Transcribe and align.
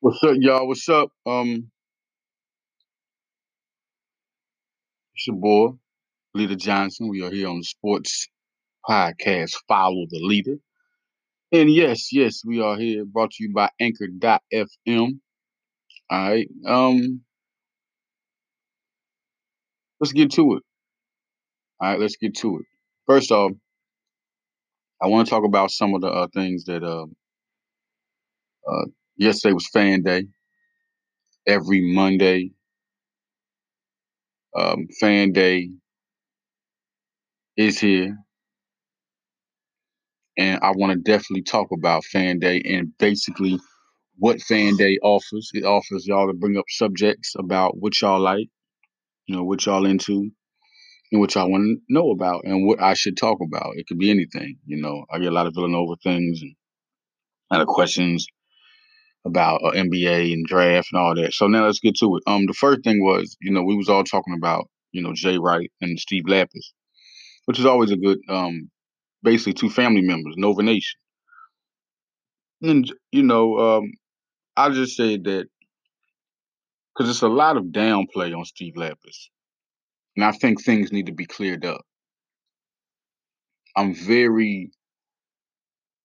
What's 0.00 0.24
up, 0.24 0.36
y'all? 0.40 0.66
What's 0.66 0.88
up? 0.88 1.10
Um, 1.24 1.70
it's 5.14 5.28
your 5.28 5.36
boy, 5.36 5.76
Leader 6.34 6.56
Johnson. 6.56 7.08
We 7.08 7.22
are 7.22 7.30
here 7.30 7.46
on 7.48 7.58
the 7.58 7.64
Sports 7.64 8.28
Podcast. 8.84 9.52
Follow 9.68 10.06
the 10.10 10.18
leader. 10.20 10.56
And 11.52 11.72
yes, 11.72 12.12
yes, 12.12 12.42
we 12.44 12.60
are 12.60 12.76
here 12.76 13.04
brought 13.04 13.30
to 13.32 13.44
you 13.44 13.52
by 13.52 13.70
Anchor.fm. 13.80 15.20
All 16.10 16.28
right. 16.28 16.48
Um, 16.66 17.20
let's 20.00 20.12
get 20.12 20.32
to 20.32 20.56
it. 20.56 20.62
All 21.80 21.90
right, 21.90 22.00
let's 22.00 22.16
get 22.16 22.36
to 22.38 22.58
it. 22.58 22.66
First 23.06 23.30
off, 23.30 23.52
I 25.02 25.08
want 25.08 25.26
to 25.26 25.30
talk 25.30 25.44
about 25.44 25.70
some 25.70 25.94
of 25.94 26.00
the 26.00 26.08
uh, 26.08 26.28
things 26.34 26.64
that 26.64 26.82
uh, 26.82 27.06
uh, 28.68 28.86
yesterday 29.16 29.52
was 29.54 29.68
fan 29.72 30.02
day. 30.02 30.24
Every 31.46 31.80
Monday, 31.94 32.52
um, 34.56 34.86
fan 35.00 35.32
day 35.32 35.70
is 37.56 37.78
here. 37.78 38.16
And 40.38 40.58
I 40.62 40.72
want 40.72 40.92
to 40.92 40.98
definitely 40.98 41.42
talk 41.42 41.68
about 41.72 42.04
fan 42.04 42.38
day 42.38 42.62
and 42.64 42.96
basically 42.98 43.58
what 44.18 44.40
fan 44.42 44.76
day 44.76 44.98
offers. 45.02 45.50
It 45.54 45.64
offers 45.64 46.06
y'all 46.06 46.28
to 46.28 46.34
bring 46.34 46.56
up 46.58 46.66
subjects 46.68 47.34
about 47.38 47.78
what 47.78 48.00
y'all 48.00 48.20
like, 48.20 48.48
you 49.26 49.36
know, 49.36 49.44
what 49.44 49.66
y'all 49.66 49.86
into, 49.86 50.30
what 51.20 51.34
y'all 51.34 51.50
want 51.50 51.64
to 51.64 51.94
know 51.94 52.10
about 52.10 52.44
and 52.44 52.66
what 52.66 52.80
I 52.80 52.94
should 52.94 53.16
talk 53.16 53.38
about. 53.42 53.76
It 53.76 53.86
could 53.86 53.98
be 53.98 54.10
anything, 54.10 54.58
you 54.64 54.80
know. 54.80 55.04
I 55.10 55.18
get 55.18 55.28
a 55.28 55.34
lot 55.34 55.46
of 55.46 55.54
Villanova 55.54 55.96
things 56.02 56.40
and 56.42 56.54
a 57.50 57.54
lot 57.56 57.62
of 57.62 57.68
questions 57.68 58.26
about 59.24 59.62
uh, 59.62 59.72
NBA 59.72 60.32
and 60.32 60.46
draft 60.46 60.88
and 60.92 61.00
all 61.00 61.14
that. 61.14 61.32
So 61.32 61.46
now 61.46 61.66
let's 61.66 61.80
get 61.80 61.96
to 61.98 62.16
it. 62.16 62.22
Um, 62.26 62.46
the 62.46 62.54
first 62.54 62.82
thing 62.82 63.02
was, 63.02 63.36
you 63.40 63.52
know, 63.52 63.62
we 63.62 63.76
was 63.76 63.88
all 63.88 64.04
talking 64.04 64.34
about, 64.34 64.68
you 64.92 65.02
know, 65.02 65.12
Jay 65.14 65.38
Wright 65.38 65.70
and 65.80 65.98
Steve 65.98 66.24
Lappas, 66.26 66.72
which 67.44 67.58
is 67.58 67.66
always 67.66 67.90
a 67.90 67.96
good, 67.96 68.18
um, 68.28 68.70
basically 69.22 69.52
two 69.52 69.70
family 69.70 70.02
members, 70.02 70.34
Nova 70.36 70.62
Nation. 70.62 70.98
And 72.62 72.92
you 73.10 73.24
know, 73.24 73.58
um, 73.58 73.92
I 74.56 74.70
just 74.70 74.96
say 74.96 75.16
that 75.16 75.46
because 76.94 77.10
it's 77.10 77.22
a 77.22 77.28
lot 77.28 77.56
of 77.56 77.64
downplay 77.64 78.36
on 78.36 78.44
Steve 78.44 78.74
Lappas, 78.76 79.28
and 80.16 80.24
I 80.24 80.32
think 80.32 80.62
things 80.62 80.92
need 80.92 81.06
to 81.06 81.12
be 81.12 81.26
cleared 81.26 81.64
up. 81.64 81.82
I'm 83.76 83.94
very 83.94 84.70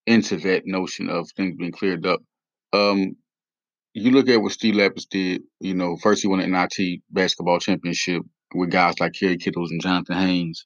into 0.05 0.37
that 0.37 0.65
notion 0.65 1.09
of 1.09 1.29
things 1.31 1.55
being 1.57 1.71
cleared 1.71 2.05
up. 2.05 2.21
Um, 2.73 3.17
you 3.93 4.11
look 4.11 4.29
at 4.29 4.41
what 4.41 4.53
Steve 4.53 4.75
Lappas 4.75 5.07
did. 5.09 5.41
You 5.59 5.73
know, 5.73 5.97
first 5.97 6.21
he 6.21 6.27
won 6.27 6.39
an 6.39 6.51
NIT 6.51 7.01
basketball 7.09 7.59
championship 7.59 8.23
with 8.53 8.71
guys 8.71 8.99
like 8.99 9.13
Kerry 9.13 9.37
Kittles 9.37 9.71
and 9.71 9.81
Jonathan 9.81 10.17
Haynes. 10.17 10.65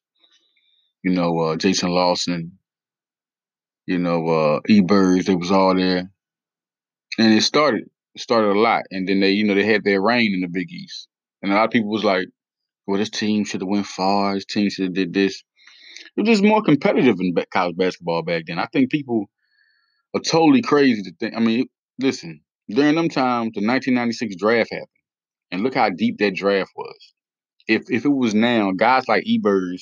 You 1.03 1.11
know, 1.11 1.37
uh, 1.39 1.55
Jason 1.55 1.89
Lawson. 1.89 2.57
You 3.87 3.97
know, 3.97 4.27
uh, 4.27 4.59
E 4.69 4.81
Birds. 4.81 5.25
They 5.25 5.35
was 5.35 5.51
all 5.51 5.75
there, 5.75 6.11
and 7.17 7.33
it 7.33 7.41
started 7.41 7.89
it 8.13 8.21
started 8.21 8.51
a 8.51 8.59
lot. 8.59 8.83
And 8.91 9.07
then 9.07 9.19
they, 9.19 9.31
you 9.31 9.43
know, 9.43 9.55
they 9.55 9.65
had 9.65 9.83
their 9.83 10.01
reign 10.01 10.33
in 10.33 10.41
the 10.41 10.47
Big 10.47 10.71
East, 10.71 11.07
and 11.41 11.51
a 11.51 11.55
lot 11.55 11.65
of 11.65 11.71
people 11.71 11.89
was 11.89 12.03
like, 12.03 12.27
"Well, 12.91 12.99
this 12.99 13.09
team 13.09 13.45
should 13.45 13.61
have 13.61 13.69
went 13.69 13.85
far. 13.85 14.35
This 14.35 14.45
team 14.45 14.69
should 14.69 14.85
have 14.85 14.93
did 14.93 15.13
this." 15.13 15.43
It 16.17 16.21
was 16.21 16.27
just 16.29 16.43
more 16.43 16.61
competitive 16.61 17.15
in 17.21 17.33
college 17.53 17.77
basketball 17.77 18.21
back 18.21 18.43
then. 18.47 18.59
I 18.59 18.67
think 18.73 18.91
people 18.91 19.29
are 20.13 20.19
totally 20.19 20.61
crazy 20.61 21.01
to 21.03 21.13
think. 21.17 21.35
I 21.35 21.39
mean, 21.39 21.67
listen, 21.99 22.41
during 22.69 22.95
them 22.95 23.07
times, 23.07 23.51
the 23.53 23.65
1996 23.65 24.35
draft 24.35 24.71
happened, 24.71 24.87
and 25.51 25.63
look 25.63 25.75
how 25.75 25.89
deep 25.89 26.17
that 26.17 26.35
draft 26.35 26.71
was. 26.75 27.13
If 27.67 27.83
if 27.89 28.03
it 28.03 28.09
was 28.09 28.33
now, 28.33 28.71
guys 28.71 29.07
like 29.07 29.23
Eberz 29.23 29.81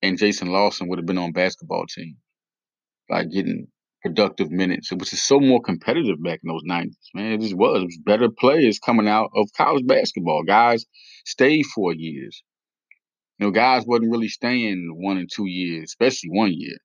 and 0.00 0.16
Jason 0.16 0.48
Lawson 0.48 0.88
would 0.88 0.98
have 1.00 1.06
been 1.06 1.18
on 1.18 1.32
basketball 1.32 1.86
teams, 1.86 2.18
like 3.10 3.30
getting 3.32 3.66
productive 4.02 4.50
minutes. 4.50 4.92
Was 4.92 5.10
just 5.10 5.26
so 5.26 5.40
more 5.40 5.60
competitive 5.60 6.22
back 6.22 6.40
in 6.42 6.48
those 6.48 6.64
90s, 6.64 6.94
man. 7.14 7.32
It 7.32 7.40
just 7.40 7.56
was. 7.56 7.82
It 7.82 7.86
was 7.86 7.98
better 8.04 8.28
players 8.30 8.78
coming 8.78 9.08
out 9.08 9.30
of 9.34 9.48
college 9.56 9.86
basketball. 9.86 10.42
Guys 10.44 10.86
stayed 11.24 11.64
four 11.74 11.94
years. 11.94 12.42
You 13.38 13.46
know, 13.46 13.52
guys 13.52 13.84
wasn't 13.86 14.10
really 14.10 14.28
staying 14.28 14.90
one 14.96 15.18
and 15.18 15.30
two 15.32 15.46
years, 15.46 15.84
especially 15.84 16.30
one 16.30 16.52
year. 16.52 16.76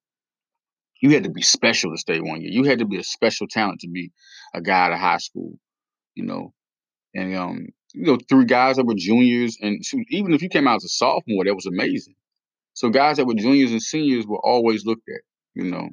You 1.02 1.10
had 1.12 1.24
to 1.24 1.30
be 1.30 1.42
special 1.42 1.92
to 1.92 1.98
stay 1.98 2.20
one 2.20 2.42
year. 2.42 2.52
You 2.52 2.64
had 2.64 2.80
to 2.80 2.86
be 2.86 2.98
a 2.98 3.04
special 3.04 3.48
talent 3.48 3.82
to 3.82 3.90
be 3.90 4.12
a 4.54 4.62
guy 4.62 4.86
out 4.86 4.94
of 4.94 5.00
high 5.00 5.18
school, 5.18 5.54
you 6.16 6.26
know. 6.26 6.54
And 7.14 7.36
um, 7.36 7.68
you 7.94 8.06
know, 8.06 8.18
three 8.30 8.46
guys 8.46 8.78
that 8.78 8.86
were 8.86 8.96
juniors, 8.96 9.58
and 9.62 9.82
even 10.10 10.34
if 10.34 10.42
you 10.42 10.50
came 10.50 10.68
out 10.68 10.78
as 10.78 10.86
a 10.86 10.90
sophomore, 10.90 11.46
that 11.46 11.56
was 11.56 11.66
amazing. 11.66 12.16
So 12.74 12.90
guys 12.90 13.18
that 13.18 13.26
were 13.26 13.36
juniors 13.36 13.72
and 13.72 13.82
seniors 13.82 14.26
were 14.26 14.40
always 14.40 14.86
looked 14.86 15.08
at, 15.10 15.22
you 15.56 15.70
know. 15.70 15.90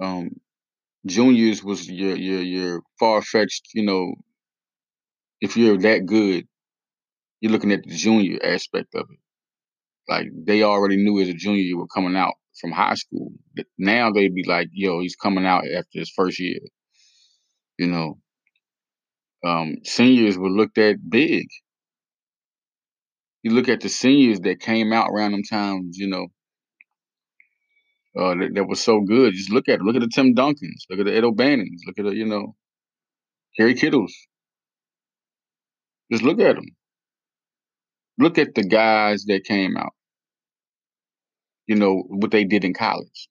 Um, 0.00 0.30
juniors 1.06 1.64
was 1.64 1.90
your 1.90 2.16
your 2.16 2.42
your 2.42 2.82
far 2.98 3.22
fetched, 3.22 3.70
you 3.74 3.84
know. 3.84 4.14
If 5.40 5.56
you're 5.56 5.78
that 5.78 6.04
good, 6.04 6.46
you're 7.40 7.52
looking 7.52 7.72
at 7.72 7.84
the 7.84 7.94
junior 7.96 8.38
aspect 8.44 8.94
of 8.94 9.08
it. 9.10 9.18
Like 10.08 10.28
they 10.46 10.62
already 10.62 10.96
knew 10.96 11.20
as 11.20 11.28
a 11.28 11.34
junior 11.34 11.62
you 11.62 11.78
were 11.78 11.88
coming 11.88 12.16
out 12.16 12.34
from 12.60 12.72
high 12.72 12.94
school. 12.94 13.32
Now 13.78 14.10
they'd 14.12 14.34
be 14.34 14.44
like, 14.44 14.68
"Yo, 14.72 15.00
he's 15.00 15.16
coming 15.16 15.46
out 15.46 15.64
after 15.68 16.00
his 16.00 16.10
first 16.10 16.38
year." 16.40 16.60
You 17.78 17.86
know, 17.88 18.18
um, 19.44 19.76
seniors 19.84 20.36
were 20.38 20.50
looked 20.50 20.78
at 20.78 21.08
big. 21.08 21.46
You 23.42 23.52
look 23.52 23.68
at 23.68 23.80
the 23.80 23.88
seniors 23.88 24.40
that 24.40 24.60
came 24.60 24.92
out 24.92 25.08
around 25.10 25.32
them 25.32 25.42
times, 25.42 25.96
you 25.98 26.06
know, 26.08 26.26
uh, 28.18 28.34
that, 28.34 28.50
that 28.54 28.64
was 28.68 28.80
so 28.80 29.00
good. 29.00 29.34
Just 29.34 29.50
look 29.50 29.68
at 29.68 29.80
it. 29.80 29.82
Look 29.82 29.96
at 29.96 30.02
the 30.02 30.08
Tim 30.08 30.34
Duncans. 30.34 30.84
Look 30.90 31.00
at 31.00 31.06
the 31.06 31.14
Ed 31.14 31.24
O'Bannons. 31.24 31.82
Look 31.86 31.98
at 31.98 32.04
the, 32.04 32.14
you 32.14 32.26
know, 32.26 32.54
Kerry 33.56 33.74
Kittles. 33.74 34.14
Just 36.10 36.24
look 36.24 36.40
at 36.40 36.56
them. 36.56 36.66
Look 38.18 38.38
at 38.38 38.54
the 38.54 38.64
guys 38.64 39.24
that 39.26 39.44
came 39.44 39.76
out. 39.76 39.92
You 41.66 41.76
know 41.76 42.04
what 42.08 42.30
they 42.30 42.44
did 42.44 42.64
in 42.64 42.74
college. 42.74 43.28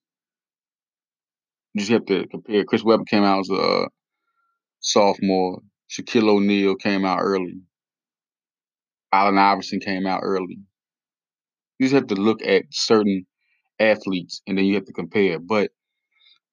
You 1.74 1.80
just 1.80 1.92
have 1.92 2.06
to 2.06 2.26
compare. 2.28 2.64
Chris 2.64 2.84
Webber 2.84 3.04
came 3.04 3.24
out 3.24 3.40
as 3.40 3.50
a 3.50 3.88
sophomore. 4.80 5.60
Shaquille 5.90 6.28
O'Neal 6.28 6.76
came 6.76 7.04
out 7.04 7.20
early. 7.20 7.60
Allen 9.12 9.38
Iverson 9.38 9.80
came 9.80 10.06
out 10.06 10.20
early. 10.22 10.58
You 11.78 11.86
just 11.86 11.94
have 11.94 12.08
to 12.08 12.14
look 12.14 12.42
at 12.42 12.64
certain 12.70 13.26
athletes 13.78 14.42
and 14.46 14.56
then 14.56 14.64
you 14.64 14.74
have 14.74 14.86
to 14.86 14.92
compare. 14.92 15.38
But 15.38 15.70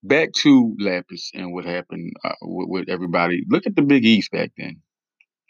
back 0.03 0.33
to 0.43 0.75
Lappas 0.79 1.29
and 1.33 1.53
what 1.53 1.65
happened 1.65 2.13
uh, 2.23 2.33
with, 2.41 2.67
with, 2.69 2.89
everybody. 2.89 3.43
Look 3.47 3.65
at 3.65 3.75
the 3.75 3.81
Big 3.81 4.05
East 4.05 4.31
back 4.31 4.51
then. 4.57 4.81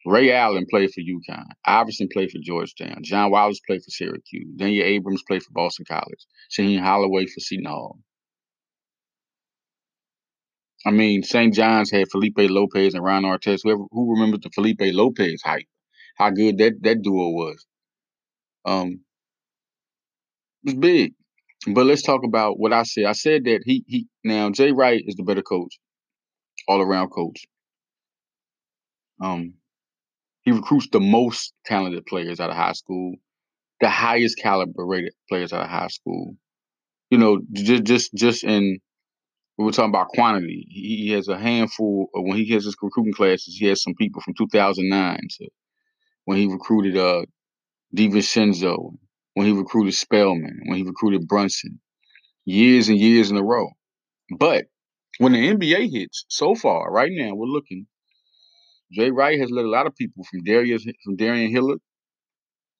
Ray 0.05 0.33
Allen 0.33 0.65
played 0.69 0.91
for 0.91 1.01
UConn. 1.01 1.45
Iverson 1.65 2.09
played 2.11 2.29
for 2.29 2.39
Georgetown. 2.41 2.99
John 3.03 3.31
Wallace 3.31 3.61
played 3.65 3.81
for 3.83 3.89
Syracuse. 3.89 4.53
Danya 4.57 4.83
Abrams 4.83 5.23
played 5.27 5.43
for 5.43 5.51
Boston 5.53 5.85
College. 5.87 6.25
Shaheen 6.51 6.81
Holloway 6.81 7.25
for 7.25 7.39
Seton 7.39 7.65
Hall. 7.65 7.99
I 10.85 10.91
mean, 10.91 11.23
St. 11.23 11.53
John's 11.53 11.91
had 11.91 12.11
Felipe 12.11 12.37
Lopez 12.37 12.93
and 12.93 13.03
Ron 13.03 13.23
Artest. 13.23 13.61
Whoever 13.63 13.83
who 13.91 14.13
remembers 14.13 14.41
the 14.41 14.49
Felipe 14.49 14.81
Lopez 14.81 15.41
hype, 15.43 15.67
how 16.17 16.29
good 16.29 16.57
that 16.57 16.73
that 16.81 17.01
duo 17.01 17.29
was. 17.29 17.65
Um, 18.65 18.99
it 20.65 20.65
was 20.65 20.73
big. 20.75 21.13
But 21.67 21.85
let's 21.85 22.01
talk 22.01 22.23
about 22.23 22.59
what 22.59 22.73
I 22.73 22.83
said. 22.83 23.05
I 23.05 23.13
said 23.13 23.45
that 23.45 23.61
he 23.65 23.83
he 23.87 24.07
now 24.23 24.49
Jay 24.49 24.71
Wright 24.71 25.03
is 25.05 25.15
the 25.15 25.23
better 25.23 25.41
coach, 25.41 25.79
all 26.67 26.81
around 26.81 27.09
coach. 27.09 27.45
Um, 29.21 29.53
he 30.41 30.51
recruits 30.51 30.89
the 30.91 30.99
most 30.99 31.53
talented 31.65 32.05
players 32.05 32.39
out 32.39 32.49
of 32.49 32.57
high 32.57 32.73
school, 32.73 33.15
the 33.79 33.89
highest 33.89 34.37
caliber 34.39 34.85
rated 34.85 35.13
players 35.29 35.53
out 35.53 35.63
of 35.63 35.69
high 35.69 35.87
school. 35.87 36.35
You 37.09 37.17
know, 37.17 37.39
just 37.53 37.83
just 37.83 38.13
just 38.13 38.43
in 38.43 38.79
we 39.57 39.65
were 39.65 39.71
talking 39.71 39.91
about 39.91 40.09
quantity. 40.09 40.65
He 40.69 41.11
has 41.11 41.27
a 41.27 41.37
handful 41.37 42.09
of 42.15 42.23
when 42.23 42.37
he 42.37 42.49
has 42.51 42.65
his 42.65 42.75
recruiting 42.81 43.13
classes. 43.13 43.55
He 43.55 43.67
has 43.67 43.81
some 43.81 43.93
people 43.95 44.21
from 44.21 44.33
2009 44.33 45.19
to 45.39 45.49
when 46.25 46.37
he 46.37 46.47
recruited 46.47 46.97
uh 46.97 47.23
DiVincenzo, 47.95 48.97
when 49.33 49.47
he 49.47 49.53
recruited 49.53 49.93
Spellman, 49.93 50.61
when 50.65 50.77
he 50.77 50.83
recruited 50.83 51.27
Brunson, 51.27 51.79
years 52.45 52.89
and 52.89 52.99
years 52.99 53.31
in 53.31 53.37
a 53.37 53.43
row. 53.43 53.69
But 54.37 54.65
when 55.17 55.33
the 55.33 55.53
NBA 55.53 55.91
hits, 55.91 56.25
so 56.29 56.55
far, 56.55 56.91
right 56.91 57.11
now, 57.11 57.33
we're 57.33 57.47
looking. 57.47 57.87
Jay 58.91 59.11
Wright 59.11 59.39
has 59.39 59.49
led 59.49 59.65
a 59.65 59.69
lot 59.69 59.87
of 59.87 59.95
people 59.95 60.23
from 60.23 60.43
Darius 60.43 60.85
from 61.03 61.17
Darrun 61.17 61.49
Hilliard 61.49 61.79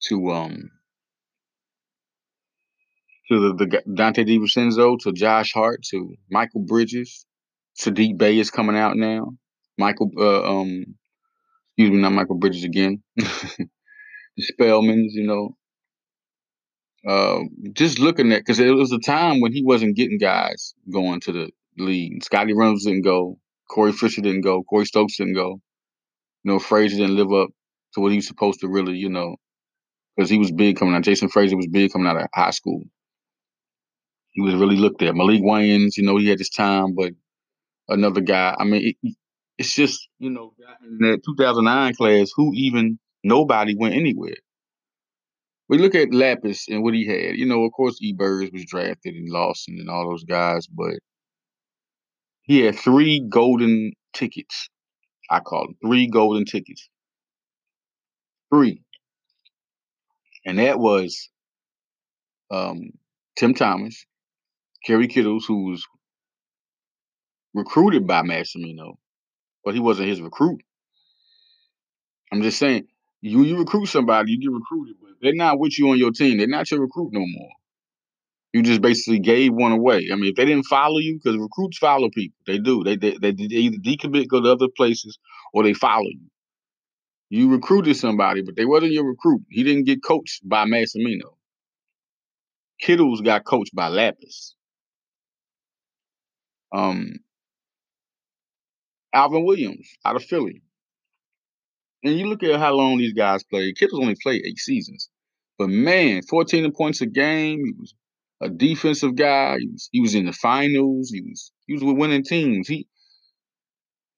to 0.07 0.31
um 0.31 0.69
to 3.29 3.39
the, 3.39 3.65
the 3.65 3.81
Donte 3.87 4.27
DiVincenzo, 4.27 4.99
to 4.99 5.11
Josh 5.11 5.53
Hart, 5.53 5.81
to 5.91 6.15
Mikal 6.31 6.67
Bridges, 6.67 7.25
Saddiq 7.79 8.17
Bey 8.17 8.37
is 8.37 8.51
coming 8.51 8.75
out 8.77 8.95
now. 8.97 9.31
Michael, 9.77 10.11
uh, 10.17 10.43
um, 10.43 10.85
excuse 11.69 11.89
me, 11.91 11.97
not 11.97 12.11
Mikal 12.11 12.39
Bridges 12.39 12.63
again. 12.63 13.01
the 13.15 13.67
Spellmans, 14.39 15.11
you 15.13 15.25
know. 15.25 15.55
Uh, 17.07 17.39
just 17.73 17.99
looking 17.99 18.31
at 18.31 18.39
because 18.39 18.59
it 18.59 18.71
was 18.71 18.91
a 18.91 18.99
time 18.99 19.41
when 19.41 19.51
he 19.51 19.63
wasn't 19.63 19.95
getting 19.95 20.17
guys 20.17 20.73
going 20.91 21.19
to 21.21 21.31
the 21.31 21.51
league. 21.77 22.23
Scottie 22.23 22.53
Reynolds 22.53 22.85
didn't 22.85 23.01
go. 23.03 23.37
Corey 23.69 23.91
Fisher 23.91 24.21
didn't 24.21 24.41
go. 24.41 24.63
Corey 24.63 24.85
Stokes 24.85 25.17
didn't 25.17 25.33
go. 25.33 25.59
You 26.43 26.51
know, 26.51 26.59
Fraser 26.59 26.97
didn't 26.97 27.15
live 27.15 27.33
up 27.33 27.49
to 27.93 28.01
what 28.01 28.11
he 28.11 28.17
was 28.17 28.27
supposed 28.27 28.59
to 28.61 28.67
really, 28.67 28.95
you 28.95 29.09
know, 29.09 29.35
because 30.15 30.29
he 30.29 30.37
was 30.37 30.51
big 30.51 30.77
coming 30.77 30.93
out. 30.93 31.03
Jason 31.03 31.29
Fraser 31.29 31.57
was 31.57 31.67
big 31.67 31.91
coming 31.91 32.07
out 32.07 32.17
of 32.17 32.27
high 32.33 32.51
school. 32.51 32.83
He 34.31 34.41
was 34.41 34.55
really 34.55 34.75
looked 34.75 35.01
at. 35.01 35.13
Maalik 35.13 35.41
Wayns, 35.41 35.97
you 35.97 36.03
know, 36.03 36.17
he 36.17 36.27
had 36.27 36.39
his 36.39 36.49
time, 36.49 36.95
but 36.95 37.13
another 37.87 38.21
guy. 38.21 38.55
I 38.57 38.63
mean, 38.63 38.95
it, 39.01 39.15
it's 39.57 39.75
just 39.75 40.07
you 40.19 40.29
know 40.29 40.53
in 40.83 40.97
that 40.99 41.21
2009 41.25 41.95
class, 41.95 42.31
who 42.35 42.51
even 42.53 42.99
nobody 43.23 43.75
went 43.77 43.95
anywhere. 43.95 44.35
We 45.69 45.77
look 45.77 45.95
at 45.95 46.09
Lappas 46.09 46.67
and 46.67 46.83
what 46.83 46.93
he 46.93 47.07
had. 47.07 47.37
You 47.37 47.45
know, 47.45 47.63
of 47.63 47.71
course, 47.71 48.01
E. 48.01 48.13
Was 48.17 48.65
drafted 48.65 49.15
and 49.15 49.29
Lawson 49.29 49.77
and 49.79 49.89
all 49.89 50.09
those 50.09 50.23
guys, 50.23 50.67
but 50.67 50.95
he 52.43 52.59
had 52.61 52.75
three 52.75 53.25
golden 53.29 53.93
tickets. 54.13 54.69
I 55.29 55.39
call 55.39 55.67
them 55.67 55.75
three 55.83 56.07
golden 56.07 56.45
tickets. 56.45 56.89
Three. 58.53 58.83
And 60.45 60.59
that 60.59 60.77
was 60.77 61.29
um, 62.51 62.91
Tim 63.37 63.53
Thomas, 63.53 64.05
Kerry 64.85 65.07
Kittles, 65.07 65.45
who 65.45 65.69
was 65.71 65.85
recruited 67.53 68.05
by 68.05 68.21
Massimino, 68.21 68.95
but 69.63 69.73
he 69.73 69.79
wasn't 69.79 70.09
his 70.09 70.21
recruit. 70.21 70.61
I'm 72.31 72.41
just 72.41 72.59
saying, 72.59 72.87
you 73.23 73.43
you 73.43 73.57
recruit 73.57 73.85
somebody, 73.85 74.33
you 74.33 74.39
get 74.39 74.51
recruited, 74.51 74.95
but 75.01 75.11
they're 75.21 75.33
not 75.33 75.57
with 75.57 75.79
you 75.79 75.89
on 75.89 75.97
your 75.97 76.11
team. 76.11 76.37
They're 76.37 76.47
not 76.47 76.69
your 76.69 76.81
recruit 76.81 77.13
no 77.13 77.21
more. 77.25 77.49
You 78.51 78.61
just 78.61 78.81
basically 78.81 79.19
gave 79.19 79.53
one 79.53 79.71
away. 79.71 80.09
I 80.11 80.15
mean, 80.15 80.31
if 80.31 80.35
they 80.35 80.45
didn't 80.45 80.65
follow 80.65 80.99
you, 80.99 81.17
because 81.23 81.39
recruits 81.39 81.77
follow 81.77 82.09
people, 82.13 82.37
they 82.45 82.57
do. 82.59 82.83
They, 82.83 82.97
they 82.97 83.17
they 83.17 83.31
they 83.31 83.45
either 83.55 83.77
decommit, 83.77 84.27
go 84.27 84.41
to 84.41 84.51
other 84.51 84.67
places, 84.75 85.17
or 85.53 85.63
they 85.63 85.73
follow 85.73 86.09
you. 86.09 86.27
You 87.29 87.49
recruited 87.49 87.95
somebody, 87.95 88.41
but 88.43 88.57
they 88.57 88.65
wasn't 88.65 88.91
your 88.91 89.07
recruit. 89.07 89.43
He 89.49 89.63
didn't 89.63 89.85
get 89.85 90.03
coached 90.03 90.41
by 90.47 90.65
Massimino. 90.65 91.35
Kittles 92.79 93.21
got 93.21 93.45
coached 93.45 93.73
by 93.73 93.89
Lappas. 93.89 94.51
Um, 96.73 97.13
Alvin 99.13 99.45
Williams 99.45 99.87
out 100.03 100.17
of 100.17 100.23
Philly. 100.25 100.61
And 102.03 102.17
you 102.19 102.27
look 102.27 102.43
at 102.43 102.59
how 102.59 102.73
long 102.73 102.97
these 102.97 103.13
guys 103.13 103.43
played. 103.43 103.77
Kittles 103.77 104.01
only 104.01 104.15
played 104.21 104.43
eight 104.45 104.59
seasons. 104.59 105.09
But 105.57 105.69
man, 105.69 106.21
14 106.23 106.71
points 106.73 107.01
a 107.01 107.05
game. 107.05 107.59
He 107.63 107.73
was 107.77 107.93
a 108.41 108.49
defensive 108.49 109.15
guy. 109.15 109.57
He 109.59 109.67
was, 109.67 109.89
he 109.91 110.01
was 110.01 110.15
in 110.15 110.25
the 110.25 110.33
finals. 110.33 111.11
He 111.11 111.21
was 111.21 111.51
he 111.65 111.73
was 111.73 111.83
with 111.83 111.97
winning 111.97 112.23
teams. 112.23 112.67
He 112.67 112.87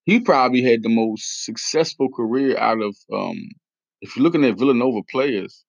he 0.06 0.20
probably 0.20 0.62
had 0.62 0.82
the 0.82 0.90
most 0.90 1.46
successful 1.46 2.10
career 2.10 2.58
out 2.58 2.82
of 2.82 2.96
um 3.14 3.38
if 4.02 4.16
you're 4.16 4.24
looking 4.24 4.46
at 4.46 4.58
Villanova 4.58 5.02
players. 5.12 5.64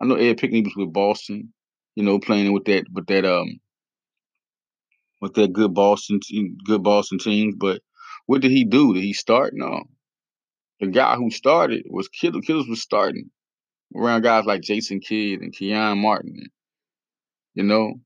I 0.00 0.06
know 0.06 0.16
Ed 0.16 0.38
Pinckney 0.38 0.62
was 0.62 0.74
with 0.76 0.92
Boston, 0.92 1.52
you 1.94 2.02
know, 2.02 2.18
playing 2.18 2.52
with 2.52 2.64
that 2.64 2.84
with 2.92 3.06
that 3.06 3.24
um 3.24 3.60
with 5.20 5.34
that 5.34 5.52
good 5.52 5.72
Boston 5.72 6.20
good 6.66 6.82
Boston 6.82 7.18
teams, 7.18 7.54
but 7.58 7.80
what 8.26 8.42
did 8.42 8.50
he 8.50 8.64
do? 8.64 8.92
Did 8.92 9.04
he 9.04 9.12
start? 9.14 9.54
No. 9.54 9.84
The 10.82 10.88
guy 10.88 11.14
who 11.14 11.30
started 11.30 11.84
was 11.88 12.08
Kittles. 12.08 12.44
Kittles 12.44 12.68
was 12.68 12.82
starting 12.82 13.30
around 13.96 14.22
guys 14.22 14.46
like 14.46 14.62
Jason 14.62 14.98
Kidd 14.98 15.40
and 15.40 15.56
Kenyon 15.56 15.98
Martin. 15.98 16.48
You 17.54 17.62
know, 17.62 18.00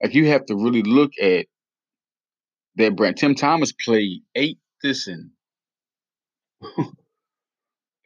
like 0.00 0.14
you 0.14 0.28
have 0.28 0.46
to 0.46 0.54
really 0.54 0.82
look 0.82 1.10
at 1.20 1.46
that 2.76 2.94
brand. 2.94 3.16
Tim 3.16 3.34
Thomas 3.34 3.72
played 3.72 4.22
eight 4.36 4.60
this 4.84 5.08
and 5.08 5.30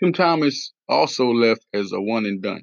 Tim 0.01 0.15
Thomas 0.15 0.73
also 0.89 1.27
left 1.27 1.67
as 1.75 1.93
a 1.93 2.01
one 2.01 2.25
and 2.25 2.43
done. 2.43 2.63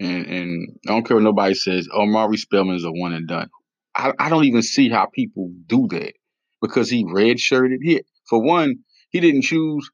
And 0.00 0.24
and 0.24 0.78
I 0.88 0.92
don't 0.92 1.06
care 1.06 1.18
what 1.18 1.24
nobody 1.24 1.54
says, 1.54 1.90
oh 1.92 2.06
Maury 2.06 2.38
Spellman 2.38 2.76
is 2.76 2.84
a 2.84 2.90
one 2.90 3.12
and 3.12 3.28
done. 3.28 3.50
I, 3.94 4.14
I 4.18 4.30
don't 4.30 4.46
even 4.46 4.62
see 4.62 4.88
how 4.88 5.04
people 5.12 5.52
do 5.66 5.88
that 5.88 6.14
because 6.62 6.88
he 6.88 7.04
redshirted. 7.04 7.80
He 7.82 8.00
for 8.28 8.40
one, 8.40 8.76
he 9.10 9.20
didn't 9.20 9.42
choose. 9.42 9.90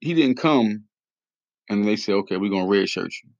He 0.00 0.14
didn't 0.14 0.36
come, 0.38 0.84
and 1.68 1.86
they 1.86 1.96
said, 1.96 2.14
"Okay, 2.16 2.36
we're 2.36 2.50
gonna 2.50 2.66
redshirt 2.66 3.12
you," 3.22 3.30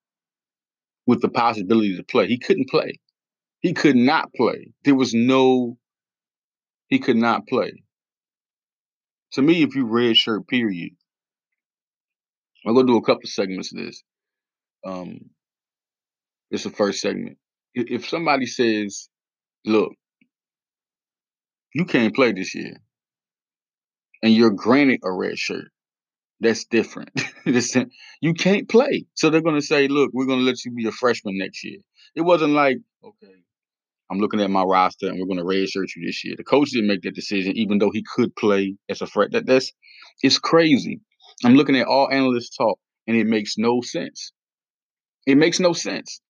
with 1.07 1.21
the 1.21 1.29
possibility 1.29 1.97
to 1.97 2.05
play. 2.05 2.27
He 2.27 2.39
couldn't 2.39 2.69
play. 2.69 3.01
He 3.61 3.73
could 3.73 3.97
not 3.97 4.33
play. 4.35 4.73
There 4.85 4.95
was 4.95 5.15
no. 5.15 5.79
He 6.89 6.99
could 6.99 7.17
not 7.17 7.47
play. 7.47 7.83
To 9.33 9.43
me, 9.43 9.63
if 9.63 9.75
you 9.75 9.87
redshirt, 9.87 10.47
period. 10.49 10.93
I'm 12.67 12.75
gonna 12.75 12.87
do 12.87 12.97
a 12.97 13.03
couple 13.03 13.23
segments 13.27 13.73
of 13.73 13.85
this. 13.85 14.03
Um, 14.85 15.31
it's 16.51 16.65
the 16.65 16.71
first 16.71 17.01
segment. 17.01 17.39
If 17.75 18.09
somebody 18.09 18.47
says 18.47 19.09
look, 19.65 19.93
you 21.75 21.85
can't 21.85 22.15
play 22.15 22.33
this 22.33 22.55
year, 22.55 22.77
and 24.25 24.35
you're 24.35 24.51
granted 24.51 25.01
a 25.05 25.13
red 25.13 25.39
shirt. 25.39 25.69
That's 26.41 26.65
different. 26.65 27.11
you 28.21 28.35
can't 28.35 28.69
play. 28.69 29.05
So 29.15 29.29
they're 29.29 29.43
going 29.43 29.61
to 29.61 29.67
say, 29.67 29.87
look, 29.87 30.11
we're 30.15 30.27
going 30.27 30.41
to 30.41 30.45
let 30.47 30.65
you 30.65 30.73
be 30.73 30.89
a 30.89 30.93
freshman 30.93 31.39
next 31.39 31.63
year. 31.63 31.79
It 32.17 32.23
wasn't 32.23 32.55
like, 32.55 32.79
okay, 33.05 33.35
I'm 34.11 34.19
looking 34.19 34.41
at 34.41 34.51
my 34.51 34.63
roster 34.63 35.09
and 35.09 35.21
we're 35.21 35.27
going 35.27 35.39
to 35.39 35.45
red 35.45 35.69
shirt 35.69 35.95
you 35.95 36.07
this 36.07 36.25
year. 36.25 36.35
The 36.37 36.43
coach 36.43 36.71
didn't 36.71 36.89
make 36.89 37.03
that 37.03 37.15
decision, 37.15 37.57
even 37.57 37.79
though 37.79 37.91
he 37.93 38.03
could 38.17 38.35
play 38.35 38.77
as 38.89 39.03
a 39.03 39.07
threat. 39.07 39.33
That, 39.33 39.47
that's 39.47 39.73
it's 40.23 40.39
crazy. 40.39 41.01
I'm 41.45 41.55
looking 41.55 41.77
at 41.77 41.87
all 41.87 42.11
analysts 42.11 42.57
talk, 42.57 42.79
and 43.07 43.17
it 43.17 43.27
makes 43.27 43.59
no 43.59 43.83
sense. 43.83 44.33
It 45.27 45.37
makes 45.37 45.61
no 45.61 45.75
sense 45.75 46.21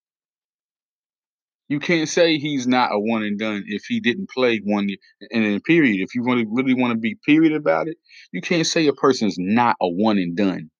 you 1.69 1.81
can't 1.81 2.09
say 2.09 2.39
he's 2.39 2.67
not 2.67 2.93
a 2.93 2.99
one 2.99 3.23
and 3.23 3.39
done 3.39 3.65
if 3.67 3.85
he 3.87 4.01
didn't 4.01 4.31
play 4.31 4.61
one 4.65 4.89
in 5.31 5.61
period, 5.61 6.01
if 6.01 6.15
you 6.15 6.23
really 6.25 6.47
really 6.49 6.75
want 6.75 6.93
to 6.93 6.99
be 6.99 7.17
period 7.27 7.53
about 7.53 7.89
it, 7.89 7.97
you 8.33 8.41
can't 8.41 8.67
say 8.67 8.87
a 8.87 8.93
person's 8.93 9.37
not 9.39 9.77
a 9.81 9.89
one 9.89 10.19
and 10.19 10.37
done. 10.37 10.71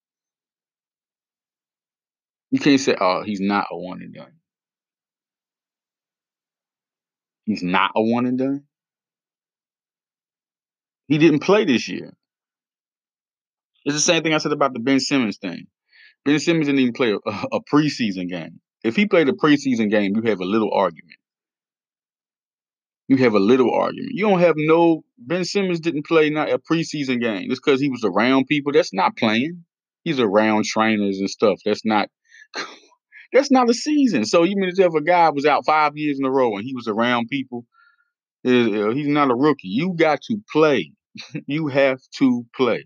You 2.51 2.59
can't 2.59 2.79
say, 2.79 2.95
oh, 2.99 3.23
he's 3.23 3.41
not 3.41 3.67
a 3.71 3.77
one 3.77 4.01
and 4.01 4.13
done. 4.13 4.31
He's 7.45 7.63
not 7.63 7.91
a 7.95 8.01
one 8.01 8.25
and 8.25 8.37
done. 8.37 8.63
He 11.07 11.17
didn't 11.17 11.39
play 11.39 11.65
this 11.65 11.87
year. 11.87 12.13
It's 13.83 13.95
the 13.95 14.01
same 14.01 14.23
thing 14.23 14.33
I 14.33 14.39
said 14.39 14.51
about 14.51 14.73
the 14.73 14.79
Ben 14.79 14.99
Simmons 14.99 15.37
thing. 15.37 15.67
Ben 16.23 16.39
Simmons 16.39 16.65
didn't 16.65 16.79
even 16.79 16.93
play 16.93 17.11
a, 17.11 17.29
a 17.51 17.61
preseason 17.61 18.29
game. 18.29 18.59
If 18.85 18.95
he 18.95 19.07
played 19.07 19.27
a 19.29 19.33
preseason 19.33 19.89
game, 19.89 20.15
you 20.15 20.21
have 20.29 20.41
a 20.41 20.45
little 20.45 20.71
argument. 20.71 21.17
You 23.07 23.17
have 23.17 23.33
a 23.33 23.39
little 23.39 23.73
argument. 23.73 24.11
You 24.13 24.29
don't 24.29 24.39
have 24.39 24.53
no 24.57 25.03
Ben 25.17 25.43
Simmons 25.43 25.79
didn't 25.79 26.05
play 26.05 26.29
not 26.29 26.51
a 26.51 26.59
preseason 26.59 27.19
game. 27.19 27.49
Just 27.49 27.63
because 27.65 27.81
he 27.81 27.89
was 27.89 28.03
around 28.03 28.45
people. 28.45 28.71
That's 28.71 28.93
not 28.93 29.17
playing. 29.17 29.65
He's 30.03 30.19
around 30.19 30.65
trainers 30.65 31.17
and 31.17 31.27
stuff. 31.27 31.57
That's 31.65 31.83
not 31.83 32.09
that's 33.33 33.49
not 33.49 33.71
a 33.71 33.73
season. 33.73 34.23
So 34.23 34.45
even 34.45 34.65
if 34.65 34.93
a 34.93 35.01
guy 35.01 35.31
was 35.31 35.47
out 35.47 35.65
five 35.65 35.97
years 35.97 36.19
in 36.19 36.25
a 36.25 36.31
row 36.31 36.55
and 36.55 36.63
he 36.63 36.75
was 36.75 36.87
around 36.87 37.27
people, 37.27 37.65
uh, 38.45 38.91
he's 38.91 39.07
not 39.07 39.31
a 39.31 39.35
rookie. 39.35 39.67
You 39.67 39.95
got 39.97 40.21
to 40.27 40.37
play. 40.51 40.91
you 41.47 41.69
have 41.69 41.99
to 42.19 42.45
play. 42.55 42.85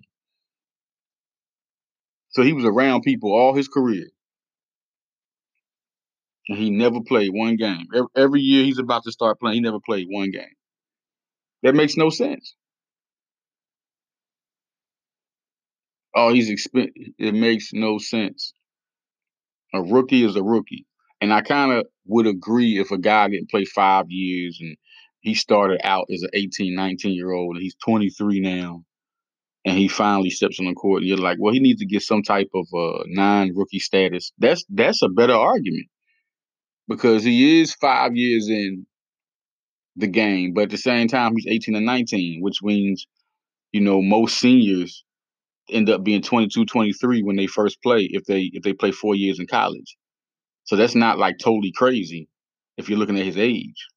So 2.30 2.42
he 2.42 2.54
was 2.54 2.64
around 2.64 3.02
people 3.02 3.34
all 3.34 3.54
his 3.54 3.68
career 3.68 4.08
and 6.50 6.58
he 6.58 6.70
never 6.72 7.02
played 7.02 7.32
one 7.34 7.56
game. 7.56 7.88
Every, 7.96 8.10
every 8.18 8.42
year 8.42 8.66
he's 8.66 8.80
about 8.80 9.04
to 9.06 9.12
start 9.14 9.40
playing, 9.40 9.56
he 9.56 9.62
never 9.62 9.80
played 9.80 10.08
one 10.10 10.32
game. 10.32 10.56
That 11.64 11.74
makes 11.74 11.96
no 11.96 12.10
sense. 12.10 12.56
Oh, 16.16 16.32
he's 16.34 16.50
exp- 16.52 16.92
It 17.18 17.34
makes 17.34 17.74
no 17.74 17.98
sense. 17.98 18.54
A 19.74 19.82
rookie 19.82 20.24
is 20.24 20.36
a 20.36 20.44
rookie, 20.44 20.86
and 21.22 21.34
I 21.34 21.42
kind 21.42 21.72
of 21.72 21.88
would 22.06 22.28
agree 22.28 22.78
if 22.78 22.92
a 22.92 23.00
guy 23.00 23.28
didn't 23.30 23.50
play 23.50 23.66
five 23.66 24.06
years 24.12 24.60
and 24.62 24.78
he 25.22 25.34
started 25.34 25.82
out 25.84 26.06
as 26.14 26.22
an 26.22 26.30
18, 26.36 26.76
19 26.76 27.14
year 27.16 27.32
old, 27.32 27.56
and 27.56 27.64
he's 27.64 27.74
23 27.84 28.40
now, 28.42 28.84
and 29.66 29.78
he 29.78 29.88
finally 29.88 30.30
steps 30.32 30.60
on 30.60 30.68
the 30.68 30.74
court. 30.76 31.02
And 31.02 31.10
you're 31.10 31.18
like, 31.18 31.38
well, 31.40 31.54
he 31.54 31.60
needs 31.62 31.80
to 31.82 31.88
get 31.88 32.04
some 32.04 32.24
type 32.24 32.50
of 32.56 32.68
uh, 32.74 33.04
non-rookie 33.08 33.80
status. 33.80 34.32
That's 34.40 34.66
that's 34.70 35.02
a 35.04 35.10
better 35.10 35.34
argument 35.36 35.88
because 36.90 37.24
he 37.24 37.62
is 37.62 37.76
five 37.76 38.16
years 38.16 38.50
in 38.50 38.86
the 39.96 40.08
game, 40.08 40.54
but 40.54 40.64
at 40.64 40.70
the 40.72 40.78
same 40.78 41.08
time 41.08 41.36
he's 41.36 41.48
18 41.48 41.76
and 41.76 41.86
19, 41.86 42.42
which 42.42 42.64
means, 42.64 43.08
you 43.72 43.80
know, 43.80 44.02
most 44.02 44.40
seniors 44.40 45.06
end 45.70 45.90
up 45.90 46.04
being 46.04 46.24
22, 46.24 46.66
23 46.66 47.22
when 47.22 47.36
they 47.36 47.46
first 47.46 47.82
play 47.84 48.10
if 48.12 48.26
they 48.26 48.50
if 48.54 48.64
they 48.64 48.74
play 48.74 48.92
four 48.92 49.16
years 49.16 49.40
in 49.40 49.46
college. 49.46 49.98
So 50.64 50.76
that's 50.76 50.96
not 50.96 51.20
like 51.20 51.38
totally 51.38 51.72
crazy 51.72 52.28
if 52.78 52.90
you're 52.90 52.98
looking 52.98 53.20
at 53.20 53.26
his 53.26 53.38
age. 53.38 53.88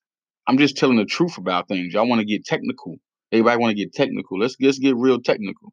I'm 0.46 0.58
just 0.58 0.76
telling 0.76 0.98
the 0.98 1.06
truth 1.06 1.38
about 1.38 1.68
things. 1.68 1.94
Y'all 1.94 2.08
want 2.08 2.20
to 2.20 2.26
get 2.26 2.44
technical. 2.44 2.96
Everybody 3.30 3.58
want 3.58 3.70
to 3.70 3.82
get 3.82 3.94
technical. 3.94 4.38
Let's 4.38 4.56
let's 4.60 4.78
get 4.78 4.96
real 4.96 5.20
technical. 5.20 5.72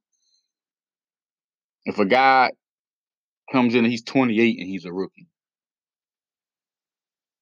If 1.83 1.99
a 1.99 2.05
guy 2.05 2.51
comes 3.51 3.73
in 3.73 3.83
and 3.83 3.91
he's 3.91 4.03
28 4.03 4.59
and 4.59 4.69
he's 4.69 4.85
a 4.85 4.93
rookie, 4.93 5.27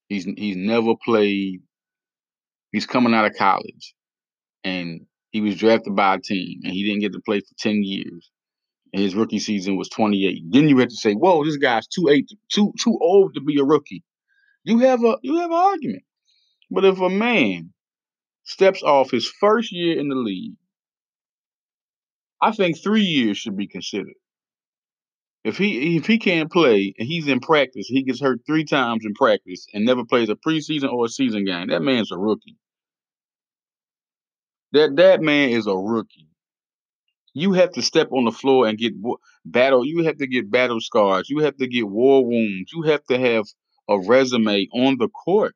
he's 0.09 0.25
he's 0.25 0.57
never 0.57 0.93
played. 1.03 1.61
He's 2.71 2.85
coming 2.85 3.13
out 3.13 3.25
of 3.25 3.35
college, 3.35 3.95
and 4.63 5.05
he 5.31 5.41
was 5.41 5.57
drafted 5.57 5.95
by 5.95 6.15
a 6.15 6.19
team, 6.19 6.61
and 6.63 6.73
he 6.73 6.83
didn't 6.83 7.01
get 7.01 7.13
to 7.13 7.21
play 7.21 7.39
for 7.39 7.55
10 7.59 7.83
years. 7.83 8.31
And 8.93 9.01
his 9.03 9.15
rookie 9.15 9.39
season 9.39 9.77
was 9.77 9.89
28. 9.89 10.43
Then 10.49 10.69
you 10.69 10.77
have 10.79 10.89
to 10.89 10.95
say, 10.95 11.13
"Whoa, 11.13 11.43
this 11.43 11.57
guy's 11.57 11.87
too 11.87 12.09
eight, 12.09 12.29
too 12.51 12.73
too 12.81 12.97
old 13.01 13.35
to 13.35 13.41
be 13.41 13.59
a 13.59 13.63
rookie." 13.63 14.03
You 14.63 14.79
have 14.79 15.03
a 15.03 15.17
you 15.23 15.37
have 15.37 15.51
an 15.51 15.57
argument. 15.57 16.03
But 16.71 16.85
if 16.85 16.99
a 16.99 17.09
man 17.09 17.73
steps 18.43 18.83
off 18.83 19.11
his 19.11 19.29
first 19.39 19.71
year 19.71 19.99
in 19.99 20.09
the 20.09 20.15
league, 20.15 20.55
I 22.41 22.51
think 22.51 22.77
three 22.77 23.03
years 23.03 23.37
should 23.37 23.57
be 23.57 23.67
considered. 23.67 24.15
If 25.47 25.57
he 25.57 25.95
if 25.95 26.05
he 26.05 26.19
can't 26.19 26.51
play 26.51 26.93
and 26.99 27.07
he's 27.07 27.29
in 27.29 27.39
practice, 27.39 27.87
he 27.87 28.03
gets 28.03 28.19
hurt 28.19 28.41
three 28.45 28.65
times 28.65 29.05
in 29.05 29.13
practice 29.13 29.65
and 29.73 29.85
never 29.85 30.03
plays 30.03 30.27
a 30.27 30.35
preseason 30.35 30.91
or 30.91 31.05
a 31.05 31.09
season 31.09 31.45
game. 31.45 31.67
That 31.67 31.81
man's 31.81 32.11
a 32.11 32.17
rookie. 32.17 32.57
That 34.73 34.97
that 34.97 35.21
man 35.21 35.51
is 35.51 35.65
a 35.65 35.73
rookie. 35.73 36.27
You 37.33 37.53
have 37.53 37.71
to 37.73 37.81
step 37.81 38.11
on 38.11 38.25
the 38.25 38.31
floor 38.33 38.67
and 38.67 38.77
get 38.77 38.93
battle. 39.45 39.85
You 39.85 40.03
have 40.03 40.17
to 40.17 40.27
get 40.27 40.51
battle 40.51 40.81
scars. 40.81 41.29
You 41.29 41.39
have 41.39 41.55
to 41.57 41.67
get 41.67 41.87
war 41.87 42.25
wounds. 42.25 42.73
You 42.73 42.81
have 42.81 43.05
to 43.05 43.17
have 43.17 43.45
a 43.87 43.99
resume 43.99 44.67
on 44.73 44.97
the 44.97 45.07
court. 45.07 45.55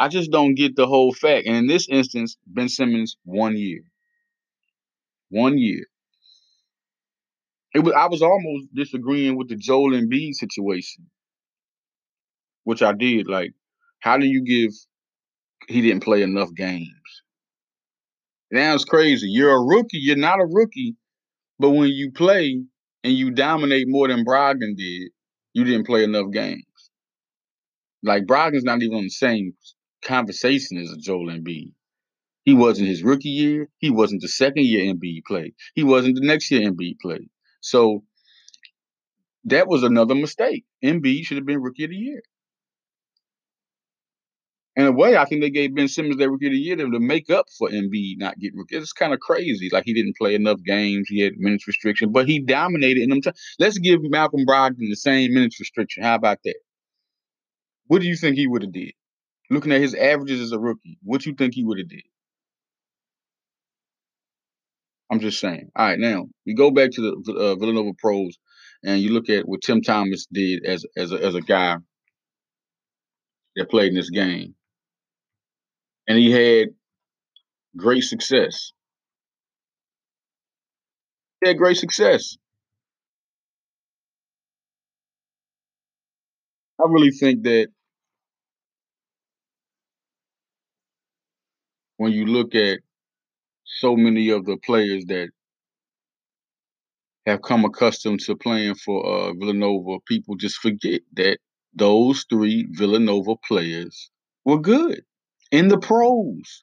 I 0.00 0.08
just 0.08 0.32
don't 0.32 0.56
get 0.56 0.74
the 0.74 0.88
whole 0.88 1.12
fact. 1.12 1.46
And 1.46 1.54
in 1.54 1.66
this 1.68 1.88
instance, 1.88 2.36
Ben 2.44 2.68
Simmons, 2.68 3.16
one 3.24 3.56
year. 3.56 3.84
One 5.28 5.58
year. 5.58 5.86
It 7.74 7.80
was 7.80 7.94
I 7.94 8.06
was 8.06 8.22
almost 8.22 8.74
disagreeing 8.74 9.36
with 9.36 9.48
the 9.48 9.56
Joel 9.56 9.92
Embiid 9.92 10.34
situation. 10.34 11.06
Which 12.64 12.82
I 12.82 12.92
did. 12.92 13.26
Like, 13.26 13.52
how 14.00 14.18
do 14.18 14.26
you 14.26 14.44
give 14.44 14.70
he 15.68 15.80
didn't 15.80 16.04
play 16.04 16.22
enough 16.22 16.52
games? 16.54 16.88
That's 18.50 18.84
crazy. 18.84 19.28
You're 19.28 19.56
a 19.56 19.64
rookie. 19.64 19.98
You're 19.98 20.16
not 20.16 20.40
a 20.40 20.46
rookie, 20.46 20.96
but 21.58 21.70
when 21.70 21.88
you 21.88 22.12
play 22.12 22.62
and 23.02 23.12
you 23.12 23.30
dominate 23.30 23.86
more 23.88 24.08
than 24.08 24.24
Brogdon 24.24 24.76
did, 24.76 25.10
you 25.54 25.64
didn't 25.64 25.86
play 25.86 26.04
enough 26.04 26.30
games. 26.32 26.64
Like 28.02 28.24
Brogdon's 28.24 28.64
not 28.64 28.82
even 28.82 28.98
on 28.98 29.04
the 29.04 29.10
same 29.10 29.54
conversation 30.04 30.78
as 30.78 30.90
a 30.90 30.98
Joel 30.98 31.28
Embiid. 31.28 31.72
He 32.44 32.54
wasn't 32.54 32.88
his 32.88 33.02
rookie 33.02 33.28
year. 33.30 33.68
He 33.78 33.90
wasn't 33.90 34.20
the 34.20 34.28
second 34.28 34.66
year 34.66 34.92
Embiid 34.92 35.22
played. 35.26 35.54
He 35.74 35.84
wasn't 35.84 36.16
the 36.16 36.26
next 36.26 36.50
year 36.50 36.68
Embiid 36.68 36.98
played. 37.00 37.30
So 37.62 38.04
that 39.44 39.68
was 39.68 39.82
another 39.84 40.14
mistake. 40.14 40.64
Embiid 40.84 41.24
should 41.26 41.38
have 41.38 41.46
been 41.46 41.62
rookie 41.62 41.84
of 41.84 41.90
the 41.90 41.96
year. 41.96 42.22
In 44.74 44.86
a 44.86 44.92
way, 44.92 45.16
I 45.16 45.26
think 45.26 45.42
they 45.42 45.50
gave 45.50 45.74
Ben 45.74 45.88
Simmons 45.88 46.16
their 46.16 46.30
rookie 46.30 46.46
of 46.46 46.52
the 46.52 46.58
year 46.58 46.76
to 46.76 46.88
make 47.00 47.28
up 47.30 47.46
for 47.58 47.68
Embiid 47.68 48.18
not 48.18 48.38
getting 48.38 48.58
rookie. 48.58 48.76
It's 48.76 48.92
kind 48.92 49.12
of 49.12 49.20
crazy. 49.20 49.68
Like 49.70 49.84
he 49.84 49.92
didn't 49.92 50.16
play 50.16 50.34
enough 50.34 50.62
games. 50.64 51.08
He 51.08 51.20
had 51.20 51.34
minutes 51.36 51.66
restriction, 51.66 52.10
but 52.12 52.26
he 52.28 52.40
dominated 52.40 53.02
in 53.02 53.10
them. 53.10 53.20
T- 53.20 53.32
Let's 53.58 53.78
give 53.78 54.00
Malcolm 54.02 54.46
Brogdon 54.46 54.88
the 54.88 54.96
same 54.96 55.34
minutes 55.34 55.60
restriction. 55.60 56.02
How 56.04 56.14
about 56.14 56.38
that? 56.44 56.56
What 57.88 58.02
do 58.02 58.08
you 58.08 58.16
think 58.16 58.36
he 58.36 58.46
would 58.46 58.62
have 58.62 58.72
did? 58.72 58.92
Looking 59.50 59.72
at 59.72 59.80
his 59.82 59.94
averages 59.94 60.40
as 60.40 60.52
a 60.52 60.58
rookie, 60.60 60.98
what 61.02 61.22
do 61.22 61.30
you 61.30 61.36
think 61.36 61.54
he 61.54 61.64
would 61.64 61.78
have 61.78 61.88
did? 61.88 62.04
I'm 65.12 65.20
just 65.20 65.40
saying. 65.40 65.70
All 65.76 65.86
right, 65.86 65.98
now 65.98 66.26
we 66.46 66.54
go 66.54 66.70
back 66.70 66.90
to 66.92 67.02
the 67.02 67.32
uh, 67.34 67.54
Villanova 67.56 67.92
pros, 67.98 68.38
and 68.82 68.98
you 68.98 69.12
look 69.12 69.28
at 69.28 69.46
what 69.46 69.60
Tim 69.60 69.82
Thomas 69.82 70.26
did 70.32 70.64
as 70.64 70.86
as 70.96 71.12
a, 71.12 71.22
as 71.22 71.34
a 71.34 71.42
guy 71.42 71.76
that 73.56 73.68
played 73.68 73.90
in 73.90 73.94
this 73.94 74.08
game, 74.08 74.54
and 76.08 76.18
he 76.18 76.30
had 76.32 76.68
great 77.76 78.04
success. 78.04 78.72
He 81.42 81.48
had 81.48 81.58
great 81.58 81.76
success. 81.76 82.38
I 86.80 86.88
really 86.88 87.10
think 87.10 87.42
that 87.42 87.68
when 91.98 92.12
you 92.12 92.24
look 92.24 92.54
at 92.54 92.78
so 93.80 93.96
many 93.96 94.30
of 94.30 94.44
the 94.44 94.56
players 94.58 95.04
that 95.06 95.30
have 97.26 97.42
come 97.42 97.64
accustomed 97.64 98.20
to 98.20 98.36
playing 98.36 98.74
for 98.74 99.04
uh, 99.06 99.32
Villanova, 99.34 99.98
people 100.06 100.36
just 100.36 100.56
forget 100.56 101.02
that 101.14 101.38
those 101.74 102.24
three 102.28 102.66
Villanova 102.72 103.36
players 103.46 104.10
were 104.44 104.60
good 104.60 105.02
in 105.50 105.68
the 105.68 105.78
pros. 105.78 106.62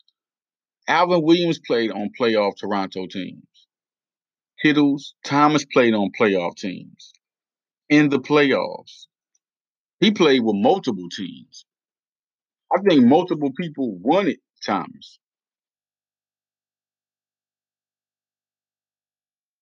Alvin 0.88 1.24
Williams 1.24 1.60
played 1.66 1.92
on 1.92 2.10
playoff 2.20 2.54
Toronto 2.60 3.08
teams. 3.08 3.44
Kittles, 4.62 5.16
Thomas 5.24 5.66
played 5.66 5.94
on 5.94 6.12
playoff 6.20 6.56
teams. 6.58 7.13
In 7.89 8.10
the 8.10 8.20
playoffs, 8.20 9.08
he 10.00 10.12
played 10.12 10.42
with 10.44 10.56
multiple 10.56 11.10
teams. 11.10 11.66
I 12.75 12.82
think 12.88 13.06
multiple 13.06 13.51
people 13.60 13.98
wanted 13.98 14.39
Thomas. 14.66 15.20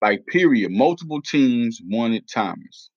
Like, 0.01 0.25
period. 0.27 0.71
Multiple 0.71 1.21
teams 1.21 1.81
wanted 1.83 2.27
Thomas. 2.29 2.89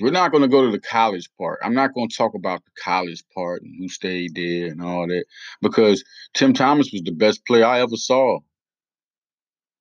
We're 0.00 0.10
not 0.10 0.30
going 0.30 0.42
to 0.42 0.48
go 0.48 0.64
to 0.64 0.72
the 0.72 0.80
college 0.80 1.28
part. 1.38 1.60
I'm 1.62 1.74
not 1.74 1.92
going 1.92 2.08
to 2.08 2.16
talk 2.16 2.34
about 2.34 2.64
the 2.64 2.70
college 2.82 3.22
part 3.34 3.62
and 3.62 3.74
who 3.78 3.88
stayed 3.88 4.34
there 4.34 4.68
and 4.68 4.82
all 4.82 5.06
that 5.06 5.24
because 5.60 6.02
Tim 6.32 6.54
Thomas 6.54 6.90
was 6.90 7.02
the 7.02 7.12
best 7.12 7.44
player 7.46 7.66
I 7.66 7.80
ever 7.80 7.96
saw. 7.96 8.38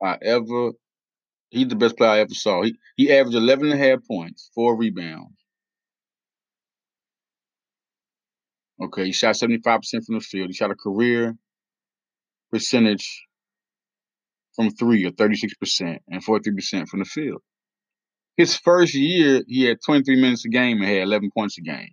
I 0.03 0.17
ever, 0.21 0.71
he's 1.51 1.69
the 1.69 1.75
best 1.75 1.95
player 1.97 2.09
I 2.11 2.19
ever 2.19 2.33
saw. 2.33 2.63
He, 2.63 2.75
he 2.97 3.13
averaged 3.13 3.37
11 3.37 3.71
and 3.71 3.81
a 3.81 3.85
half 3.85 3.99
points, 4.05 4.51
four 4.53 4.75
rebounds. 4.75 5.37
Okay, 8.81 9.05
he 9.05 9.11
shot 9.13 9.35
75% 9.35 10.05
from 10.05 10.15
the 10.15 10.21
field. 10.21 10.47
He 10.49 10.53
shot 10.53 10.71
a 10.71 10.75
career 10.75 11.37
percentage 12.51 13.25
from 14.55 14.71
three 14.71 15.05
or 15.05 15.11
36% 15.11 15.99
and 16.07 16.25
43% 16.25 16.87
from 16.87 16.99
the 16.99 17.05
field. 17.05 17.41
His 18.37 18.55
first 18.57 18.93
year, 18.93 19.43
he 19.47 19.63
had 19.65 19.77
23 19.85 20.21
minutes 20.21 20.45
a 20.45 20.49
game 20.49 20.77
and 20.81 20.89
had 20.89 21.03
11 21.03 21.31
points 21.35 21.57
a 21.57 21.61
game. 21.61 21.89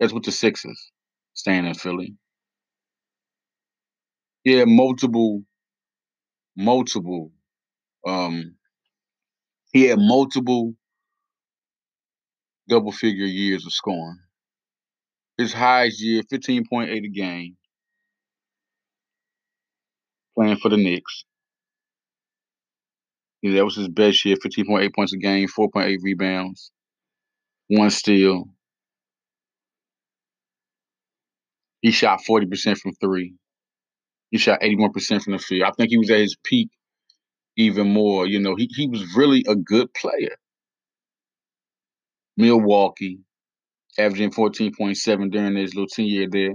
That's 0.00 0.12
with 0.12 0.24
the 0.24 0.32
Sixers, 0.32 0.90
staying 1.34 1.66
in 1.66 1.74
Philly. 1.74 2.16
He 4.42 4.52
had 4.52 4.68
multiple, 4.68 5.42
multiple, 6.56 7.32
um, 8.06 8.56
he 9.72 9.84
had 9.84 9.98
multiple 9.98 10.74
double 12.68 12.92
figure 12.92 13.26
years 13.26 13.66
of 13.66 13.72
scoring. 13.72 14.18
His 15.38 15.52
highest 15.52 16.00
year, 16.00 16.22
15.8 16.22 16.90
a 17.04 17.08
game, 17.08 17.56
playing 20.36 20.56
for 20.58 20.68
the 20.68 20.76
Knicks. 20.76 21.24
Yeah, 23.42 23.54
that 23.56 23.64
was 23.64 23.76
his 23.76 23.88
best 23.88 24.24
year, 24.24 24.36
15.8 24.36 24.94
points 24.94 25.12
a 25.12 25.18
game, 25.18 25.48
4.8 25.48 25.98
rebounds, 26.02 26.72
one 27.68 27.90
steal. 27.90 28.44
He 31.82 31.90
shot 31.90 32.20
40% 32.28 32.78
from 32.78 32.94
three. 32.94 33.34
He 34.30 34.38
shot 34.38 34.62
81% 34.62 35.22
from 35.22 35.34
the 35.34 35.38
field. 35.38 35.64
I 35.68 35.72
think 35.72 35.90
he 35.90 35.98
was 35.98 36.10
at 36.10 36.20
his 36.20 36.36
peak 36.42 36.70
even 37.56 37.92
more. 37.92 38.26
You 38.26 38.40
know, 38.40 38.56
he, 38.56 38.68
he 38.74 38.88
was 38.88 39.14
really 39.16 39.44
a 39.46 39.54
good 39.54 39.92
player. 39.94 40.36
Milwaukee, 42.36 43.20
averaging 43.98 44.30
14.7 44.32 45.30
during 45.30 45.56
his 45.56 45.74
little 45.74 45.86
10 45.86 46.06
year 46.06 46.28
there. 46.30 46.54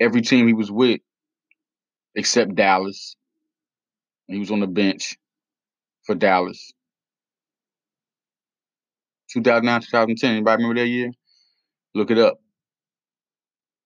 Every 0.00 0.22
team 0.22 0.46
he 0.46 0.54
was 0.54 0.70
with, 0.70 1.00
except 2.14 2.54
Dallas. 2.54 3.16
He 4.28 4.38
was 4.38 4.50
on 4.50 4.60
the 4.60 4.66
bench 4.66 5.16
for 6.04 6.14
Dallas. 6.14 6.72
2009, 9.32 9.80
2010. 9.80 10.30
Anybody 10.30 10.62
remember 10.62 10.80
that 10.80 10.88
year? 10.88 11.10
Look 11.94 12.10
it 12.10 12.18
up. 12.18 12.38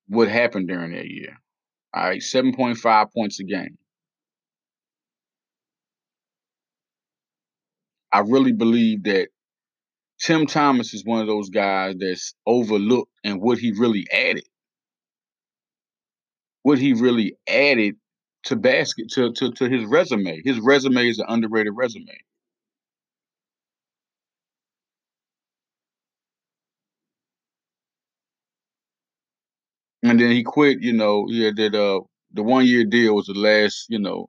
What 0.09 0.29
happened 0.29 0.69
during 0.69 0.93
that 0.93 1.09
year? 1.09 1.37
All 1.95 2.05
right, 2.05 2.21
7.5 2.21 3.13
points 3.13 3.41
a 3.41 3.45
game. 3.45 3.79
I 8.13 8.21
really 8.21 8.53
believe 8.53 9.05
that 9.05 9.29
Tim 10.21 10.47
Thomas 10.47 10.95
is 10.95 11.05
one 11.05 11.21
of 11.21 11.27
those 11.27 11.51
guys 11.51 11.95
that's 11.99 12.35
overlooked 12.47 13.13
and 13.25 13.41
what 13.41 13.59
he 13.59 13.73
really 13.73 14.07
added. 14.13 14.45
What 16.63 16.79
he 16.79 16.95
really 16.95 17.37
added 17.49 17.97
to 18.49 18.57
basket 18.57 19.09
to, 19.11 19.33
to, 19.35 19.53
to 19.53 19.69
his 19.69 19.85
resume. 19.87 20.43
His 20.45 20.61
resume 20.61 21.09
is 21.09 21.19
an 21.19 21.27
underrated 21.29 21.75
resume. 21.77 22.19
And 30.03 30.19
then 30.21 30.31
he 30.31 30.43
quit, 30.43 30.81
you 30.81 30.93
know, 30.93 31.27
he 31.29 31.43
had 31.43 31.57
that 31.57 31.75
uh 31.75 32.01
the 32.33 32.43
one 32.43 32.67
year 32.67 32.85
deal 32.85 33.15
was 33.17 33.27
the 33.27 33.35
last, 33.35 33.87
you 33.89 33.99
know, 33.99 34.29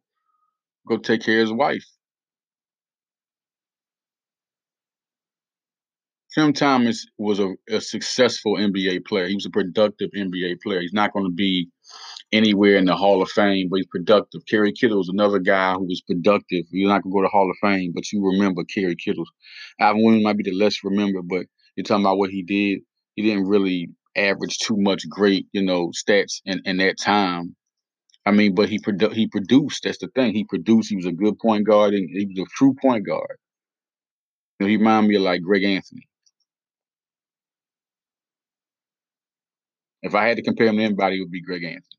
go 0.88 0.98
take 0.98 1.24
care 1.24 1.42
of 1.42 1.48
his 1.50 1.54
wife. 1.54 1.86
Tim 6.34 6.54
Thomas 6.54 7.06
was 7.18 7.40
a, 7.40 7.54
a 7.70 7.82
successful 7.82 8.58
NBA 8.58 9.00
player. 9.06 9.28
He 9.28 9.36
was 9.36 9.46
a 9.48 9.50
productive 9.52 10.12
NBA 10.16 10.58
player. 10.62 10.82
He's 10.82 10.94
not 10.94 11.14
going 11.14 11.26
to 11.26 11.32
be 11.32 11.70
anywhere 12.32 12.78
in 12.78 12.86
the 12.86 12.96
Hall 12.96 13.22
of 13.22 13.30
Fame, 13.32 13.70
but 13.70 13.78
he's 13.78 13.88
productive. 13.88 14.42
Kerry 14.50 14.72
Kittles, 14.74 15.10
another 15.10 15.40
guy 15.40 15.74
who 15.74 15.86
was 15.86 16.02
productive. 16.02 16.66
You're 16.72 16.90
not 16.90 17.04
gonna 17.04 17.14
go 17.14 17.22
to 17.22 17.26
the 17.26 17.30
Hall 17.30 17.50
of 17.50 17.58
Fame, 17.62 17.92
but 17.96 18.12
you 18.12 18.26
remember 18.26 18.64
Kerry 18.66 18.96
Kittles. 18.96 19.32
Alvin 19.80 20.04
Williams 20.04 20.24
might 20.26 20.38
be 20.38 20.44
the 20.44 20.54
less 20.58 20.84
remembered, 20.84 21.28
but 21.28 21.46
you're 21.76 21.86
talking 21.86 22.06
about 22.06 22.20
what 22.20 22.32
he 22.32 22.44
did. 22.44 22.82
He 23.16 23.24
didn't 23.24 23.48
really 23.48 23.90
average 24.16 24.58
too 24.60 24.78
much 24.78 25.08
great, 25.10 25.48
you 25.54 25.64
know, 25.64 25.90
stats 25.90 26.42
in, 26.46 26.62
in 26.66 26.78
that 26.78 27.00
time. 27.00 27.56
I 28.26 28.32
mean, 28.32 28.56
but 28.56 28.70
he 28.70 28.80
produ- 28.80 29.14
he 29.14 29.28
produced. 29.28 29.84
That's 29.86 30.00
the 30.00 30.10
thing. 30.10 30.34
He 30.34 30.46
produced. 30.46 30.90
He 30.90 30.98
was 30.98 31.08
a 31.08 31.14
good 31.14 31.40
point 31.40 31.68
guard, 31.68 31.94
and 31.96 32.10
he 32.10 32.28
was 32.28 32.48
a 32.48 32.58
true 32.58 32.76
point 32.82 33.06
guard. 33.08 33.38
You 34.60 34.66
know, 34.66 34.70
he 34.72 34.78
reminded 34.78 35.10
me 35.10 35.16
of 35.18 35.24
like 35.24 35.42
Greg 35.44 35.64
Anthony. 35.66 36.08
If 40.04 40.16
I 40.16 40.28
had 40.28 40.38
to 40.38 40.44
compare 40.44 40.68
him 40.68 40.78
to 40.78 40.84
anybody, 40.84 41.18
it 41.18 41.22
would 41.22 41.32
be 41.32 41.42
Greg 41.42 41.64
Anthony. 41.64 41.99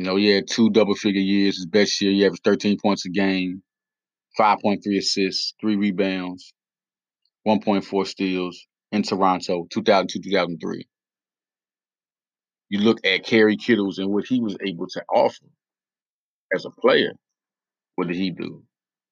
You 0.00 0.06
know, 0.06 0.16
he 0.16 0.28
had 0.28 0.48
two 0.48 0.70
double 0.70 0.94
figure 0.94 1.20
years. 1.20 1.58
His 1.58 1.66
best 1.66 2.00
year, 2.00 2.10
he 2.10 2.24
averaged 2.24 2.42
13 2.42 2.78
points 2.80 3.04
a 3.04 3.10
game, 3.10 3.62
5.3 4.38 4.78
assists, 4.96 5.52
three 5.60 5.76
rebounds, 5.76 6.54
1.4 7.46 8.06
steals 8.06 8.66
in 8.92 9.02
Toronto, 9.02 9.66
2002 9.70 10.22
2003. 10.22 10.88
You 12.70 12.78
look 12.78 13.04
at 13.04 13.26
Kerry 13.26 13.58
Kittles 13.58 13.98
and 13.98 14.10
what 14.10 14.24
he 14.26 14.40
was 14.40 14.56
able 14.66 14.86
to 14.86 15.04
offer 15.14 15.44
as 16.54 16.64
a 16.64 16.70
player. 16.70 17.12
What 17.96 18.08
did 18.08 18.16
he 18.16 18.30
do? 18.30 18.62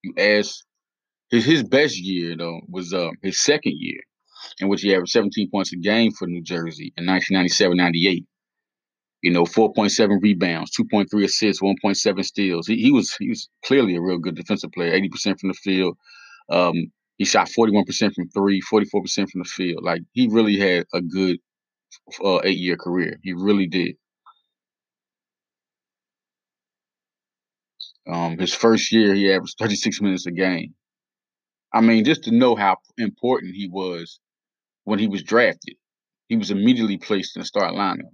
You 0.02 0.14
ask 0.16 0.64
his 1.30 1.44
his 1.44 1.64
best 1.64 1.98
year 1.98 2.34
though 2.34 2.62
was 2.66 2.94
uh, 2.94 3.10
his 3.22 3.44
second 3.44 3.74
year, 3.76 4.00
in 4.58 4.68
which 4.68 4.80
he 4.80 4.94
averaged 4.94 5.12
17 5.12 5.50
points 5.50 5.70
a 5.74 5.76
game 5.76 6.12
for 6.12 6.26
New 6.26 6.42
Jersey 6.42 6.94
in 6.96 7.04
1997-98. 7.04 8.24
You 9.22 9.32
know, 9.32 9.44
4.7 9.44 10.22
rebounds, 10.22 10.70
2.3 10.78 11.24
assists, 11.24 11.62
1.7 11.62 12.24
steals. 12.24 12.66
He, 12.66 12.76
he 12.76 12.90
was 12.92 13.14
he 13.18 13.28
was 13.28 13.48
clearly 13.64 13.96
a 13.96 14.00
real 14.00 14.18
good 14.18 14.36
defensive 14.36 14.70
player. 14.72 14.92
80% 14.92 15.40
from 15.40 15.48
the 15.48 15.54
field. 15.54 15.96
Um, 16.50 16.92
he 17.18 17.24
shot 17.24 17.48
41% 17.48 18.14
from 18.14 18.28
three, 18.28 18.62
44% 18.62 19.30
from 19.30 19.42
the 19.42 19.44
field. 19.44 19.82
Like 19.82 20.02
he 20.12 20.28
really 20.30 20.56
had 20.56 20.86
a 20.94 21.00
good 21.00 21.38
uh, 22.24 22.40
eight 22.44 22.58
year 22.58 22.76
career. 22.76 23.18
He 23.22 23.32
really 23.32 23.66
did. 23.66 23.96
Um, 28.06 28.38
his 28.38 28.54
first 28.54 28.90
year, 28.92 29.14
he 29.14 29.30
averaged 29.32 29.56
36 29.58 30.00
minutes 30.00 30.26
a 30.26 30.30
game. 30.30 30.74
I 31.72 31.80
mean, 31.82 32.04
just 32.04 32.24
to 32.24 32.30
know 32.30 32.56
how 32.56 32.78
important 32.96 33.54
he 33.54 33.68
was 33.68 34.20
when 34.84 34.98
he 34.98 35.06
was 35.08 35.22
drafted, 35.22 35.76
he 36.28 36.36
was 36.36 36.50
immediately 36.50 36.96
placed 36.96 37.36
in 37.36 37.40
the 37.40 37.46
start 37.46 37.74
lineup. 37.74 38.12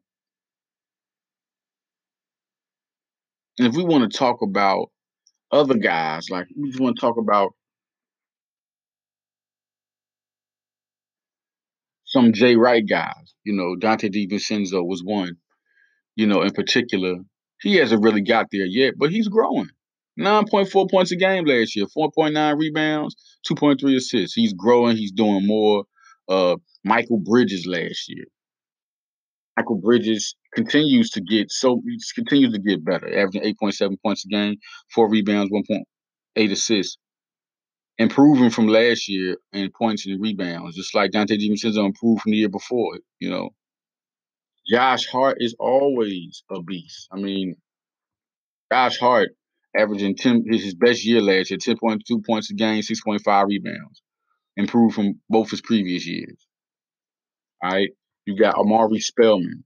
And 3.59 3.69
if 3.69 3.75
we 3.75 3.85
want 3.85 4.11
to 4.11 4.19
talk 4.19 4.43
about 4.43 4.91
other 5.51 5.75
guys, 5.75 6.29
like 6.31 6.47
we 6.57 6.69
just 6.71 6.81
want 6.81 6.97
to 6.97 7.01
talk 7.01 7.17
about 7.19 7.53
some 12.05 12.33
Jay 12.33 12.57
Wright 12.57 12.87
guys, 12.89 13.35
you 13.45 13.53
know, 13.55 13.77
Donte 13.77 14.13
DiVincenzo 14.13 14.87
was 14.87 15.03
one, 15.05 15.37
you 16.17 16.27
know, 16.27 16.43
in 16.43 16.51
particular. 16.51 17.17
He 17.61 17.77
hasn't 17.77 18.03
really 18.03 18.23
got 18.23 18.47
there 18.51 18.67
yet, 18.67 18.95
but 18.99 19.11
he's 19.11 19.29
growing. 19.29 19.69
9.4 20.19 20.91
points 20.91 21.11
a 21.11 21.17
game 21.17 21.45
last 21.45 21.75
year, 21.75 21.87
4.9 21.87 22.59
rebounds, 22.59 23.17
2.3 23.51 23.97
assists. 23.97 24.35
He's 24.35 24.53
growing, 24.53 24.97
he's 24.97 25.13
doing 25.13 25.47
more. 25.47 25.85
Uh, 26.29 26.57
Mikal 26.87 27.23
Bridges 27.25 27.67
last 27.67 28.09
year. 28.09 28.25
Mikal 29.59 29.81
Bridges 29.83 30.35
continues 30.55 31.11
to 31.11 31.21
get 31.21 31.51
so 31.51 31.81
continues 32.15 32.53
to 32.53 32.59
get 32.61 32.85
better, 32.85 33.07
averaging 33.07 33.43
8.7 33.43 33.97
points 34.03 34.25
a 34.25 34.29
game, 34.29 34.57
four 34.95 35.09
rebounds, 35.09 35.53
1.8 35.53 36.51
assists, 36.51 36.99
improving 37.99 38.51
from 38.51 38.67
last 38.69 39.09
year 39.09 39.37
in 39.53 39.71
points 39.71 40.07
and 40.07 40.21
rebounds, 40.21 40.77
just 40.77 40.95
like 40.95 41.13
Donte 41.13 41.39
DiVincenzo 41.39 41.85
improved 41.87 42.23
from 42.23 42.33
the 42.33 42.39
year 42.39 42.49
before. 42.49 42.99
You 43.21 43.31
know, 43.31 43.51
Josh 44.69 45.07
Hart 45.07 45.39
is 45.41 45.55
always 45.59 46.43
a 46.51 46.63
beast. 46.63 47.09
I 47.13 47.17
mean, 47.17 47.55
Josh 48.73 48.99
Hart 48.99 49.31
averaging 49.77 50.17
10 50.17 50.45
his 50.51 50.75
best 50.75 51.05
year 51.05 51.21
last 51.21 51.51
year, 51.51 51.59
10.2 51.59 52.25
points 52.25 52.51
a 52.51 52.55
game, 52.55 52.83
6.5 52.83 53.47
rebounds, 53.47 54.03
improved 54.57 54.95
from 54.95 55.21
both 55.29 55.51
his 55.51 55.61
previous 55.61 56.07
years. 56.07 56.47
All 57.63 57.71
right. 57.71 57.91
You 58.27 58.37
got 58.37 58.57
Omari 58.57 59.01
Spellman. 59.01 59.65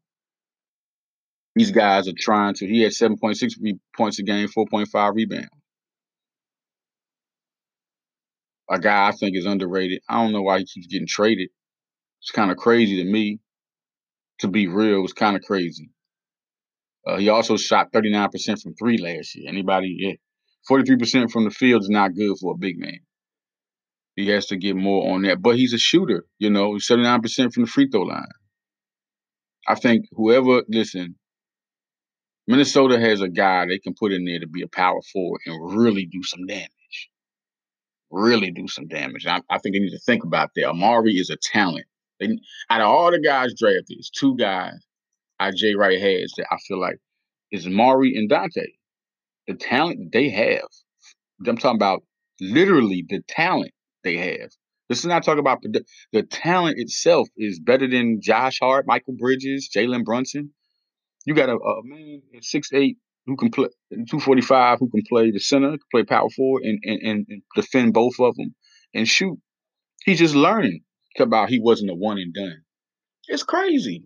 These 1.54 1.70
guys 1.72 2.08
are 2.08 2.14
trying 2.18 2.54
to. 2.54 2.66
He 2.66 2.82
had 2.82 2.92
7.6 2.92 3.52
re- 3.60 3.78
points 3.96 4.18
a 4.18 4.22
game, 4.22 4.48
4.5 4.48 5.14
rebounds. 5.14 5.48
A 8.70 8.78
guy 8.78 9.08
I 9.08 9.12
think 9.12 9.36
is 9.36 9.46
underrated. 9.46 10.00
I 10.08 10.22
don't 10.22 10.32
know 10.32 10.42
why 10.42 10.58
he 10.58 10.66
keeps 10.66 10.86
getting 10.88 11.06
traded. 11.08 11.48
It's 12.20 12.30
kind 12.30 12.50
of 12.50 12.56
crazy 12.56 13.02
to 13.02 13.10
me. 13.10 13.40
To 14.40 14.48
be 14.48 14.68
real, 14.68 15.02
it's 15.02 15.12
kind 15.12 15.36
of 15.36 15.42
crazy. 15.42 15.90
Uh, 17.06 17.16
he 17.16 17.28
also 17.28 17.56
shot 17.56 17.92
39% 17.92 18.62
from 18.62 18.74
three 18.74 18.98
last 18.98 19.34
year. 19.34 19.48
Anybody? 19.48 19.96
Yeah. 19.98 20.12
43% 20.70 21.30
from 21.30 21.44
the 21.44 21.50
field 21.50 21.82
is 21.82 21.88
not 21.88 22.14
good 22.14 22.36
for 22.40 22.52
a 22.52 22.58
big 22.58 22.78
man. 22.78 23.00
He 24.14 24.28
has 24.28 24.46
to 24.46 24.56
get 24.56 24.76
more 24.76 25.14
on 25.14 25.22
that. 25.22 25.40
But 25.40 25.56
he's 25.56 25.72
a 25.72 25.78
shooter, 25.78 26.24
you 26.38 26.50
know, 26.50 26.72
79% 26.72 27.52
from 27.52 27.64
the 27.64 27.70
free 27.70 27.88
throw 27.90 28.02
line. 28.02 28.26
I 29.68 29.74
think 29.74 30.06
whoever 30.12 30.62
listen, 30.68 31.16
Minnesota 32.46 32.98
has 32.98 33.20
a 33.20 33.28
guy 33.28 33.66
they 33.66 33.78
can 33.78 33.94
put 33.94 34.12
in 34.12 34.24
there 34.24 34.40
to 34.40 34.48
be 34.48 34.62
a 34.62 34.68
power 34.68 35.00
forward 35.12 35.42
and 35.46 35.78
really 35.78 36.06
do 36.06 36.22
some 36.22 36.46
damage. 36.46 36.70
Really 38.10 38.50
do 38.50 38.66
some 38.68 38.88
damage. 38.88 39.26
I, 39.26 39.42
I 39.50 39.58
think 39.58 39.74
they 39.74 39.80
need 39.80 39.90
to 39.90 39.98
think 39.98 40.24
about 40.24 40.50
that. 40.56 40.68
Omari 40.70 41.14
is 41.14 41.30
a 41.30 41.36
talent. 41.36 41.84
They, 42.18 42.38
out 42.70 42.80
of 42.80 42.88
all 42.88 43.10
the 43.10 43.20
guys 43.20 43.54
drafted, 43.58 43.98
two 44.14 44.36
guys 44.36 44.78
I 45.40 45.50
Jay 45.52 45.74
Wright 45.74 46.00
has 46.00 46.32
that 46.36 46.46
I 46.50 46.56
feel 46.66 46.80
like 46.80 46.98
is 47.52 47.66
Omari 47.66 48.16
and 48.16 48.30
Donte. 48.30 48.66
The 49.46 49.54
talent 49.54 50.12
they 50.12 50.28
have. 50.30 50.68
I'm 51.46 51.56
talking 51.56 51.76
about 51.76 52.02
literally 52.40 53.04
the 53.08 53.20
talent 53.28 53.72
they 54.04 54.16
have. 54.16 54.50
This 54.88 55.00
is 55.00 55.06
not 55.06 55.24
talking 55.24 55.40
about 55.40 55.62
the, 55.62 55.84
the 56.12 56.22
talent 56.22 56.78
itself 56.78 57.28
is 57.36 57.60
better 57.60 57.86
than 57.86 58.20
Josh 58.22 58.58
Hart, 58.60 58.86
Mikal 58.86 59.18
Bridges, 59.18 59.68
Jalen 59.74 60.04
Brunson. 60.04 60.50
You 61.26 61.34
got 61.34 61.50
a, 61.50 61.56
a 61.56 61.82
man 61.84 62.22
six 62.40 62.72
eight 62.72 62.96
who 63.26 63.36
can 63.36 63.50
play 63.50 63.68
two 64.08 64.20
forty 64.20 64.42
five 64.42 64.78
who 64.78 64.88
can 64.88 65.02
play 65.08 65.30
the 65.30 65.40
center, 65.40 65.70
can 65.70 65.78
play 65.90 66.04
power 66.04 66.30
forward, 66.30 66.62
and, 66.64 66.78
and 66.84 67.26
and 67.28 67.42
defend 67.54 67.92
both 67.92 68.14
of 68.18 68.34
them 68.36 68.54
and 68.94 69.06
shoot. 69.06 69.38
He's 70.04 70.18
just 70.18 70.34
learning 70.34 70.80
about 71.18 71.50
he 71.50 71.60
wasn't 71.60 71.90
a 71.90 71.94
one 71.94 72.18
and 72.18 72.32
done. 72.32 72.62
It's 73.26 73.42
crazy. 73.42 74.04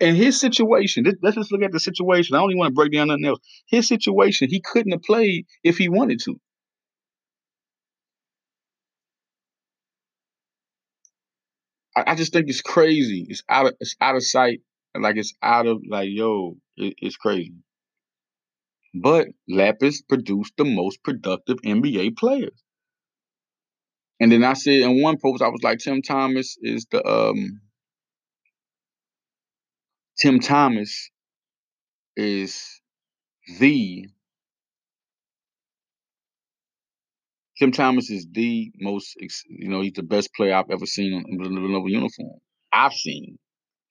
And 0.00 0.16
his 0.16 0.40
situation, 0.40 1.04
let's 1.22 1.36
just 1.36 1.52
look 1.52 1.62
at 1.62 1.70
the 1.70 1.78
situation. 1.78 2.34
I 2.34 2.40
don't 2.40 2.50
even 2.50 2.58
want 2.58 2.70
to 2.70 2.74
break 2.74 2.92
down 2.92 3.08
nothing 3.08 3.24
else. 3.24 3.40
His 3.68 3.86
situation, 3.86 4.48
he 4.48 4.60
couldn't 4.60 4.92
have 4.92 5.02
played 5.02 5.46
if 5.62 5.76
he 5.76 5.88
wanted 5.88 6.20
to. 6.24 6.40
I, 11.96 12.12
I 12.12 12.14
just 12.14 12.32
think 12.32 12.48
it's 12.48 12.62
crazy. 12.62 13.26
It's 13.28 13.42
out 13.48 13.66
of 13.66 13.74
it's 13.80 13.96
out 14.00 14.16
of 14.16 14.24
sight. 14.24 14.60
Like 14.98 15.16
it's 15.16 15.34
out 15.42 15.66
of 15.66 15.82
like 15.88 16.08
yo, 16.10 16.56
it, 16.76 16.94
it's 16.98 17.16
crazy. 17.16 17.54
But 18.94 19.28
Lappas 19.50 20.06
produced 20.06 20.54
the 20.58 20.64
most 20.64 21.02
productive 21.02 21.58
NBA 21.64 22.16
players. 22.16 22.62
And 24.20 24.30
then 24.30 24.44
I 24.44 24.52
said 24.52 24.80
in 24.80 25.02
one 25.02 25.18
post, 25.18 25.42
I 25.42 25.48
was 25.48 25.62
like, 25.62 25.78
Tim 25.78 26.02
Thomas 26.02 26.56
is 26.60 26.86
the 26.90 27.04
um 27.06 27.60
Tim 30.20 30.40
Thomas 30.40 31.10
is 32.16 32.80
the 33.58 34.06
Tim 37.58 37.72
Thomas 37.72 38.10
is 38.10 38.26
the 38.32 38.72
most, 38.80 39.16
you 39.48 39.68
know, 39.68 39.80
he's 39.82 39.92
the 39.92 40.02
best 40.02 40.34
player 40.34 40.54
I've 40.54 40.70
ever 40.70 40.86
seen 40.86 41.12
in 41.12 41.36
the 41.38 41.48
Villanova 41.48 41.90
uniform. 41.90 42.38
I've 42.72 42.94
seen 42.94 43.38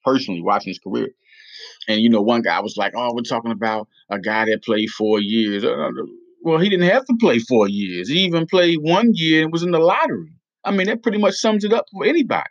personally 0.04 0.42
watching 0.42 0.70
his 0.70 0.78
career. 0.78 1.10
And 1.88 2.00
you 2.00 2.08
know, 2.08 2.22
one 2.22 2.42
guy 2.42 2.60
was 2.60 2.76
like, 2.76 2.92
"Oh, 2.96 3.12
we're 3.14 3.22
talking 3.22 3.52
about 3.52 3.88
a 4.10 4.18
guy 4.18 4.46
that 4.46 4.64
played 4.64 4.90
four 4.90 5.20
years." 5.20 5.64
Uh, 5.64 5.90
well, 6.42 6.58
he 6.58 6.68
didn't 6.68 6.88
have 6.88 7.04
to 7.06 7.16
play 7.20 7.38
four 7.38 7.68
years. 7.68 8.08
He 8.08 8.20
even 8.20 8.46
played 8.46 8.78
one 8.80 9.10
year 9.14 9.44
and 9.44 9.52
was 9.52 9.62
in 9.62 9.70
the 9.70 9.78
lottery. 9.78 10.32
I 10.64 10.72
mean, 10.72 10.86
that 10.86 11.02
pretty 11.02 11.18
much 11.18 11.34
sums 11.34 11.64
it 11.64 11.72
up 11.72 11.86
for 11.92 12.04
anybody. 12.04 12.48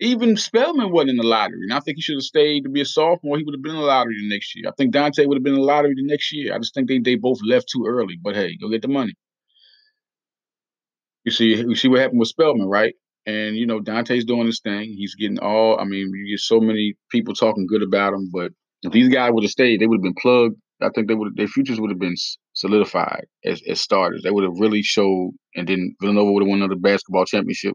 Even 0.00 0.36
Spellman 0.36 0.90
wasn't 0.90 1.10
in 1.10 1.16
the 1.16 1.22
lottery, 1.22 1.60
and 1.62 1.72
I 1.72 1.80
think 1.80 1.96
he 1.96 2.02
should 2.02 2.16
have 2.16 2.22
stayed 2.22 2.64
to 2.64 2.68
be 2.68 2.80
a 2.80 2.84
sophomore. 2.84 3.38
He 3.38 3.44
would 3.44 3.54
have 3.54 3.62
been 3.62 3.76
in 3.76 3.80
the 3.80 3.86
lottery 3.86 4.16
the 4.16 4.28
next 4.28 4.54
year. 4.56 4.68
I 4.68 4.72
think 4.76 4.92
Donte 4.92 5.26
would 5.26 5.36
have 5.36 5.44
been 5.44 5.54
in 5.54 5.60
the 5.60 5.66
lottery 5.66 5.94
the 5.94 6.04
next 6.04 6.32
year. 6.32 6.52
I 6.52 6.58
just 6.58 6.74
think 6.74 6.88
they 6.88 6.98
they 6.98 7.14
both 7.14 7.38
left 7.46 7.68
too 7.68 7.86
early. 7.86 8.18
But 8.20 8.34
hey, 8.34 8.56
go 8.60 8.68
get 8.68 8.82
the 8.82 8.88
money. 8.88 9.14
You 11.24 11.30
see, 11.32 11.54
you 11.54 11.74
see 11.76 11.88
what 11.88 12.00
happened 12.00 12.20
with 12.20 12.28
Spellman, 12.28 12.68
right? 12.68 12.94
And 13.26 13.56
you 13.56 13.66
know, 13.66 13.80
Donte's 13.80 14.24
doing 14.24 14.46
his 14.46 14.60
thing. 14.60 14.94
He's 14.96 15.14
getting 15.14 15.38
all. 15.38 15.78
I 15.78 15.84
mean, 15.84 16.10
you 16.12 16.34
get 16.34 16.40
so 16.40 16.60
many 16.60 16.94
people 17.10 17.34
talking 17.34 17.66
good 17.66 17.82
about 17.82 18.12
him, 18.12 18.30
but 18.32 18.52
if 18.82 18.92
these 18.92 19.08
guys 19.08 19.30
would 19.32 19.44
have 19.44 19.50
stayed, 19.50 19.80
they 19.80 19.86
would 19.86 19.98
have 19.98 20.02
been 20.02 20.20
plugged. 20.20 20.56
I 20.82 20.90
think 20.94 21.08
they 21.08 21.14
would 21.14 21.36
their 21.36 21.48
futures 21.48 21.80
would 21.80 21.90
have 21.90 22.00
been 22.00 22.16
solidified 22.52 23.24
as, 23.44 23.62
as 23.68 23.80
starters. 23.80 24.22
They 24.22 24.30
would 24.30 24.44
have 24.44 24.58
really 24.58 24.82
showed, 24.82 25.32
and 25.54 25.66
then 25.66 25.94
Villanova 26.00 26.32
would 26.32 26.42
have 26.42 26.48
won 26.48 26.58
another 26.58 26.78
basketball 26.78 27.24
championship, 27.24 27.74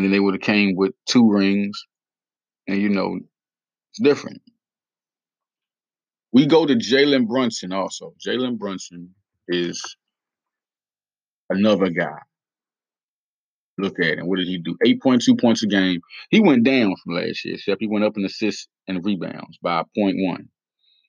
and 0.00 0.06
then 0.06 0.12
they 0.12 0.20
would 0.20 0.32
have 0.32 0.40
came 0.40 0.74
with 0.74 0.94
two 1.06 1.30
rings, 1.30 1.78
and 2.66 2.80
you 2.80 2.88
know, 2.88 3.18
it's 3.90 4.02
different. 4.02 4.40
We 6.32 6.46
go 6.46 6.64
to 6.64 6.74
Jalen 6.74 7.28
Brunson 7.28 7.72
also. 7.72 8.14
Jalen 8.26 8.58
Brunson 8.58 9.14
is 9.46 9.82
another 11.50 11.90
guy 11.90 12.18
look 13.76 13.98
at 14.00 14.18
him. 14.18 14.26
What 14.26 14.38
did 14.38 14.48
he 14.48 14.56
do? 14.58 14.74
8.2 14.84 15.38
points 15.38 15.62
a 15.62 15.66
game. 15.66 16.00
He 16.30 16.40
went 16.40 16.64
down 16.64 16.94
from 16.96 17.14
last 17.14 17.44
year, 17.44 17.54
except 17.56 17.80
he 17.80 17.86
went 17.86 18.04
up 18.04 18.16
in 18.16 18.24
assists 18.24 18.68
and 18.88 19.04
rebounds 19.04 19.58
by 19.62 19.82
0.1. 19.98 20.48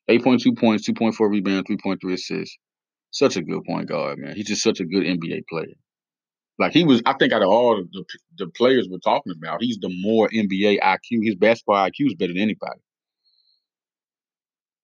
8.2 0.10 0.58
points, 0.58 0.90
2.4 0.90 1.30
rebounds, 1.30 1.70
3.3 1.70 2.14
assists. 2.14 2.58
Such 3.12 3.38
a 3.38 3.42
good 3.42 3.64
point 3.66 3.88
guard, 3.88 4.20
man. 4.20 4.36
He's 4.36 4.48
just 4.48 4.64
such 4.64 4.80
a 4.80 4.86
good 4.86 5.04
NBA 5.04 5.44
player. 5.50 5.76
Like 6.62 6.74
he 6.74 6.84
was, 6.84 7.02
I 7.06 7.14
think 7.14 7.34
out 7.34 7.42
of 7.42 7.50
all 7.50 7.84
the, 7.92 8.06
the 8.38 8.48
players 8.48 8.88
we're 8.90 9.00
talking 9.00 9.34
about, 9.36 9.62
he's 9.62 9.80
the 9.80 9.92
more 10.02 10.30
NBA 10.30 10.80
IQ. 10.80 11.26
His 11.26 11.36
basketball 11.36 11.90
IQ 11.90 12.08
is 12.08 12.16
better 12.16 12.34
than 12.34 12.42
anybody. 12.42 12.80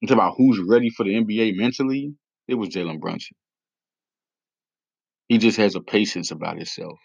I'm 0.03 0.13
about 0.13 0.35
who's 0.37 0.59
ready 0.59 0.89
for 0.89 1.03
the 1.03 1.11
NBA 1.11 1.55
mentally. 1.55 2.13
It 2.47 2.55
was 2.55 2.69
Jalen 2.69 2.99
Brunson. 2.99 3.35
He 5.27 5.37
just 5.37 5.57
has 5.57 5.75
a 5.75 5.81
patience 5.81 6.31
about 6.31 6.57
himself 6.57 6.99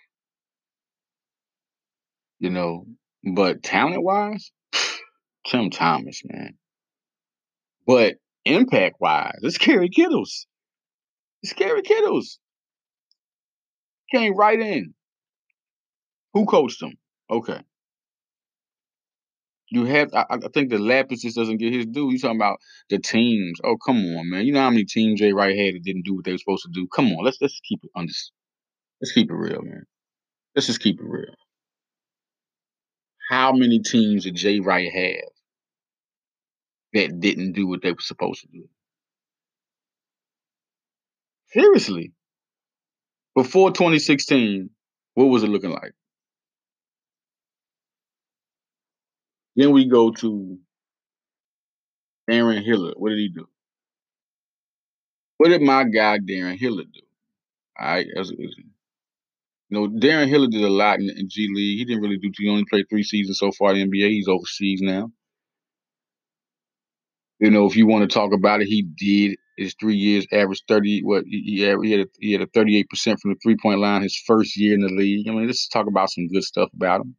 you 2.42 2.50
know. 2.50 2.84
But 3.24 3.62
talent 3.62 4.02
wise, 4.02 4.50
Tim 5.46 5.70
Thomas, 5.70 6.20
man. 6.24 6.54
But 7.86 8.16
impact 8.44 8.96
wise, 9.00 9.38
it's 9.42 9.58
Kerry 9.58 9.88
Kittles. 9.88 10.46
It's 11.42 11.52
Kerry 11.52 11.82
Kittles. 11.82 12.38
Came 14.12 14.36
right 14.36 14.60
in. 14.60 14.94
Who 16.34 16.46
coached 16.46 16.82
him? 16.82 16.96
Okay. 17.30 17.60
You 19.70 19.84
have, 19.86 20.12
I, 20.12 20.26
I 20.30 20.38
think 20.52 20.68
the 20.68 20.76
Lappas 20.76 21.20
just 21.20 21.36
doesn't 21.36 21.56
get 21.56 21.72
his 21.72 21.86
due. 21.86 22.10
You 22.10 22.18
talking 22.18 22.36
about 22.36 22.58
the 22.90 22.98
teams? 22.98 23.58
Oh, 23.64 23.78
come 23.78 23.96
on, 23.96 24.30
man. 24.30 24.44
You 24.44 24.52
know 24.52 24.60
how 24.60 24.70
many 24.70 24.84
teams 24.84 25.20
Jay 25.20 25.32
Wright 25.32 25.56
had 25.56 25.74
that 25.74 25.82
didn't 25.82 26.04
do 26.04 26.14
what 26.14 26.26
they 26.26 26.32
were 26.32 26.38
supposed 26.38 26.64
to 26.64 26.70
do? 26.72 26.86
Come 26.94 27.06
on, 27.12 27.24
let's 27.24 27.38
let's 27.40 27.58
keep 27.66 27.80
it 27.82 27.90
under. 27.96 28.12
Let's 29.00 29.12
keep 29.12 29.30
it 29.30 29.34
real, 29.34 29.62
man. 29.62 29.84
Let's 30.54 30.66
just 30.66 30.80
keep 30.80 31.00
it 31.00 31.06
real 31.06 31.34
how 33.32 33.52
many 33.52 33.78
teams 33.78 34.24
did 34.24 34.34
Jay 34.34 34.60
Wright 34.60 34.92
have 34.92 35.30
that 36.92 37.18
didn't 37.18 37.52
do 37.52 37.66
what 37.66 37.80
they 37.82 37.92
were 37.92 38.00
supposed 38.00 38.42
to 38.42 38.48
do? 38.48 38.68
Seriously. 41.46 42.12
Before 43.34 43.70
2016, 43.70 44.70
what 45.14 45.24
was 45.26 45.42
it 45.42 45.48
looking 45.48 45.70
like? 45.70 45.92
Then 49.56 49.72
we 49.72 49.88
go 49.88 50.10
to 50.12 50.58
Darron 52.30 52.64
Hiller. 52.64 52.92
What 52.96 53.10
did 53.10 53.18
he 53.18 53.28
do? 53.28 53.46
What 55.38 55.48
did 55.48 55.62
my 55.62 55.84
guy 55.84 56.18
Darren 56.18 56.58
Hiller 56.58 56.84
do? 56.84 57.00
All 57.78 57.86
right, 57.86 58.06
as 58.16 58.30
you 59.72 59.78
know, 59.80 59.88
Darrun 59.88 60.28
Hilliard 60.28 60.50
did 60.50 60.64
a 60.64 60.68
lot 60.68 61.00
in, 61.00 61.08
in, 61.16 61.28
G 61.30 61.48
League. 61.50 61.78
He 61.78 61.84
didn't 61.86 62.02
really 62.02 62.18
do. 62.18 62.30
He 62.36 62.48
only 62.50 62.66
played 62.66 62.90
three 62.90 63.02
seasons 63.02 63.38
so 63.38 63.50
far 63.52 63.74
in 63.74 63.90
the 63.90 64.02
NBA. 64.02 64.10
He's 64.10 64.28
overseas 64.28 64.82
now. 64.82 65.10
You 67.40 67.50
know, 67.50 67.64
if 67.66 67.74
you 67.74 67.86
want 67.86 68.08
to 68.08 68.14
talk 68.14 68.34
about 68.34 68.60
it, 68.60 68.66
he 68.66 68.82
did 68.82 69.38
his 69.62 69.76
three 69.80 69.96
years 69.96 70.26
averaged 70.32 70.64
thirty. 70.68 71.02
What 71.02 71.24
he 71.26 71.42
he 71.42 71.60
had 71.62 71.78
a, 72.00 72.06
he 72.20 72.32
had 72.32 72.42
a 72.42 72.46
thirty 72.48 72.78
eight 72.78 72.90
percent 72.90 73.20
from 73.20 73.32
the 73.32 73.38
three 73.42 73.56
point 73.60 73.80
line 73.80 74.02
his 74.02 74.16
first 74.26 74.56
year 74.56 74.74
in 74.74 74.80
the 74.82 74.88
league. 74.88 75.28
I 75.28 75.32
mean, 75.32 75.46
let's 75.46 75.68
talk 75.68 75.86
about 75.88 76.10
some 76.10 76.28
good 76.28 76.44
stuff 76.44 76.70
about 76.74 77.02
him. 77.02 77.16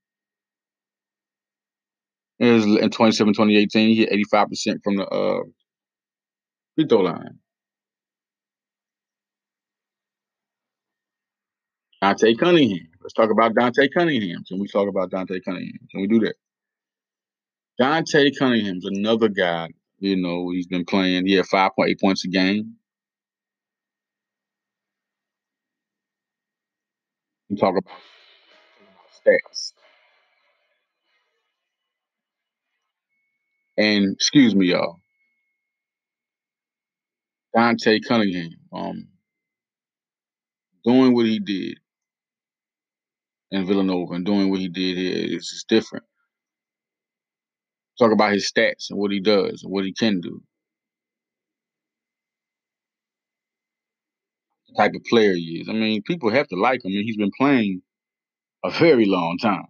Was 2.40 2.66
in 2.66 2.90
27, 2.90 3.34
2018, 3.34 3.90
he 3.90 3.96
hit 3.96 4.10
85% 4.32 4.84
from 4.84 4.98
the 4.98 5.06
uh, 5.08 5.44
free 6.76 6.86
throw 6.88 7.00
line. 7.02 7.40
Dante 12.02 12.36
Cunningham. 12.36 12.88
Let's 13.02 13.14
talk 13.14 13.32
about 13.32 13.56
Dante 13.56 13.88
Cunningham. 13.90 14.44
Can 14.48 14.60
we 14.60 14.68
talk 14.68 14.90
about 14.90 15.12
Dante 15.12 15.40
Cunningham? 15.42 15.80
Can 15.92 16.02
we 16.02 16.08
do 16.08 16.20
that? 16.22 16.36
Dante 17.80 18.32
Cunningham's 18.38 18.86
another 18.86 19.30
guy. 19.30 19.70
You 20.04 20.18
know, 20.18 20.52
he's 20.52 20.68
been 20.68 20.86
playing. 20.86 21.28
He 21.28 21.36
had 21.36 21.46
5.8 21.46 22.02
points 22.02 22.26
a 22.26 22.30
game. 22.30 22.76
We 27.50 27.58
talk 27.58 27.76
about 27.78 28.00
stats. 29.26 29.74
And 33.78 34.14
excuse 34.16 34.56
me, 34.56 34.68
y'all. 34.68 34.98
Dante 37.56 38.00
Cunningham, 38.02 38.52
um, 38.74 39.08
doing 40.86 41.14
what 41.14 41.26
he 41.28 41.40
did 41.40 41.80
in 43.52 43.66
Villanova 43.68 44.14
and 44.16 44.26
doing 44.26 44.50
what 44.50 44.60
he 44.60 44.70
did 44.70 44.98
here 44.98 45.38
is 45.38 45.50
just 45.50 45.70
different. 45.70 46.06
Talk 48.00 48.12
about 48.12 48.34
his 48.34 48.52
stats 48.52 48.90
and 48.90 49.00
what 49.00 49.12
he 49.12 49.20
does 49.20 49.64
and 49.64 49.72
what 49.72 49.86
he 49.86 49.94
can 49.94 50.20
do. 50.20 50.42
The 54.70 54.76
type 54.76 54.94
of 54.96 55.04
player 55.04 55.34
he 55.34 55.62
is. 55.62 55.70
I 55.70 55.74
mean, 55.74 56.02
people 56.04 56.32
have 56.32 56.48
to 56.48 56.56
like 56.56 56.84
him. 56.84 56.92
Mean, 56.92 57.06
he's 57.06 57.18
been 57.18 57.32
playing 57.38 57.82
a 58.64 58.72
very 58.72 59.06
long 59.06 59.38
time. 59.38 59.68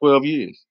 12 0.00 0.24
years. 0.24 0.64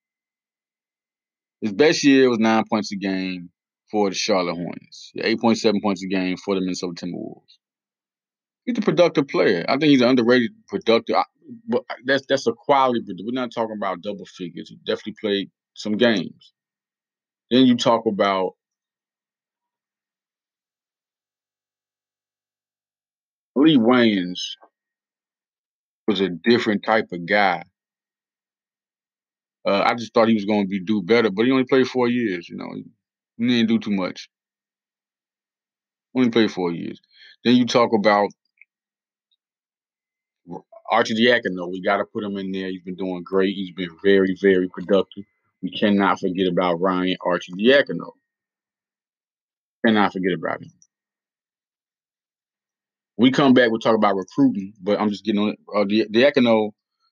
His 1.62 1.74
best 1.74 2.04
year 2.04 2.30
was 2.30 2.40
nine 2.40 2.64
points 2.70 2.92
a 2.92 2.98
game 2.98 3.50
for 3.90 4.10
the 4.10 4.16
Charlotte 4.16 4.56
Hornets, 4.56 5.12
8.7 5.18 5.82
points 5.82 6.04
a 6.04 6.08
game 6.08 6.38
for 6.38 6.56
the 6.56 6.62
Minnesota 6.62 7.06
Timberwolves 7.06 7.58
he's 8.66 8.78
a 8.78 8.82
productive 8.82 9.28
player. 9.28 9.66
I 9.68 9.74
think 9.74 9.92
he's 9.92 10.02
an 10.02 10.10
underrated 10.10 10.52
productive. 10.68 11.16
But 11.68 11.84
that's 12.06 12.26
that's 12.28 12.48
a 12.48 12.54
quality. 12.54 13.02
But 13.06 13.18
we're 13.26 13.32
not 13.34 13.52
talking 13.54 13.76
about 13.78 14.02
double 14.02 14.26
figures. 14.26 14.70
He 14.70 14.78
definitely 14.86 15.16
played 15.22 15.52
some 15.76 15.98
games. 15.98 16.54
Then 17.52 17.66
you 17.68 17.78
talk 17.78 18.06
about 18.08 18.54
Lee 23.56 23.78
Wayns 23.78 24.42
was 26.08 26.22
a 26.22 26.30
different 26.30 26.84
type 26.84 27.12
of 27.12 27.26
guy. 27.26 27.64
Uh, 29.66 29.84
I 29.86 29.94
just 29.96 30.14
thought 30.14 30.28
he 30.28 30.34
was 30.34 30.46
going 30.46 30.64
to 30.66 30.70
be 30.70 30.80
do 30.80 31.02
better, 31.04 31.30
but 31.30 31.46
he 31.46 31.52
only 31.52 31.66
played 31.66 31.88
four 31.88 32.08
years. 32.08 32.50
You 32.50 32.58
know, 32.58 32.70
he 33.38 33.48
didn't 33.48 33.68
do 33.68 33.80
too 33.80 33.92
much. 33.92 34.30
Only 36.16 36.30
played 36.30 36.52
four 36.52 36.72
years. 36.72 37.02
Then 37.44 37.56
you 37.56 37.66
talk 37.66 37.92
about 37.94 38.30
Arcidiacono, 40.92 41.72
we 41.72 41.82
got 41.82 41.98
to 41.98 42.06
put 42.06 42.24
him 42.24 42.38
in 42.38 42.52
there. 42.52 42.68
He's 42.70 42.82
been 42.84 42.96
doing 42.96 43.24
great. 43.24 43.56
He's 43.56 43.72
been 43.72 43.96
very, 44.04 44.36
very 44.42 44.68
productive. 44.68 45.24
We 45.62 45.72
cannot 45.72 46.20
forget 46.20 46.48
about 46.48 46.82
Ryan 46.82 47.18
Archie 47.26 47.54
Arcidiacono. 47.54 48.12
Cannot 49.86 50.14
forget 50.14 50.34
about 50.34 50.62
him. 50.62 50.72
We 53.18 53.32
come 53.32 53.54
back, 53.54 53.70
we'll 53.70 53.80
talk 53.80 53.96
about 53.96 54.16
recruiting, 54.16 54.74
but 54.82 55.00
I'm 55.00 55.10
just 55.10 55.24
getting 55.24 55.42
on 55.42 55.50
it. 55.50 55.60
Uh, 55.76 55.86
Diacono 56.12 56.72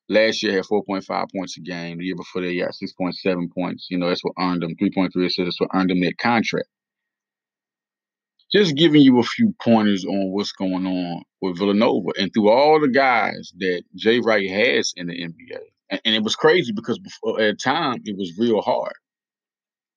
last 0.10 0.42
year 0.42 0.54
had 0.54 0.65
4.5 0.65 1.28
points 1.36 1.58
a 1.58 1.62
game. 1.62 2.00
The 2.00 2.06
year 2.06 2.15
before 2.15 2.42
he 2.42 2.58
had 2.58 2.72
6.7 2.72 3.54
points. 3.54 3.88
You 3.89 4.00
know, 4.00 4.10
that's 4.10 4.24
what 4.24 4.34
earned 4.39 4.63
him 4.63 4.76
3.3 4.76 5.08
assists. 5.26 5.38
That's 5.38 5.62
what 5.62 5.70
earned 5.74 5.92
him 5.92 6.02
that 6.02 6.18
contract. 6.18 6.68
Just 8.51 8.75
giving 8.75 9.01
you 9.01 9.19
a 9.19 9.23
few 9.23 9.53
pointers 9.62 10.05
on 10.05 10.31
what's 10.31 10.51
going 10.51 10.85
on 10.85 11.21
with 11.41 11.57
Villanova 11.59 12.09
and 12.17 12.33
through 12.33 12.49
all 12.49 12.79
the 12.79 12.89
guys 12.89 13.53
that 13.59 13.83
Jay 13.95 14.19
Wright 14.19 14.49
has 14.49 14.91
in 14.95 15.07
the 15.07 15.13
NBA. 15.13 15.59
And, 15.91 16.01
and 16.03 16.15
it 16.15 16.23
was 16.23 16.35
crazy 16.35 16.71
because 16.71 16.97
before, 16.97 17.39
uh, 17.39 17.49
at 17.49 17.57
the 17.57 17.63
time, 17.63 18.01
it 18.05 18.17
was 18.17 18.38
real 18.39 18.62
hard 18.62 18.93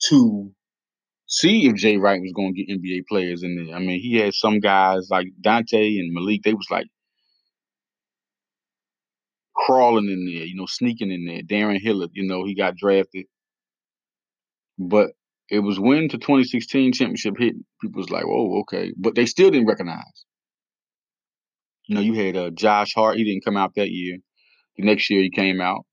to 0.09 0.53
see 1.27 1.67
if 1.67 1.77
Jay 1.77 1.97
Wright 1.97 2.21
was 2.21 2.33
going 2.33 2.55
to 2.55 2.63
get 2.63 2.79
NBA 2.79 3.07
players 3.09 3.43
in 3.43 3.57
there. 3.57 3.75
I 3.75 3.79
mean, 3.79 4.01
he 4.01 4.17
had 4.17 4.35
some 4.35 4.61
guys 4.61 5.09
like 5.11 5.29
Dante 5.41 5.97
and 5.97 6.15
Maalik. 6.15 6.43
They 6.43 6.53
was 6.53 6.69
like 6.71 6.89
crawling 9.55 10.11
in 10.11 10.27
there, 10.27 10.45
you 10.45 10.57
know, 10.57 10.67
sneaking 10.67 11.11
in 11.11 11.25
there. 11.25 11.43
Darrun 11.43 11.81
Hilliard, 11.81 12.11
you 12.13 12.27
know, 12.27 12.45
he 12.45 12.55
got 12.55 12.77
drafted. 12.77 13.27
But 14.79 15.13
it 15.51 15.61
was 15.61 15.79
when 15.79 16.09
the 16.09 16.19
2016 16.19 16.93
championship 16.93 17.35
hit, 17.39 17.55
people 17.81 18.01
was 18.01 18.11
like, 18.11 18.25
"Oh, 18.27 18.61
okay," 18.61 18.93
but 18.97 19.15
they 19.15 19.27
still 19.27 19.51
didn't 19.51 19.69
recognize. 19.69 20.25
You 21.87 21.97
know, 21.97 22.01
you 22.01 22.15
had 22.15 22.37
uh, 22.37 22.51
Josh 22.51 22.95
Hart. 22.95 23.17
He 23.17 23.25
didn't 23.25 23.45
come 23.45 23.57
out 23.57 23.75
that 23.75 23.91
year. 23.91 24.19
The 24.77 24.85
next 24.85 25.11
year 25.11 25.23
he 25.23 25.31
came 25.31 25.61
out. 25.61 25.85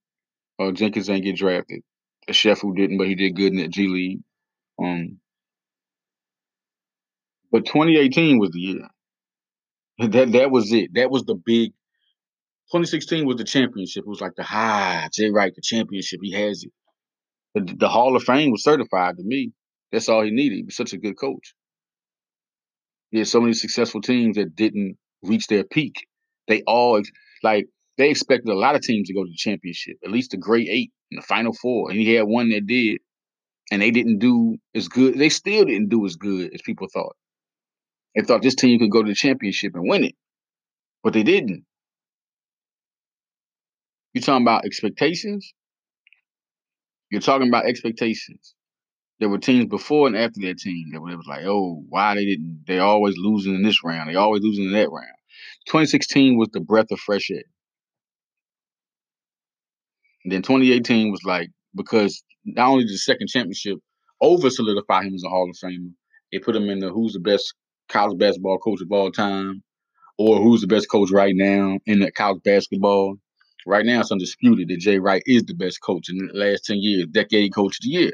Uh, 0.59 0.71
Jenkins 0.71 1.07
didn't 1.07 1.23
get 1.23 1.35
drafted. 1.37 1.81
Ochefu 2.29 2.75
didn't, 2.75 2.97
but 2.97 3.07
he 3.07 3.15
did 3.15 3.35
good 3.35 3.53
in 3.53 3.57
the 3.57 3.67
G 3.67 3.87
League. 3.87 4.19
Um, 4.81 5.19
but 7.51 7.65
2018 7.65 8.39
was 8.39 8.51
the 8.51 8.59
year. 8.59 8.87
That 9.97 10.31
that 10.31 10.51
was 10.51 10.71
it. 10.71 10.91
That 10.93 11.11
was 11.11 11.23
the 11.23 11.35
big. 11.35 11.71
2016 12.71 13.25
was 13.25 13.37
the 13.37 13.43
championship. 13.43 14.03
It 14.03 14.09
was 14.09 14.21
like 14.21 14.35
the 14.35 14.43
high 14.43 15.09
Jay 15.11 15.31
Wright, 15.31 15.53
the 15.53 15.61
championship. 15.61 16.19
He 16.21 16.31
has 16.33 16.63
it. 16.63 16.71
The, 17.55 17.61
the 17.77 17.89
Hall 17.89 18.15
of 18.15 18.23
Fame 18.23 18.51
was 18.51 18.63
certified 18.63 19.17
to 19.17 19.23
me. 19.23 19.51
That's 19.91 20.09
all 20.09 20.23
he 20.23 20.31
needed. 20.31 20.55
He 20.55 20.63
was 20.63 20.75
such 20.75 20.93
a 20.93 20.97
good 20.97 21.17
coach. 21.17 21.53
He 23.11 23.17
had 23.17 23.27
so 23.27 23.41
many 23.41 23.53
successful 23.53 24.01
teams 24.01 24.35
that 24.37 24.55
didn't 24.55 24.97
reach 25.23 25.47
their 25.47 25.63
peak. 25.63 26.05
They 26.47 26.61
all 26.63 27.01
like 27.43 27.67
they 27.97 28.09
expected 28.09 28.49
a 28.49 28.55
lot 28.57 28.75
of 28.75 28.81
teams 28.81 29.07
to 29.07 29.13
go 29.13 29.23
to 29.23 29.29
the 29.29 29.35
championship, 29.35 29.97
at 30.03 30.11
least 30.11 30.31
the 30.31 30.37
great 30.37 30.67
eight 30.69 30.91
in 31.11 31.17
the 31.17 31.21
final 31.21 31.53
four. 31.53 31.89
And 31.89 31.99
he 31.99 32.13
had 32.13 32.27
one 32.27 32.49
that 32.49 32.67
did, 32.67 32.99
and 33.71 33.81
they 33.81 33.91
didn't 33.91 34.19
do 34.19 34.57
as 34.75 34.87
good. 34.87 35.17
They 35.17 35.29
still 35.29 35.65
didn't 35.65 35.89
do 35.89 36.05
as 36.05 36.15
good 36.15 36.53
as 36.53 36.61
people 36.61 36.87
thought. 36.93 37.15
They 38.15 38.23
thought 38.23 38.41
this 38.41 38.55
team 38.55 38.79
could 38.79 38.91
go 38.91 39.03
to 39.03 39.09
the 39.09 39.15
championship 39.15 39.73
and 39.75 39.87
win 39.87 40.03
it, 40.03 40.15
but 41.03 41.13
they 41.13 41.23
didn't. 41.23 41.65
You're 44.13 44.23
talking 44.23 44.43
about 44.43 44.65
expectations? 44.65 45.53
You're 47.09 47.21
talking 47.21 47.47
about 47.47 47.65
expectations. 47.65 48.53
There 49.19 49.29
were 49.29 49.37
teams 49.37 49.65
before 49.65 50.07
and 50.07 50.15
after 50.15 50.39
that 50.41 50.59
team 50.59 50.91
that 50.93 51.01
was 51.01 51.25
like, 51.27 51.45
oh, 51.45 51.83
why 51.89 52.15
they 52.15 52.25
didn't? 52.25 52.63
They 52.67 52.79
always 52.79 53.15
losing 53.17 53.55
in 53.55 53.63
this 53.63 53.83
round. 53.83 54.09
They 54.09 54.15
always 54.15 54.41
losing 54.41 54.65
in 54.65 54.73
that 54.73 54.89
round. 54.91 55.07
2016 55.67 56.37
was 56.37 56.49
the 56.53 56.61
breath 56.61 56.91
of 56.91 56.99
fresh 56.99 57.29
air. 57.31 57.43
And 60.23 60.31
then 60.31 60.41
2018 60.41 61.11
was 61.11 61.21
like 61.25 61.49
because 61.75 62.23
not 62.45 62.69
only 62.69 62.83
did 62.85 62.93
the 62.93 62.97
second 62.97 63.27
championship 63.27 63.79
over 64.21 64.49
solidify 64.49 65.03
him 65.03 65.15
as 65.15 65.23
a 65.23 65.29
Hall 65.29 65.49
of 65.49 65.57
Famer, 65.57 65.91
it 66.31 66.43
put 66.43 66.55
him 66.55 66.69
in 66.69 66.79
the 66.79 66.89
who's 66.89 67.13
the 67.13 67.19
best 67.19 67.53
college 67.87 68.17
basketball 68.17 68.59
coach 68.59 68.81
of 68.81 68.91
all 68.91 69.11
time, 69.11 69.63
or 70.17 70.37
who's 70.37 70.61
the 70.61 70.67
best 70.67 70.89
coach 70.89 71.11
right 71.11 71.33
now 71.35 71.79
in 71.85 71.99
the 71.99 72.11
college 72.11 72.43
basketball. 72.43 73.17
Right 73.67 73.85
now, 73.85 74.01
it's 74.01 74.11
undisputed 74.11 74.69
that 74.69 74.79
Jay 74.79 74.99
Wright 74.99 75.23
is 75.25 75.43
the 75.43 75.53
best 75.53 75.81
coach 75.81 76.09
in 76.09 76.17
the 76.17 76.33
last 76.33 76.65
10 76.65 76.77
years, 76.77 77.07
decade 77.11 77.53
coach 77.53 77.77
of 77.77 77.81
the 77.83 77.89
year. 77.89 78.11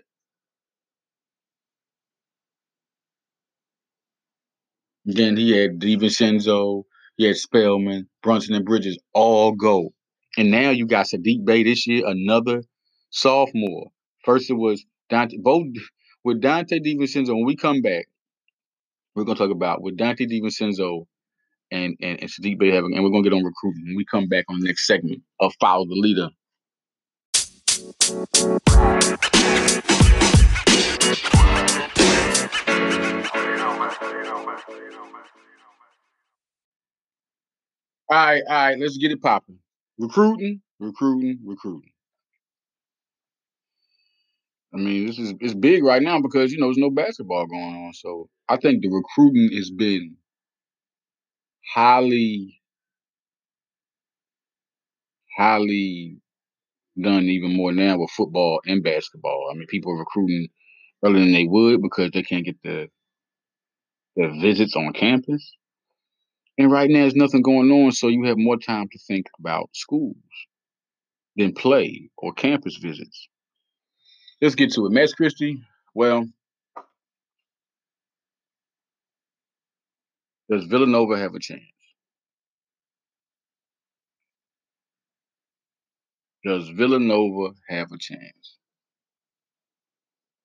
Then 5.05 5.38
he 5.38 5.51
had 5.51 5.79
DiVincenzo, 5.79 6.84
he 7.17 7.25
had 7.25 7.38
Spellman, 7.38 8.08
Brunson, 8.23 8.55
and 8.55 8.65
Bridges 8.65 8.99
all 9.13 9.51
go. 9.53 9.93
And 10.38 10.51
now 10.51 10.71
you 10.71 10.88
got 10.88 11.08
Saddiq 11.08 11.45
Bey 11.45 11.63
this 11.63 11.88
year, 11.88 12.03
another 12.05 12.63
sophomore. 13.12 13.91
First 14.23 14.49
it 14.49 14.55
was 14.55 14.84
Donte, 15.12 15.41
both 15.41 15.67
with 16.23 16.41
Donte 16.41 16.81
DiVincenzo. 16.86 17.29
When 17.36 17.45
we 17.45 17.55
come 17.55 17.81
back, 17.81 18.08
we're 19.15 19.23
gonna 19.23 19.38
talk 19.38 19.51
about 19.51 19.81
with 19.81 19.97
Donte 19.97 20.27
DiVincenzo 20.29 21.05
and 21.71 21.95
and, 22.01 22.19
and 22.21 22.60
Bey 22.60 22.71
having, 22.71 22.95
and 22.95 23.04
we're 23.04 23.10
gonna 23.10 23.23
get 23.23 23.34
on 23.34 23.43
recruiting. 23.43 23.84
When 23.86 23.95
we 23.95 24.06
come 24.06 24.28
back 24.28 24.45
on 24.49 24.60
the 24.60 24.67
next 24.67 24.88
segment 24.88 25.21
of 25.39 25.54
Follow 25.60 25.86
the 25.86 25.95
Leader. 25.95 26.30
All 38.08 38.17
right, 38.17 38.43
all 38.47 38.56
right, 38.56 38.80
let's 38.80 38.97
get 38.97 39.12
it 39.12 39.21
popping. 39.21 39.58
Recruiting, 39.97 40.62
recruiting, 40.80 41.39
recruiting. 41.43 41.91
I 44.73 44.78
mean, 44.78 45.08
this 45.08 45.17
is 45.17 45.34
it's 45.39 45.54
big 45.54 45.84
right 45.84 46.01
now 46.01 46.21
because 46.21 46.51
you 46.51 46.60
know 46.60 46.67
there's 46.67 46.78
no 46.78 46.89
basketball 46.89 47.47
going 47.47 47.86
on. 47.88 47.93
So 47.93 48.30
I 48.49 48.58
think 48.58 48.82
the 48.82 48.89
recruiting 48.89 49.56
has 49.58 49.71
been 49.71 50.15
highly, 51.73 52.62
highly 55.38 56.17
done 57.01 57.23
even 57.23 57.56
more 57.56 57.71
now 57.71 57.97
with 57.97 58.12
football 58.12 58.62
and 58.65 58.84
basketball. 58.84 59.49
I 59.51 59.56
mean, 59.56 59.67
people 59.67 59.91
are 59.93 59.99
recruiting 59.99 60.47
earlier 61.04 61.19
than 61.19 61.34
they 61.34 61.45
would 61.45 61.82
because 61.82 62.12
they 62.12 62.23
can't 62.23 62.45
get 62.45 62.62
the 62.63 62.89
the 64.15 64.30
visits 64.41 64.75
on 64.75 64.93
campus. 64.93 65.56
And 66.58 66.71
right 66.71 66.89
now, 66.89 67.01
there's 67.01 67.15
nothing 67.15 67.41
going 67.41 67.71
on, 67.71 67.91
so 67.91 68.08
you 68.08 68.23
have 68.25 68.38
more 68.38 68.58
time 68.58 68.88
to 68.91 68.99
think 69.08 69.28
about 69.39 69.69
schools 69.73 70.15
than 71.36 71.54
play 71.54 72.10
or 72.17 72.34
campus 72.34 72.78
visits. 72.78 73.28
Let's 74.41 74.56
get 74.56 74.71
to 74.73 74.86
it. 74.86 74.91
Max 74.91 75.13
Christie, 75.13 75.62
well, 75.93 76.28
does 80.49 80.65
Villanova 80.65 81.17
have 81.17 81.36
a 81.36 81.39
chance? 81.39 81.62
Does 86.45 86.69
Villanova 86.69 87.53
have 87.69 87.91
a 87.91 87.97
chance? 87.99 88.58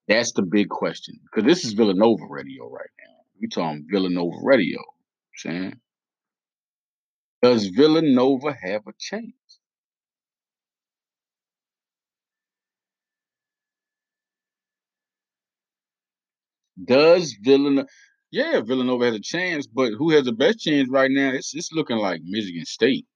That's 0.08 0.32
the 0.32 0.42
big 0.42 0.68
question. 0.68 1.20
Because 1.24 1.46
this 1.46 1.64
is 1.64 1.74
Villanova 1.74 2.24
radio 2.28 2.68
right 2.68 2.90
now. 3.06 3.14
We 3.40 3.48
talking 3.48 3.86
Villanova 3.90 4.36
radio. 4.42 4.80
Saying, 5.36 5.74
does 7.42 7.66
Villanova 7.68 8.56
have 8.62 8.82
a 8.86 8.92
chance? 8.98 9.60
Does 16.82 17.34
Villanova? 17.42 17.88
Yeah, 18.32 18.60
Villanova 18.62 19.06
has 19.06 19.14
a 19.16 19.20
chance, 19.20 19.66
but 19.66 19.92
who 19.94 20.10
has 20.10 20.24
the 20.26 20.32
best 20.32 20.60
chance 20.60 20.88
right 20.90 21.10
now? 21.10 21.32
It's 21.32 21.54
it's 21.54 21.72
looking 21.72 21.98
like 21.98 22.20
Michigan 22.24 22.66
State. 22.66 23.06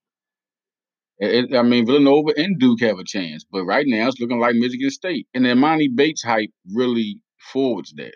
It, 1.19 1.55
I 1.57 1.63
mean, 1.63 1.87
Villanova 1.87 2.33
and 2.37 2.59
Duke 2.61 2.81
have 2.83 2.99
a 2.99 3.05
chance, 3.05 3.45
but 3.51 3.65
right 3.65 3.87
now 3.89 4.09
it's 4.09 4.21
looking 4.21 4.41
like 4.41 4.57
Michigan 4.57 4.91
State. 4.91 5.29
And 5.35 5.45
the 5.45 5.51
Emoni 5.51 5.89
Bates 5.95 6.23
hype 6.25 6.51
really 6.73 7.21
forwards 7.53 7.93
that. 7.97 8.15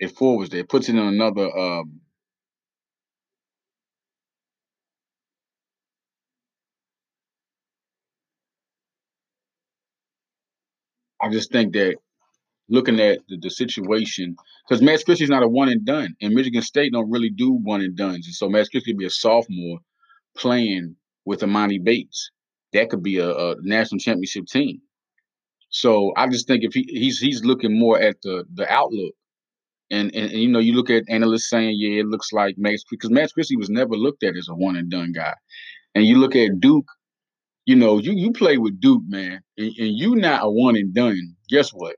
It 0.00 0.16
forwards 0.16 0.50
that. 0.50 0.58
It 0.60 0.68
puts 0.68 0.88
it 0.88 0.96
in 0.96 0.98
another 0.98 1.56
um, 1.58 2.00
I 11.20 11.30
just 11.30 11.52
think 11.52 11.74
that 11.74 11.96
looking 12.70 13.00
at 13.00 13.18
the, 13.28 13.36
the 13.36 13.50
situation, 13.50 14.36
because 14.66 14.80
Max 14.80 15.04
Christie's 15.04 15.28
not 15.28 15.42
a 15.42 15.48
one 15.48 15.68
and 15.68 15.84
done, 15.84 16.14
and 16.22 16.32
Michigan 16.32 16.62
State 16.62 16.92
don't 16.92 17.10
really 17.10 17.30
do 17.30 17.52
one 17.52 17.80
and 17.80 17.96
duns. 17.96 18.26
And 18.26 18.34
so 18.34 18.48
Max 18.48 18.68
Christie 18.68 18.92
could 18.92 18.98
be 18.98 19.06
a 19.06 19.10
sophomore 19.10 19.78
playing 20.36 20.96
with 21.24 21.40
Emoni 21.40 21.82
Bates. 21.82 22.30
That 22.72 22.88
could 22.88 23.02
be 23.02 23.18
a, 23.18 23.28
a, 23.28 23.56
national 23.62 23.98
championship 23.98 24.46
team. 24.46 24.80
So 25.70 26.12
I 26.16 26.28
just 26.28 26.46
think 26.46 26.64
if 26.64 26.72
he, 26.72 26.84
he's 26.88 27.18
he's 27.18 27.44
looking 27.44 27.78
more 27.78 27.98
at 28.00 28.22
the 28.22 28.44
the 28.54 28.70
outlook. 28.72 29.14
And, 29.92 30.14
and, 30.14 30.30
and 30.30 30.40
you 30.40 30.48
know, 30.48 30.60
you 30.60 30.74
look 30.74 30.88
at 30.88 31.02
analysts 31.08 31.50
saying, 31.50 31.74
yeah, 31.76 32.00
it 32.00 32.06
looks 32.06 32.32
like 32.32 32.54
Max 32.56 32.84
because 32.88 33.10
Max 33.10 33.32
Christie 33.32 33.56
was 33.56 33.70
never 33.70 33.96
looked 33.96 34.22
at 34.22 34.36
as 34.36 34.48
a 34.48 34.54
one 34.54 34.76
and 34.76 34.88
done 34.88 35.12
guy. 35.12 35.34
And 35.96 36.04
you 36.06 36.18
look 36.18 36.36
at 36.36 36.60
Duke, 36.60 36.86
you 37.66 37.74
know, 37.74 37.98
you 37.98 38.12
you 38.12 38.32
play 38.32 38.56
with 38.56 38.80
Duke, 38.80 39.02
man, 39.08 39.40
and, 39.58 39.72
and 39.78 39.98
you 39.98 40.14
not 40.14 40.44
a 40.44 40.50
one 40.50 40.76
and 40.76 40.94
done. 40.94 41.36
Guess 41.48 41.70
what? 41.70 41.96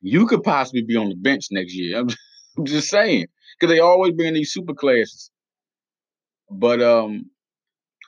You 0.00 0.26
could 0.26 0.42
possibly 0.42 0.82
be 0.82 0.96
on 0.96 1.08
the 1.08 1.16
bench 1.16 1.46
next 1.50 1.74
year. 1.74 1.98
I'm, 2.58 2.64
just 2.64 2.88
saying 2.88 3.26
because 3.58 3.72
they 3.72 3.80
always 3.80 4.12
bring 4.12 4.34
these 4.34 4.52
super 4.52 4.74
classes. 4.74 5.30
But 6.50 6.82
um, 6.82 7.30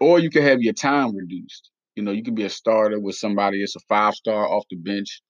or 0.00 0.18
you 0.18 0.31
could 0.31 0.42
have 0.42 0.61
your 0.61 0.72
time 0.72 1.14
reduced. 1.14 1.70
You 1.94 2.03
know, 2.03 2.12
you 2.12 2.22
could 2.22 2.35
be 2.35 2.44
a 2.44 2.50
starter 2.50 2.98
with 2.98 3.16
somebody 3.16 3.61
that's 3.61 3.76
a 3.76 3.81
five 3.88 4.14
star 4.14 4.48
off 4.48 4.64
the 4.70 4.76
bench. 4.76 5.22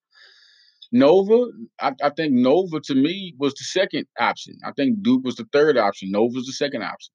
Nova, 0.93 1.47
I, 1.81 1.93
I, 2.03 2.11
think 2.11 2.33
Nova 2.33 2.81
to 2.81 2.95
me 2.95 3.35
was 3.39 3.55
the 3.55 3.65
second 3.65 4.07
option. 4.19 4.59
I 4.65 4.73
think 4.73 5.03
Duke 5.03 5.25
was 5.25 5.37
the 5.37 5.47
third 5.53 5.79
option. 5.79 6.11
Nova 6.11 6.35
was 6.35 6.47
the 6.47 6.53
second 6.53 6.83
option. 6.83 7.13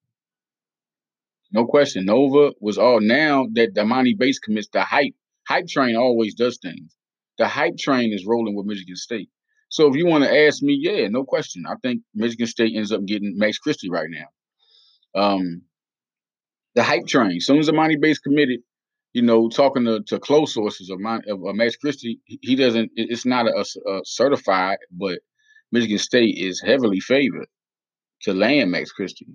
No 1.52 1.66
question. 1.66 2.06
Nova 2.06 2.52
was 2.60 2.78
all 2.78 3.00
now 3.00 3.46
that 3.52 3.74
Emoni 3.74 4.16
Bates 4.18 4.38
commits 4.38 4.68
the 4.72 4.82
hype. 4.82 5.14
Hype 5.46 5.66
train 5.68 5.94
always 5.94 6.34
does 6.34 6.58
things. 6.60 6.94
The 7.38 7.46
hype 7.46 7.76
train 7.78 8.12
is 8.12 8.26
rolling 8.26 8.56
with 8.56 8.66
Michigan 8.66 8.96
State. 8.96 9.28
So 9.68 9.88
if 9.88 9.96
you 9.96 10.06
want 10.06 10.24
to 10.24 10.46
ask 10.46 10.62
me, 10.62 10.78
yeah, 10.80 11.08
no 11.08 11.24
question. 11.24 11.64
I 11.68 11.74
think 11.82 12.02
Michigan 12.14 12.46
State 12.46 12.76
ends 12.76 12.92
up 12.92 13.04
getting 13.04 13.36
Max 13.36 13.58
Christie 13.58 13.90
right 13.90 14.08
now. 14.08 15.20
Um, 15.20 15.62
the 16.74 16.82
hype 16.82 17.06
train. 17.06 17.36
As 17.36 17.46
soon 17.46 17.58
as 17.58 17.68
Emoni 17.68 18.00
Bates 18.00 18.18
committed, 18.18 18.60
you 19.12 19.22
know, 19.22 19.48
talking 19.48 19.84
to, 19.86 20.02
to 20.08 20.18
close 20.18 20.52
sources 20.52 20.90
of, 20.90 21.00
my, 21.00 21.16
of, 21.26 21.42
of 21.44 21.56
Max 21.56 21.76
Christie, 21.76 22.20
he 22.26 22.54
doesn't. 22.54 22.90
It's 22.94 23.24
not 23.24 23.46
a, 23.46 23.64
a, 23.90 24.00
certified, 24.04 24.78
but 24.90 25.20
Michigan 25.72 25.98
State 25.98 26.36
is 26.36 26.60
heavily 26.60 27.00
favored 27.00 27.48
to 28.22 28.34
land 28.34 28.70
Max 28.70 28.92
Christie. 28.92 29.26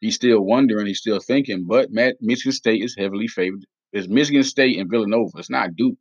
He's 0.00 0.16
still 0.16 0.40
wondering. 0.40 0.86
He's 0.86 0.98
still 0.98 1.20
thinking, 1.20 1.64
but 1.66 1.92
Matt, 1.92 2.16
Michigan 2.20 2.52
State 2.52 2.82
is 2.82 2.96
heavily 2.98 3.28
favored. 3.28 3.64
It's 3.92 4.08
Michigan 4.08 4.42
State 4.42 4.78
and 4.78 4.90
Villanova. 4.90 5.38
It's 5.38 5.50
not 5.50 5.76
Duke. 5.76 5.98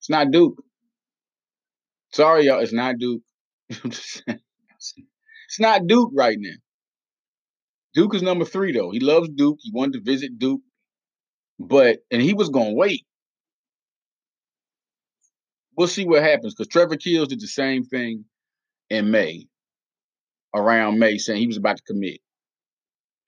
It's 0.00 0.10
not 0.10 0.30
Duke. 0.30 0.62
Sorry, 2.16 2.46
y'all. 2.46 2.60
It's 2.60 2.72
not 2.72 2.96
Duke. 2.96 3.20
it's 3.68 4.22
not 5.60 5.86
Duke 5.86 6.12
right 6.14 6.38
now. 6.40 6.56
Duke 7.92 8.14
is 8.14 8.22
number 8.22 8.46
three, 8.46 8.72
though. 8.72 8.90
He 8.90 9.00
loves 9.00 9.28
Duke. 9.28 9.58
He 9.60 9.70
wanted 9.70 9.98
to 9.98 10.10
visit 10.10 10.38
Duke, 10.38 10.62
but 11.58 11.98
and 12.10 12.22
he 12.22 12.32
was 12.32 12.48
gonna 12.48 12.72
wait. 12.72 13.04
We'll 15.76 15.88
see 15.88 16.06
what 16.06 16.22
happens 16.22 16.54
because 16.54 16.68
Trevor 16.68 16.96
Keels 16.96 17.28
did 17.28 17.40
the 17.40 17.46
same 17.46 17.84
thing 17.84 18.24
in 18.88 19.10
May, 19.10 19.46
around 20.54 20.98
May, 20.98 21.18
saying 21.18 21.38
he 21.38 21.46
was 21.46 21.58
about 21.58 21.76
to 21.76 21.82
commit, 21.82 22.20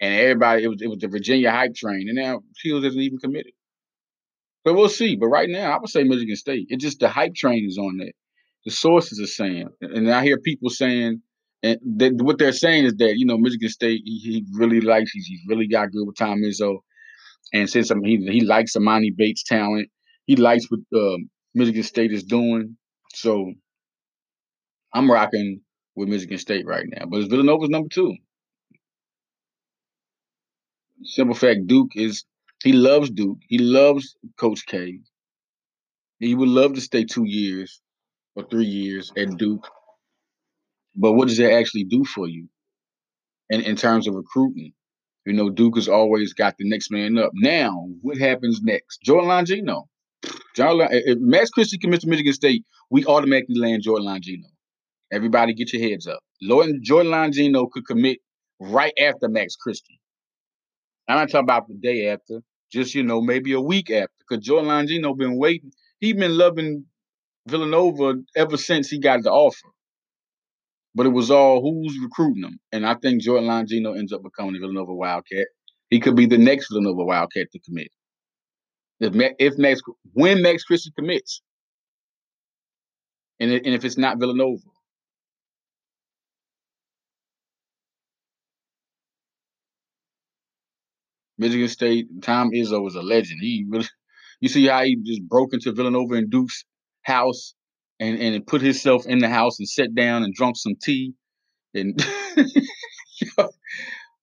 and 0.00 0.14
everybody 0.14 0.64
it 0.64 0.68
was 0.68 0.80
it 0.80 0.88
was 0.88 1.00
the 1.00 1.08
Virginia 1.08 1.50
hype 1.50 1.74
train, 1.74 2.08
and 2.08 2.16
now 2.16 2.40
Keels 2.62 2.84
isn't 2.84 3.02
even 3.02 3.18
committed. 3.18 3.52
But 4.64 4.76
we'll 4.76 4.88
see. 4.88 5.16
But 5.16 5.26
right 5.26 5.50
now, 5.50 5.72
I 5.72 5.78
would 5.78 5.90
say 5.90 6.04
Michigan 6.04 6.36
State. 6.36 6.68
It's 6.70 6.82
just 6.82 7.00
the 7.00 7.10
hype 7.10 7.34
train 7.34 7.66
is 7.68 7.76
on 7.76 7.98
that. 7.98 8.12
The 8.68 8.74
sources 8.74 9.18
are 9.18 9.26
saying, 9.26 9.70
and 9.80 10.10
I 10.10 10.22
hear 10.22 10.38
people 10.38 10.68
saying 10.68 11.22
and 11.62 11.78
what 12.20 12.36
they're 12.36 12.52
saying 12.52 12.84
is 12.84 12.96
that 12.96 13.16
you 13.16 13.24
know 13.24 13.38
Michigan 13.38 13.70
State, 13.70 14.02
he, 14.04 14.18
he 14.18 14.44
really 14.52 14.82
likes, 14.82 15.10
he's, 15.10 15.24
he's 15.24 15.40
really 15.48 15.66
got 15.66 15.90
good 15.90 16.06
with 16.06 16.16
Tom 16.16 16.42
Izzo, 16.42 16.80
and 17.54 17.70
since 17.70 17.90
I 17.90 17.94
mean, 17.94 18.30
he 18.30 18.40
he 18.40 18.40
likes 18.42 18.76
Emoni 18.76 19.16
Bates' 19.16 19.42
talent, 19.42 19.88
he 20.26 20.36
likes 20.36 20.66
what 20.70 20.80
um, 20.94 21.30
Michigan 21.54 21.82
State 21.82 22.12
is 22.12 22.24
doing. 22.24 22.76
So 23.14 23.54
I'm 24.92 25.10
rocking 25.10 25.62
with 25.96 26.10
Michigan 26.10 26.36
State 26.36 26.66
right 26.66 26.84
now, 26.86 27.06
but 27.06 27.20
it's 27.20 27.30
Villanova's 27.30 27.70
number 27.70 27.88
two. 27.88 28.16
Simple 31.04 31.34
fact, 31.34 31.66
Duke 31.66 31.92
is 31.96 32.26
he 32.62 32.74
loves 32.74 33.08
Duke. 33.08 33.38
He 33.48 33.56
loves 33.56 34.14
Coach 34.36 34.66
K. 34.66 34.98
He 36.18 36.34
would 36.34 36.50
love 36.50 36.74
to 36.74 36.82
stay 36.82 37.04
two 37.04 37.24
years 37.24 37.80
or 38.38 38.48
three 38.48 38.66
years 38.66 39.12
at 39.16 39.36
Duke 39.36 39.66
but 40.98 41.12
what 41.12 41.28
does 41.28 41.38
that 41.38 41.52
actually 41.52 41.84
do 41.84 42.04
for 42.04 42.26
you 42.26 42.48
in, 43.50 43.60
in 43.62 43.76
terms 43.76 44.08
of 44.08 44.14
recruiting? 44.14 44.72
You 45.24 45.32
know, 45.32 45.48
Duke 45.48 45.76
has 45.76 45.88
always 45.88 46.32
got 46.32 46.56
the 46.58 46.68
next 46.68 46.90
man 46.90 47.18
up. 47.18 47.30
Now, 47.34 47.88
what 48.02 48.18
happens 48.18 48.60
next? 48.62 49.02
Jordan 49.02 49.28
Longino. 49.28 49.84
Jordan, 50.56 50.88
if 50.90 51.06
eh, 51.06 51.10
eh, 51.12 51.14
Max 51.18 51.50
Christie 51.50 51.78
commits 51.78 52.02
to 52.02 52.10
Michigan 52.10 52.32
State, 52.32 52.64
we 52.90 53.04
automatically 53.04 53.56
land 53.56 53.82
Jordan 53.82 54.08
Longino. 54.08 54.48
Everybody 55.12 55.54
get 55.54 55.72
your 55.72 55.88
heads 55.88 56.06
up. 56.06 56.20
Jordan 56.42 56.82
Longino 56.82 57.70
could 57.70 57.86
commit 57.86 58.18
right 58.58 58.92
after 59.00 59.28
Max 59.28 59.54
Christie. 59.54 60.00
I'm 61.06 61.18
not 61.18 61.30
talking 61.30 61.44
about 61.44 61.68
the 61.68 61.74
day 61.74 62.08
after, 62.08 62.40
just, 62.72 62.94
you 62.94 63.02
know, 63.04 63.20
maybe 63.20 63.52
a 63.52 63.60
week 63.60 63.90
after, 63.90 64.12
because 64.28 64.44
Jordan 64.44 64.68
Longino 64.68 65.16
been 65.16 65.38
waiting. 65.38 65.70
He 66.00 66.12
been 66.12 66.36
loving 66.36 66.86
Villanova 67.48 68.14
ever 68.36 68.56
since 68.56 68.88
he 68.88 69.00
got 69.00 69.22
the 69.22 69.30
offer. 69.30 69.68
But 70.94 71.06
it 71.06 71.10
was 71.10 71.30
all 71.30 71.60
who's 71.60 71.98
recruiting 72.02 72.44
him. 72.44 72.58
And 72.72 72.86
I 72.86 72.94
think 72.94 73.22
Jordan 73.22 73.48
Longino 73.48 73.98
ends 73.98 74.12
up 74.12 74.22
becoming 74.22 74.56
a 74.56 74.58
Villanova 74.58 74.94
Wildcat. 74.94 75.46
He 75.90 76.00
could 76.00 76.16
be 76.16 76.26
the 76.26 76.38
next 76.38 76.68
Villanova 76.70 77.04
Wildcat 77.04 77.48
to 77.52 77.60
commit. 77.60 77.88
If, 79.00 79.14
if 79.38 79.58
Max, 79.58 79.80
when 80.12 80.42
Max 80.42 80.64
Christie 80.64 80.92
commits, 80.96 81.42
and, 83.40 83.52
and 83.52 83.74
if 83.74 83.84
it's 83.84 83.98
not 83.98 84.18
Villanova. 84.18 84.62
Michigan 91.38 91.68
State, 91.68 92.08
Tom 92.20 92.50
Izzo 92.50 92.86
is 92.88 92.96
a 92.96 93.00
legend. 93.02 93.38
He 93.40 93.64
really, 93.68 93.86
you 94.40 94.48
see 94.48 94.66
how 94.66 94.82
he 94.82 94.96
just 94.96 95.22
broke 95.28 95.54
into 95.54 95.70
Villanova 95.72 96.14
and 96.14 96.28
Duke's 96.28 96.64
house 97.08 97.54
and 98.00 98.18
and 98.20 98.46
put 98.46 98.62
himself 98.62 99.06
in 99.06 99.18
the 99.18 99.28
house 99.28 99.58
and 99.58 99.68
sat 99.68 99.94
down 99.94 100.22
and 100.22 100.34
drunk 100.34 100.56
some 100.56 100.74
tea. 100.82 101.14
And 101.74 102.00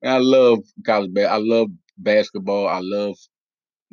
I 0.05 0.17
love 0.19 0.59
college. 0.85 1.11
I 1.17 1.37
love 1.37 1.69
basketball. 1.97 2.67
I 2.67 2.79
love 2.81 3.17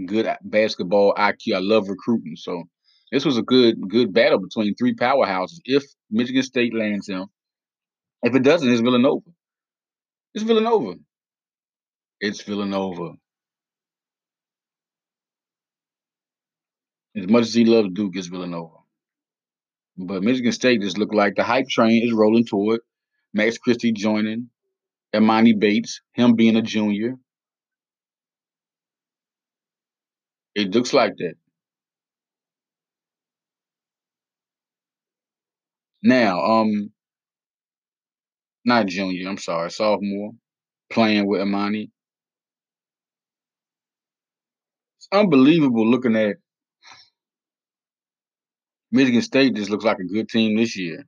good 0.07 0.28
basketball 0.42 1.14
IQ. 1.14 1.57
I 1.57 1.59
love 1.61 1.88
recruiting. 1.88 2.37
So 2.37 2.64
this 3.11 3.24
was 3.24 3.38
a 3.38 3.42
good 3.42 3.76
good 3.88 4.12
battle 4.12 4.38
between 4.38 4.74
three 4.76 4.94
powerhouses. 4.94 5.61
If 5.64 5.85
Michigan 6.11 6.42
State 6.42 6.74
lands 6.74 7.09
him, 7.09 7.26
if 8.22 8.35
it 8.35 8.42
doesn't, 8.42 8.70
it's 8.70 8.81
Villanova. 8.81 9.31
It's 10.35 10.44
Villanova. 10.44 10.94
It's 12.20 12.42
Villanova. 12.42 13.14
As 17.16 17.28
much 17.28 17.42
as 17.42 17.55
he 17.55 17.64
loves 17.64 17.90
Duke, 17.92 18.16
it's 18.16 18.28
Villanova. 18.28 18.82
But 19.96 20.22
Michigan 20.22 20.52
State 20.52 20.81
just 20.81 20.98
looked 20.98 21.14
like 21.14 21.35
the 21.37 21.44
hype 21.44 21.68
train 21.68 22.02
is 22.05 22.12
rolling 22.12 22.46
toward 22.46 22.81
Max 23.35 23.59
Christie 23.59 23.92
joining, 23.92 24.50
Emoni 25.14 25.59
Bates, 25.59 26.00
him 26.12 26.35
being 26.35 26.57
a 26.57 26.62
junior. 26.62 27.16
It 30.55 30.70
looks 30.74 30.92
like 30.92 31.16
that. 31.18 31.35
Now, 36.02 36.40
um, 36.40 36.90
not 38.64 38.87
junior, 38.87 39.28
I'm 39.28 39.38
sorry, 39.38 39.70
sophomore, 39.70 40.33
playing 40.90 41.26
with 41.26 41.40
Emoni. 41.40 41.90
It's 44.98 45.09
unbelievable 45.12 45.88
looking 45.88 46.16
at 46.16 46.37
Michigan 48.92 49.22
State 49.22 49.55
just 49.55 49.70
looks 49.70 49.85
like 49.85 49.98
a 49.98 50.05
good 50.05 50.28
team 50.28 50.57
this 50.57 50.76
year. 50.76 51.05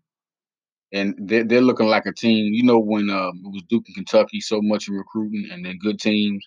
And 0.92 1.14
they're, 1.18 1.44
they're 1.44 1.60
looking 1.60 1.86
like 1.86 2.06
a 2.06 2.12
team, 2.12 2.54
you 2.54 2.62
know, 2.62 2.78
when 2.78 3.10
uh, 3.10 3.28
it 3.28 3.52
was 3.52 3.62
Duke 3.68 3.84
and 3.88 3.96
Kentucky 3.96 4.40
so 4.40 4.60
much 4.62 4.88
in 4.88 4.94
recruiting 4.94 5.48
and 5.52 5.64
they're 5.64 5.74
good 5.74 6.00
teams. 6.00 6.44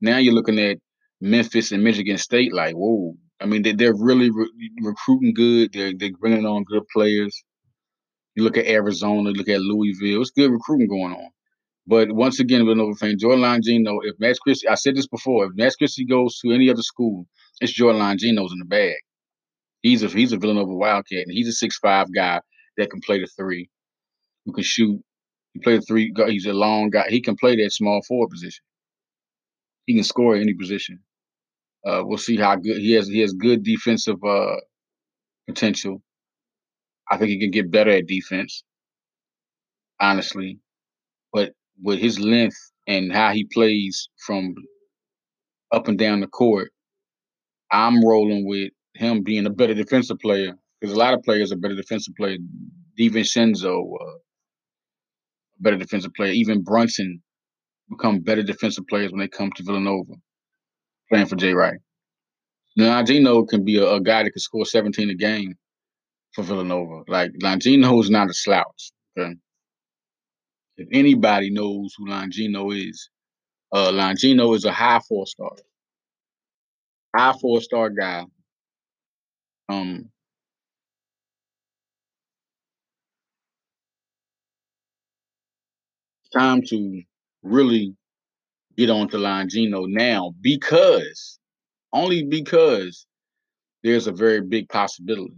Now 0.00 0.18
you're 0.18 0.34
looking 0.34 0.58
at 0.58 0.78
Memphis 1.20 1.72
and 1.72 1.82
Michigan 1.82 2.16
State 2.18 2.54
like, 2.54 2.74
whoa. 2.74 3.14
I 3.40 3.46
mean, 3.46 3.62
they, 3.62 3.72
they're 3.72 3.94
really 3.94 4.30
re- 4.30 4.70
recruiting 4.82 5.34
good. 5.34 5.72
They're, 5.72 5.92
they're 5.96 6.16
bringing 6.20 6.46
on 6.46 6.64
good 6.64 6.86
players. 6.92 7.42
You 8.36 8.44
look 8.44 8.56
at 8.56 8.66
Arizona, 8.66 9.30
look 9.30 9.48
at 9.48 9.60
Louisville. 9.60 10.20
It's 10.20 10.30
good 10.30 10.52
recruiting 10.52 10.88
going 10.88 11.12
on. 11.12 11.30
But 11.88 12.12
once 12.12 12.38
again, 12.38 12.60
Villanova 12.60 12.94
fan, 12.94 13.18
Jordan 13.18 13.42
Longino, 13.42 13.98
if 14.02 14.14
Max 14.20 14.38
Christie, 14.38 14.68
I 14.68 14.74
said 14.74 14.94
this 14.94 15.08
before, 15.08 15.46
if 15.46 15.52
Max 15.56 15.74
Christie 15.74 16.04
goes 16.04 16.38
to 16.40 16.52
any 16.52 16.70
other 16.70 16.82
school, 16.82 17.26
it's 17.60 17.72
Jordan 17.72 18.02
Longino's 18.02 18.52
in 18.52 18.58
the 18.58 18.66
bag. 18.66 18.94
He's 19.82 20.02
a 20.02 20.08
he's 20.08 20.32
a 20.32 20.38
Villanova 20.38 20.74
Wildcat, 20.74 21.24
and 21.26 21.32
he's 21.32 21.48
a 21.48 21.52
six 21.52 21.78
five 21.78 22.12
guy 22.14 22.40
that 22.76 22.90
can 22.90 23.00
play 23.00 23.20
the 23.20 23.26
three, 23.28 23.68
who 24.44 24.52
can 24.52 24.64
shoot. 24.64 25.00
He 25.54 25.60
plays 25.60 25.80
the 25.80 25.86
three. 25.86 26.12
He's 26.28 26.46
a 26.46 26.52
long 26.52 26.90
guy. 26.90 27.06
He 27.08 27.20
can 27.20 27.36
play 27.36 27.56
that 27.56 27.72
small 27.72 28.02
forward 28.06 28.30
position. 28.30 28.64
He 29.86 29.94
can 29.94 30.04
score 30.04 30.36
any 30.36 30.54
position. 30.54 31.00
Uh, 31.86 32.02
we'll 32.04 32.18
see 32.18 32.36
how 32.36 32.56
good 32.56 32.78
he 32.78 32.92
has. 32.92 33.08
He 33.08 33.20
has 33.20 33.32
good 33.32 33.62
defensive 33.62 34.22
uh, 34.24 34.56
potential. 35.48 36.02
I 37.10 37.16
think 37.18 37.30
he 37.30 37.40
can 37.40 37.50
get 37.50 37.70
better 37.70 37.90
at 37.90 38.06
defense, 38.06 38.64
honestly. 40.00 40.58
But 41.32 41.52
with 41.82 42.00
his 42.00 42.20
length 42.20 42.56
and 42.86 43.12
how 43.12 43.32
he 43.32 43.44
plays 43.44 44.08
from 44.26 44.54
up 45.72 45.88
and 45.88 45.98
down 45.98 46.20
the 46.20 46.26
court, 46.26 46.70
I'm 47.70 48.04
rolling 48.04 48.46
with 48.46 48.72
him 48.98 49.22
being 49.22 49.46
a 49.46 49.50
better 49.50 49.74
defensive 49.74 50.18
player 50.18 50.52
because 50.80 50.94
a 50.94 50.98
lot 50.98 51.14
of 51.14 51.22
players 51.22 51.52
are 51.52 51.56
better 51.56 51.76
defensive 51.76 52.14
player. 52.16 52.36
DiVincenzo, 52.98 53.94
uh, 54.00 54.18
better 55.60 55.76
defensive 55.76 56.12
player. 56.14 56.32
Even 56.32 56.62
Brunson 56.62 57.22
become 57.88 58.20
better 58.20 58.42
defensive 58.42 58.86
players 58.88 59.12
when 59.12 59.20
they 59.20 59.28
come 59.28 59.52
to 59.52 59.62
Villanova, 59.62 60.14
playing 61.08 61.26
for 61.26 61.36
Jay 61.36 61.54
Wright. 61.54 61.78
Longino 62.78 63.48
can 63.48 63.64
be 63.64 63.78
a, 63.78 63.88
a, 63.94 64.00
guy 64.00 64.22
that 64.22 64.30
can 64.30 64.40
score 64.40 64.64
17 64.64 65.10
a 65.10 65.14
game 65.14 65.54
for 66.34 66.42
Villanova. 66.42 67.02
Like 67.08 67.32
Longino 67.42 68.00
is 68.00 68.10
not 68.10 68.30
a 68.30 68.34
slouch. 68.34 68.92
Okay? 69.18 69.34
If 70.76 70.88
anybody 70.92 71.50
knows 71.50 71.94
who 71.96 72.08
Longino 72.08 72.76
is, 72.76 73.10
uh, 73.72 73.90
Longino 73.90 74.54
is 74.54 74.64
a 74.64 74.72
high 74.72 75.00
four 75.08 75.26
star, 75.26 75.50
high 77.16 77.34
four 77.40 77.60
star 77.60 77.90
guy. 77.90 78.24
Um, 79.68 80.10
time 86.36 86.62
to 86.68 87.02
really 87.42 87.94
get 88.76 88.90
on 88.90 89.08
to 89.08 89.16
Longino 89.16 89.86
now 89.88 90.34
because 90.40 91.38
only 91.92 92.24
because 92.24 93.06
there's 93.84 94.06
a 94.06 94.12
very 94.12 94.40
big 94.42 94.68
possibility. 94.68 95.36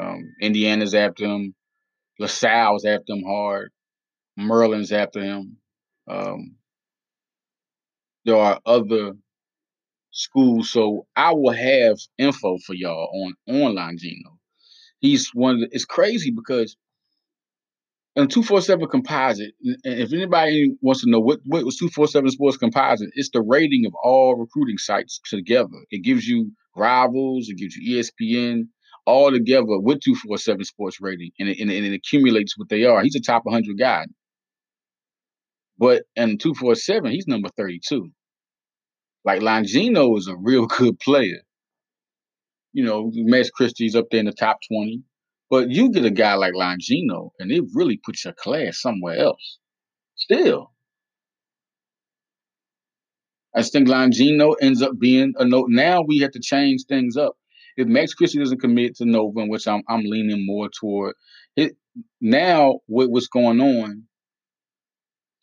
Um, 0.00 0.34
Indiana's 0.40 0.94
after 0.94 1.24
him. 1.24 1.54
LaSalle's 2.20 2.84
after 2.84 3.12
him 3.14 3.24
hard. 3.24 3.70
Merlin's 4.36 4.92
after 4.92 5.22
him. 5.22 5.56
Um, 6.08 6.56
there 8.24 8.36
are 8.36 8.60
other 8.66 9.12
schools, 10.14 10.70
so 10.70 11.06
I 11.16 11.32
will 11.32 11.52
have 11.52 11.98
info 12.18 12.56
for 12.58 12.74
y'all 12.74 13.10
on 13.12 13.34
online 13.46 13.98
Longino. 13.98 14.38
He's 15.00 15.30
one. 15.34 15.60
The, 15.60 15.68
it's 15.72 15.84
crazy 15.84 16.30
because 16.30 16.76
and 18.16 18.30
247 18.30 18.88
composite, 18.88 19.54
and 19.62 19.78
if 19.84 20.12
anybody 20.12 20.72
wants 20.80 21.02
to 21.02 21.10
know 21.10 21.18
what, 21.18 21.40
what 21.44 21.64
was 21.64 21.76
247 21.78 22.30
Sports 22.30 22.56
Composite, 22.56 23.10
it's 23.14 23.30
the 23.30 23.42
rating 23.42 23.86
of 23.86 23.92
all 24.04 24.36
recruiting 24.36 24.78
sites 24.78 25.20
together. 25.24 25.84
It 25.90 26.04
gives 26.04 26.26
you 26.26 26.52
rivals, 26.76 27.48
it 27.48 27.58
gives 27.58 27.74
you 27.74 27.98
ESPN, 27.98 28.68
all 29.04 29.32
together 29.32 29.80
with 29.80 30.00
247 30.00 30.64
Sports 30.64 31.00
rating, 31.00 31.32
and 31.40 31.48
it, 31.48 31.58
and, 31.58 31.70
and 31.70 31.84
it 31.84 31.92
accumulates 31.92 32.56
what 32.56 32.68
they 32.68 32.84
are. 32.84 33.02
He's 33.02 33.16
a 33.16 33.20
top 33.20 33.44
100 33.44 33.76
guy. 33.76 34.06
But 35.76 36.04
in 36.14 36.38
247, 36.38 37.10
he's 37.10 37.26
number 37.26 37.48
32. 37.56 38.10
Like 39.24 39.40
Longino 39.40 40.16
is 40.18 40.28
a 40.28 40.36
real 40.36 40.66
good 40.78 40.98
player. 40.98 41.40
You 42.72 42.84
know, 42.84 43.10
Max 43.14 43.50
Christie's 43.50 43.94
up 43.94 44.06
there 44.10 44.20
in 44.20 44.26
the 44.26 44.32
top 44.32 44.58
20. 44.68 45.02
But 45.50 45.70
you 45.70 45.90
get 45.92 46.04
a 46.04 46.10
guy 46.10 46.34
like 46.34 46.54
Longino, 46.54 47.30
and 47.38 47.52
it 47.52 47.64
really 47.74 48.00
puts 48.04 48.24
your 48.24 48.34
class 48.34 48.80
somewhere 48.80 49.18
else. 49.18 49.58
Still. 50.16 50.72
I 53.54 53.62
think 53.62 53.86
Longino 53.86 54.56
ends 54.60 54.82
up 54.82 54.98
being 54.98 55.32
a 55.38 55.44
note. 55.44 55.68
Now 55.68 56.02
we 56.02 56.18
have 56.18 56.32
to 56.32 56.40
change 56.40 56.84
things 56.88 57.16
up. 57.16 57.36
If 57.76 57.86
Max 57.86 58.14
Christie 58.14 58.38
doesn't 58.38 58.60
commit 58.60 58.96
to 58.96 59.04
Nova, 59.04 59.44
which 59.46 59.68
I'm 59.68 59.82
I'm 59.88 60.02
leaning 60.04 60.44
more 60.44 60.68
toward 60.68 61.14
it 61.56 61.76
now 62.20 62.80
with 62.88 63.08
what's 63.08 63.28
going 63.28 63.60
on, 63.60 64.04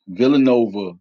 Villanova, 0.08 0.94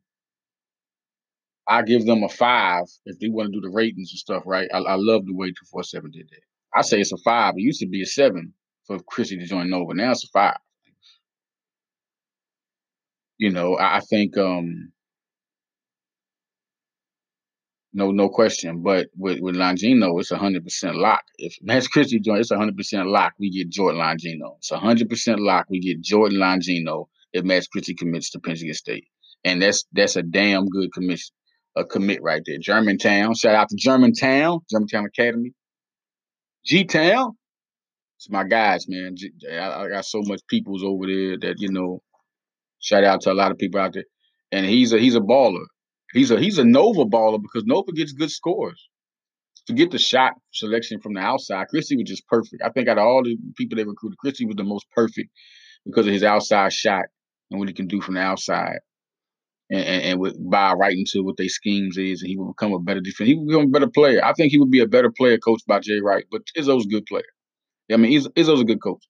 I 1.71 1.83
give 1.83 2.07
them 2.07 2.25
a 2.25 2.31
five 2.31 2.87
if 3.07 3.19
they 3.21 3.29
want 3.29 3.53
to 3.53 3.61
do 3.61 3.63
the 3.63 3.73
ratings 3.73 4.13
and 4.13 4.19
stuff, 4.19 4.43
right? 4.47 4.69
I, 4.75 4.79
I 4.79 4.97
love 4.97 5.27
the 5.27 5.35
way 5.35 5.49
247 5.49 6.11
did 6.13 6.29
that. 6.31 6.41
I 6.79 6.83
say 6.83 7.01
it's 7.01 7.13
a 7.13 7.19
five. 7.19 7.55
It 7.57 7.63
used 7.63 7.81
to 7.81 7.89
be 7.89 8.03
a 8.03 8.07
seven 8.07 8.55
for 8.87 8.99
Christie 9.01 9.39
to 9.39 9.47
join 9.47 9.71
Nova. 9.71 9.95
Now 9.95 10.13
it's 10.13 10.25
a 10.25 10.29
five. 10.29 10.59
You 13.39 13.51
know, 13.51 13.79
I 13.79 14.01
think 14.01 14.37
um 14.39 14.93
no 17.93 18.11
no 18.13 18.29
question. 18.29 18.83
But 18.83 19.09
with, 19.17 19.41
with 19.41 19.57
Longino, 19.57 20.21
it's 20.21 20.31
hundred 20.31 20.65
percent 20.65 20.97
lock. 20.97 21.23
If 21.39 21.57
Max 21.63 21.89
Christie 21.89 22.21
joins, 22.21 22.41
it's 22.41 22.51
hundred 22.53 22.77
percent 22.77 23.09
lock. 23.09 23.35
We 23.39 23.51
get 23.51 23.71
Jordan 23.71 24.01
Longino. 24.01 24.57
It's 24.59 24.71
hundred 24.71 25.09
percent 25.11 25.41
lock. 25.41 25.67
We 25.71 25.81
get 25.81 26.03
Jordan 26.03 26.39
Longino 26.41 27.07
if 27.33 27.45
Max 27.45 27.69
Christie 27.69 27.95
commits 27.95 28.31
to 28.33 28.41
Penn 28.41 28.57
State, 28.75 29.07
and 29.45 29.63
that's 29.63 29.85
that's 29.93 30.17
a 30.17 30.23
damn 30.23 30.67
good 30.69 30.93
commission, 30.93 31.35
a 31.81 31.85
commit 31.85 32.23
right 32.23 32.43
there. 32.47 32.59
Germantown, 32.59 33.35
shout 33.35 33.55
out 33.55 33.69
to 33.71 33.77
Germantown, 33.77 34.61
Germantown 34.71 35.07
Academy, 35.07 35.53
G 36.65 36.85
Town, 36.85 37.37
it's 38.21 38.29
my 38.29 38.45
guys, 38.45 38.87
man. 38.87 39.15
I, 39.51 39.89
got 39.89 40.05
so 40.05 40.21
much 40.21 40.43
peoples 40.47 40.83
over 40.85 41.07
there 41.07 41.39
that 41.39 41.55
you 41.57 41.73
know. 41.73 42.03
Shout 42.79 43.03
out 43.03 43.23
to 43.23 43.33
a 43.33 43.35
lot 43.35 43.51
of 43.51 43.57
people 43.57 43.81
out 43.81 43.95
there, 43.95 44.05
and 44.53 44.67
he's 44.67 44.93
a 44.93 44.99
he's 44.99 45.15
a 45.15 45.21
baller. 45.21 45.65
He's 46.13 46.31
a 46.31 46.39
he's 46.39 46.59
a 46.59 46.65
Nova 46.65 47.07
baller 47.07 47.41
because 47.41 47.65
Nova 47.65 47.93
gets 47.93 48.13
good 48.13 48.31
scores. 48.31 48.91
To 49.69 49.73
get 49.73 49.91
the 49.91 49.99
shot 49.99 50.35
selection 50.53 51.01
from 51.01 51.15
the 51.15 51.21
outside, 51.21 51.69
Christie 51.69 51.97
was 51.97 52.11
just 52.11 52.27
perfect. 52.27 52.63
I 52.63 52.69
think 52.69 52.89
out 52.89 52.99
of 52.99 53.05
all 53.05 53.23
the 53.25 53.39
people 53.57 53.77
they 53.77 53.85
recruited, 53.85 54.19
Christie 54.19 54.45
was 54.45 54.57
the 54.57 54.65
most 54.65 54.85
perfect 54.95 55.31
because 55.87 56.07
of 56.07 56.13
his 56.13 56.23
outside 56.23 56.75
shot 56.75 57.07
and 57.51 57.59
what 57.59 57.69
he 57.69 57.75
can 57.75 57.87
do 57.87 58.03
from 58.03 58.17
the 58.17 58.21
outside. 58.21 58.81
And, 59.71 59.85
and, 59.85 60.03
and 60.03 60.21
with 60.21 60.37
buy 60.51 60.73
right 60.73 60.97
into 60.97 61.23
what 61.23 61.37
their 61.37 61.49
schemes 61.49 61.97
is, 61.97 62.23
and 62.23 62.29
he 62.29 62.37
would 62.37 62.49
become 62.57 62.73
a 62.73 62.81
better 62.81 63.01
defense. 63.01 63.29
He 63.29 63.37
would 63.37 63.47
become 63.47 63.65
a 63.65 63.69
better 63.69 63.89
player. 63.89 64.21
I 64.25 64.33
think 64.33 64.51
he 64.51 64.59
would 64.59 64.71
be 64.71 64.81
a 64.81 64.87
better 64.87 65.13
player 65.17 65.39
coached 65.39 65.67
by 65.67 65.79
Jay 65.79 66.01
Wright, 66.01 66.25
but 66.31 66.43
Izzo's 66.59 66.87
a 66.87 66.89
good 66.89 67.07
player. 67.07 67.23
I 67.93 67.97
mean, 67.97 68.19
Izzo, 68.19 68.29
Izzo's 68.35 68.61
a 68.61 68.65
good 68.65 68.83
coach. 68.83 69.05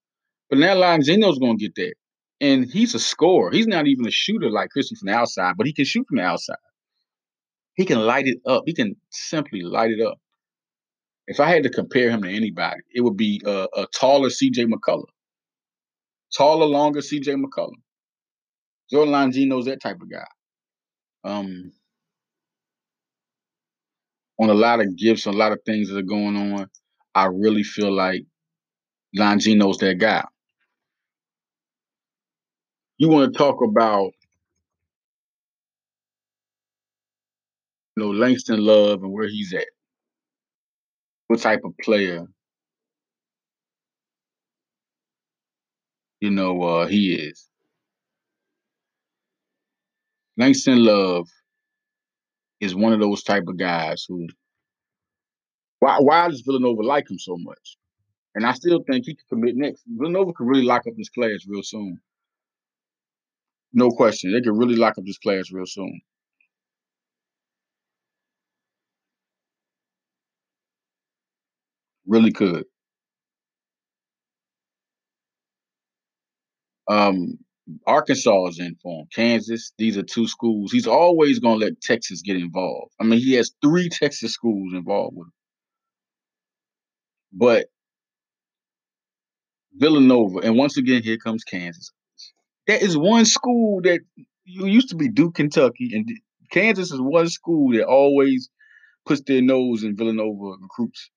But 0.50 0.58
now 0.58 0.74
Longino's 0.74 1.38
going 1.38 1.58
to 1.58 1.64
get 1.64 1.74
there. 1.76 1.92
And 2.40 2.70
he's 2.70 2.94
a 2.94 2.98
scorer. 2.98 3.50
He's 3.52 3.66
not 3.66 3.86
even 3.86 4.06
a 4.06 4.10
shooter 4.10 4.50
like 4.50 4.70
Christie 4.70 4.96
from 4.96 5.06
the 5.06 5.14
outside, 5.14 5.54
but 5.56 5.66
he 5.66 5.72
can 5.72 5.84
shoot 5.84 6.06
from 6.08 6.18
the 6.18 6.24
outside. 6.24 6.56
He 7.74 7.84
can 7.84 8.00
light 8.00 8.26
it 8.26 8.38
up. 8.46 8.64
He 8.66 8.74
can 8.74 8.96
simply 9.10 9.62
light 9.62 9.90
it 9.90 10.00
up. 10.00 10.18
If 11.26 11.38
I 11.38 11.48
had 11.48 11.62
to 11.62 11.70
compare 11.70 12.10
him 12.10 12.22
to 12.22 12.28
anybody, 12.28 12.80
it 12.92 13.02
would 13.02 13.16
be 13.16 13.40
a, 13.46 13.68
a 13.76 13.86
taller 13.94 14.28
CJ 14.28 14.66
McCullough. 14.66 15.04
Taller, 16.36 16.66
longer 16.66 17.00
CJ 17.00 17.42
McCullough. 17.42 17.72
Jordan 18.90 19.14
Longino's 19.14 19.66
that 19.66 19.80
type 19.80 20.00
of 20.00 20.10
guy. 20.10 20.26
Um, 21.24 21.72
on 24.40 24.50
a 24.50 24.54
lot 24.54 24.80
of 24.80 24.96
gifts, 24.96 25.26
a 25.26 25.32
lot 25.32 25.52
of 25.52 25.60
things 25.66 25.88
that 25.88 25.98
are 25.98 26.02
going 26.02 26.36
on, 26.36 26.68
I 27.14 27.26
really 27.26 27.62
feel 27.62 27.92
like 27.92 28.24
Longino's 29.16 29.78
that 29.78 29.98
guy. 29.98 30.24
You 32.98 33.08
want 33.08 33.32
to 33.32 33.38
talk 33.38 33.56
about 33.62 34.12
you 37.96 38.04
know 38.04 38.10
Langston 38.10 38.60
Love 38.64 39.02
and 39.02 39.12
where 39.12 39.28
he's 39.28 39.54
at. 39.54 39.66
What 41.28 41.40
type 41.40 41.62
of 41.64 41.72
player 41.82 42.26
you 46.20 46.30
know 46.30 46.62
uh, 46.62 46.86
he 46.86 47.14
is. 47.14 47.49
Langston 50.40 50.82
Love 50.82 51.28
is 52.60 52.74
one 52.74 52.94
of 52.94 53.00
those 53.00 53.22
type 53.22 53.44
of 53.46 53.58
guys 53.58 54.06
who 54.08 54.26
why 55.80 55.98
why 56.00 56.28
does 56.28 56.40
Villanova 56.40 56.80
like 56.82 57.10
him 57.10 57.18
so 57.18 57.36
much? 57.38 57.76
And 58.34 58.46
I 58.46 58.54
still 58.54 58.82
think 58.90 59.04
he 59.04 59.14
could 59.14 59.28
commit 59.28 59.54
next. 59.54 59.82
Villanova 59.86 60.32
could 60.32 60.46
really 60.46 60.62
lock 60.64 60.86
up 60.86 60.94
this 60.96 61.10
class 61.10 61.44
real 61.46 61.62
soon. 61.62 62.00
No 63.74 63.90
question. 63.90 64.32
They 64.32 64.40
could 64.40 64.56
really 64.56 64.76
lock 64.76 64.96
up 64.96 65.04
this 65.04 65.18
class 65.18 65.52
real 65.52 65.66
soon. 65.66 66.00
Really 72.06 72.32
could. 72.32 72.64
Um, 76.88 77.38
Arkansas 77.86 78.46
is 78.48 78.58
in 78.58 78.76
for 78.82 79.00
him. 79.00 79.06
Kansas, 79.14 79.72
these 79.78 79.96
are 79.96 80.02
two 80.02 80.26
schools. 80.26 80.72
He's 80.72 80.86
always 80.86 81.38
going 81.38 81.60
to 81.60 81.66
let 81.66 81.80
Texas 81.80 82.22
get 82.22 82.36
involved. 82.36 82.92
I 83.00 83.04
mean, 83.04 83.20
he 83.20 83.34
has 83.34 83.52
three 83.62 83.88
Texas 83.88 84.32
schools 84.32 84.72
involved 84.74 85.16
with 85.16 85.26
him. 85.26 85.32
But 87.32 87.66
Villanova, 89.74 90.38
and 90.38 90.56
once 90.56 90.76
again, 90.76 91.02
here 91.02 91.16
comes 91.16 91.44
Kansas. 91.44 91.92
That 92.66 92.82
is 92.82 92.96
one 92.96 93.24
school 93.24 93.80
that 93.82 94.00
used 94.44 94.90
to 94.90 94.96
be 94.96 95.08
Duke, 95.08 95.34
Kentucky, 95.34 95.90
and 95.94 96.08
Kansas 96.50 96.90
is 96.90 97.00
one 97.00 97.28
school 97.28 97.72
that 97.72 97.84
always 97.84 98.50
puts 99.06 99.22
their 99.26 99.42
nose 99.42 99.82
in 99.82 99.96
Villanova 99.96 100.56
recruits. 100.60 101.10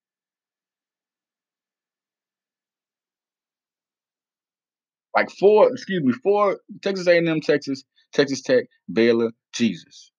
Like 5.16 5.30
four, 5.30 5.70
excuse 5.72 6.02
me, 6.02 6.12
four 6.22 6.58
Texas 6.82 7.06
A&M, 7.06 7.40
Texas, 7.40 7.84
Texas 8.12 8.42
Tech, 8.42 8.64
Baylor, 8.92 9.32
Jesus. 9.52 10.10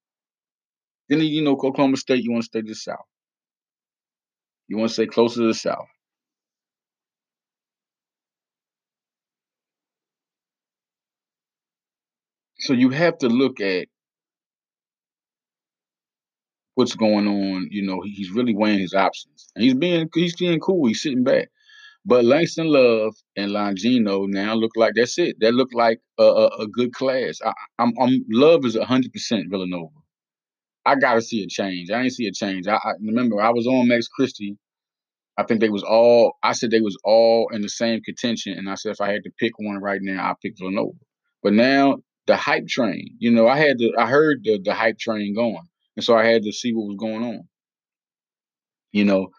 Then 1.10 1.22
you 1.22 1.44
know, 1.44 1.54
Oklahoma 1.54 1.98
State, 1.98 2.24
you 2.24 2.32
want 2.32 2.44
to 2.44 2.48
stay 2.48 2.62
to 2.62 2.68
the 2.68 2.76
south. 2.76 3.06
You 4.68 4.78
want 4.78 4.90
to 4.90 4.94
stay 4.94 5.08
closer 5.08 5.42
to 5.42 5.48
the 5.48 5.54
south. 5.54 5.88
So 12.60 12.74
you 12.74 12.90
have 12.90 13.18
to 13.20 13.28
look 13.30 13.60
at 13.62 13.88
what's 16.76 16.96
going 16.96 17.28
on. 17.28 17.68
You 17.72 17.84
know, 17.84 18.02
he's 18.04 18.32
really 18.32 18.56
weighing 18.56 18.80
his 18.80 18.94
options. 18.94 19.48
And 19.56 19.64
he's 19.64 19.74
being 19.76 20.10
he's 20.14 20.36
being 20.36 20.60
cool. 20.60 20.88
He's 20.88 21.02
sitting 21.02 21.24
back. 21.24 21.50
But 22.06 22.24
Langston 22.24 22.68
Love 22.68 23.16
and 23.36 23.52
Longino 23.52 24.28
now 24.28 24.54
look 24.54 24.72
like 24.76 24.94
that's 24.96 25.18
it. 25.18 25.38
That 25.40 25.56
look 25.56 25.70
like 25.74 26.00
a, 26.20 26.24
a, 26.24 26.48
a 26.64 26.68
good 26.68 26.94
class. 26.94 27.40
I, 27.44 27.50
am 27.80 27.94
I'm, 28.00 28.10
I'm 28.10 28.26
Love 28.30 28.64
is 28.66 28.78
hundred 28.78 29.12
percent 29.12 29.50
Villanova. 29.50 29.90
I 30.86 30.96
gotta 30.96 31.22
see 31.22 31.44
a 31.44 31.48
change. 31.48 31.90
I 31.90 32.02
ain't 32.02 32.14
see 32.14 32.28
a 32.28 32.32
change. 32.32 32.68
I, 32.68 32.76
I, 32.76 32.92
remember 33.02 33.42
I 33.42 33.50
was 33.50 33.66
on 33.66 33.88
Max 33.88 34.08
Christie. 34.08 34.58
I 35.38 35.44
think 35.44 35.62
they 35.62 35.70
was 35.70 35.84
all. 35.84 36.34
I 36.44 36.54
said 36.54 36.70
they 36.70 36.80
was 36.80 36.98
all 37.04 37.50
in 37.52 37.62
the 37.62 37.70
same 37.70 38.02
contention, 38.02 38.54
and 38.54 38.70
I 38.70 38.76
said 38.76 38.92
if 38.92 39.02
I 39.02 39.12
had 39.12 39.24
to 39.24 39.32
pick 39.40 39.54
one 39.58 39.78
right 39.82 40.00
now, 40.02 40.24
I 40.24 40.34
pick 40.42 40.54
Villanova. 40.60 40.98
But 41.42 41.54
now 41.54 41.98
the 42.28 42.36
hype 42.36 42.68
train. 42.68 43.16
You 43.18 43.32
know, 43.32 43.48
I 43.48 43.58
had 43.58 43.80
to. 43.80 43.94
I 43.98 44.08
heard 44.08 44.44
the 44.44 44.60
the 44.64 44.76
hype 44.76 45.00
train 45.00 45.34
going, 45.34 45.68
and 45.96 46.06
so 46.06 46.16
I 46.16 46.26
had 46.26 46.44
to 46.44 46.52
see 46.52 46.72
what 46.72 46.88
was 46.88 46.98
going 47.00 47.24
on. 47.24 47.48
You 48.92 49.06
know, 49.06 49.30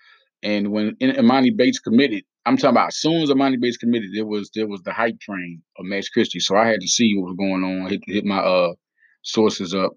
and 0.43 0.73
when 0.73 0.97
Emoni 0.97 1.57
Bates 1.57 1.79
committed, 1.79 2.25
I'm 2.47 2.57
talking 2.57 2.71
about 2.71 2.89
as 2.89 2.99
soon 2.99 3.23
as 3.23 3.31
Emoni 3.31 3.61
Bates 3.61 3.79
committed, 3.79 4.11
there 4.15 4.27
was 4.27 4.51
there 4.55 4.69
was 4.69 4.83
the 4.83 4.93
hype 4.93 5.21
train 5.21 5.63
of 5.79 5.87
Max 5.87 6.09
Christie. 6.11 6.41
So 6.41 6.57
I 6.57 6.67
had 6.69 6.81
to 6.81 6.89
see 6.89 7.17
what 7.17 7.29
was 7.31 7.37
going 7.39 7.65
on, 7.65 7.91
hit, 7.91 8.03
hit 8.07 8.25
my 8.27 8.39
uh 8.39 8.75
sources 9.23 9.75
up, 9.75 9.93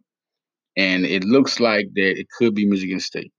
and 0.78 1.06
it 1.06 1.24
looks 1.26 1.60
like 1.60 1.88
that 1.96 2.20
it 2.20 2.28
could 2.38 2.56
be 2.56 2.68
Michigan 2.68 3.00
State. 3.02 3.34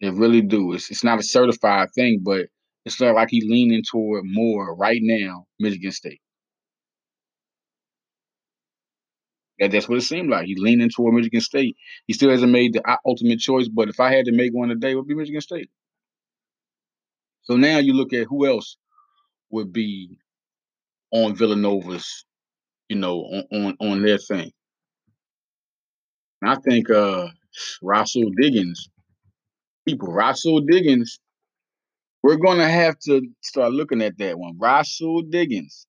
It 0.00 0.14
really 0.14 0.42
do. 0.42 0.72
It's 0.74 0.90
it's 0.90 1.04
not 1.04 1.20
a 1.20 1.22
certified 1.24 1.90
thing, 1.94 2.20
but 2.24 2.46
it's 2.86 3.00
not 3.00 3.14
like 3.16 3.30
he 3.30 3.42
leaning 3.48 3.82
toward 3.90 4.24
more 4.26 4.74
right 4.76 5.00
now, 5.02 5.46
Michigan 5.60 5.92
State. 5.92 6.20
Yeah, 9.58 9.68
that's 9.68 9.88
what 9.88 9.98
it 9.98 10.02
seemed 10.02 10.30
like. 10.30 10.46
He's 10.46 10.58
leaning 10.58 10.90
toward 10.90 11.14
Michigan 11.14 11.40
State. 11.40 11.76
He 12.06 12.12
still 12.12 12.30
hasn't 12.30 12.52
made 12.52 12.74
the 12.74 12.98
ultimate 13.04 13.40
choice, 13.40 13.68
but 13.68 13.88
if 13.88 14.00
I 14.00 14.12
had 14.14 14.26
to 14.26 14.32
make 14.32 14.52
one 14.54 14.68
today, 14.68 14.92
it 14.92 14.94
would 14.94 15.08
be 15.08 15.14
Michigan 15.14 15.40
State. 15.40 15.70
So 17.48 17.56
now 17.56 17.78
you 17.78 17.94
look 17.94 18.12
at 18.12 18.26
who 18.28 18.46
else 18.46 18.76
would 19.50 19.72
be 19.72 20.18
on 21.10 21.34
Villanova's, 21.34 22.26
you 22.88 22.96
know, 22.96 23.20
on 23.20 23.44
on, 23.52 23.76
on 23.80 24.02
their 24.02 24.18
thing. 24.18 24.50
And 26.42 26.50
I 26.50 26.56
think 26.56 26.90
uh 26.90 27.28
Rahsool 27.82 28.30
Diggins, 28.40 28.90
people, 29.86 30.08
Rahsool 30.08 30.66
Diggins, 30.70 31.18
we're 32.22 32.36
gonna 32.36 32.68
have 32.68 32.98
to 33.06 33.22
start 33.40 33.72
looking 33.72 34.02
at 34.02 34.18
that 34.18 34.38
one. 34.38 34.58
Rahsool 34.58 35.30
Diggins. 35.30 35.86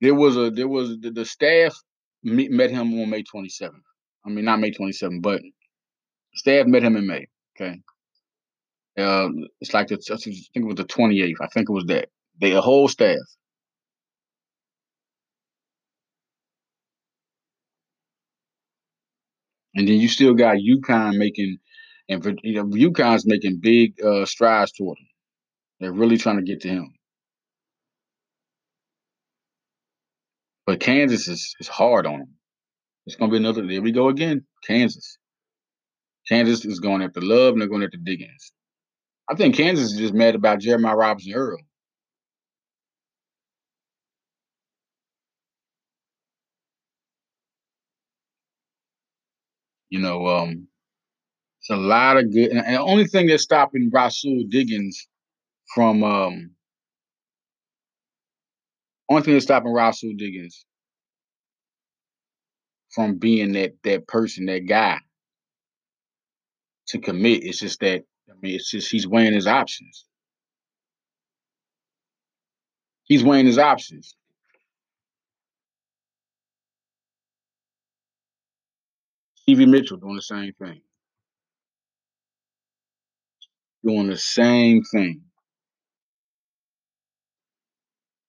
There 0.00 0.14
was 0.14 0.36
a 0.36 0.50
there 0.50 0.68
was 0.68 0.98
the, 1.00 1.10
the 1.10 1.24
staff 1.26 1.76
met 2.22 2.70
him 2.70 2.98
on 2.98 3.10
May 3.10 3.22
27th. 3.22 3.70
I 4.24 4.30
mean, 4.30 4.44
not 4.46 4.60
May 4.60 4.70
27th, 4.70 5.22
but 5.22 5.42
staff 6.34 6.66
met 6.66 6.82
him 6.82 6.96
in 6.96 7.06
May. 7.06 7.26
Okay. 7.56 7.78
Uh, 8.98 9.28
it's 9.60 9.72
like 9.74 9.88
the, 9.88 9.96
I 9.96 10.16
think 10.16 10.36
it 10.54 10.64
was 10.64 10.76
the 10.76 10.84
28th. 10.84 11.34
I 11.40 11.46
think 11.48 11.68
it 11.68 11.72
was 11.72 11.86
that. 11.86 12.08
They 12.40 12.52
a 12.52 12.60
whole 12.60 12.88
staff. 12.88 13.16
And 19.74 19.86
then 19.86 19.98
you 19.98 20.08
still 20.08 20.34
got 20.34 20.56
UConn 20.56 21.16
making, 21.18 21.58
and 22.08 22.40
you 22.42 22.54
know, 22.54 22.64
UConn's 22.64 23.26
making 23.26 23.60
big 23.60 23.94
uh, 24.04 24.26
strides 24.26 24.72
toward 24.72 24.98
him. 24.98 25.06
They're 25.80 25.92
really 25.92 26.18
trying 26.18 26.38
to 26.38 26.42
get 26.42 26.62
to 26.62 26.68
him. 26.68 26.94
But 30.66 30.80
Kansas 30.80 31.28
is, 31.28 31.54
is 31.60 31.68
hard 31.68 32.06
on 32.06 32.20
him. 32.20 32.34
It's 33.06 33.16
gonna 33.16 33.30
be 33.30 33.38
another. 33.38 33.66
There 33.66 33.82
we 33.82 33.92
go 33.92 34.08
again. 34.08 34.44
Kansas. 34.66 35.18
Kansas 36.28 36.64
is 36.64 36.80
going 36.80 37.02
after 37.02 37.20
Love, 37.22 37.54
and 37.54 37.62
they're 37.62 37.68
going 37.68 37.82
after 37.84 37.98
Diggins. 37.98 38.52
I 39.30 39.34
think 39.34 39.56
Kansas 39.56 39.92
is 39.92 39.98
just 39.98 40.14
mad 40.14 40.34
about 40.34 40.60
Jeremiah 40.60 40.96
Robinson 40.96 41.34
Earl. 41.34 41.58
You 49.90 50.00
know, 50.00 50.26
um, 50.26 50.68
it's 51.60 51.70
a 51.70 51.76
lot 51.76 52.16
of 52.16 52.32
good. 52.32 52.50
And 52.50 52.74
the 52.74 52.80
only 52.80 53.06
thing 53.06 53.26
that's 53.26 53.42
stopping 53.42 53.90
Rahsool 53.90 54.48
Diggins 54.50 55.08
from 55.74 56.02
um, 56.04 56.50
only 59.08 59.22
thing 59.22 59.34
that's 59.34 59.44
stopping 59.44 59.72
Rahsool 59.72 60.16
Diggins 60.16 60.66
from 62.94 63.16
being 63.18 63.52
that 63.52 63.74
that 63.84 64.06
person, 64.06 64.46
that 64.46 64.66
guy 64.66 64.98
to 66.88 66.98
commit. 66.98 67.44
It's 67.44 67.60
just 67.60 67.80
that 67.80 68.04
mean, 68.42 68.54
it's 68.56 68.70
just 68.70 68.90
he's 68.90 69.06
weighing 69.06 69.34
his 69.34 69.46
options. 69.46 70.04
He's 73.04 73.24
weighing 73.24 73.46
his 73.46 73.58
options. 73.58 74.16
Stevie 79.34 79.66
Mitchell 79.66 79.96
doing 79.96 80.16
the 80.16 80.22
same 80.22 80.52
thing. 80.54 80.80
Doing 83.84 84.08
the 84.08 84.18
same 84.18 84.82
thing. 84.92 85.22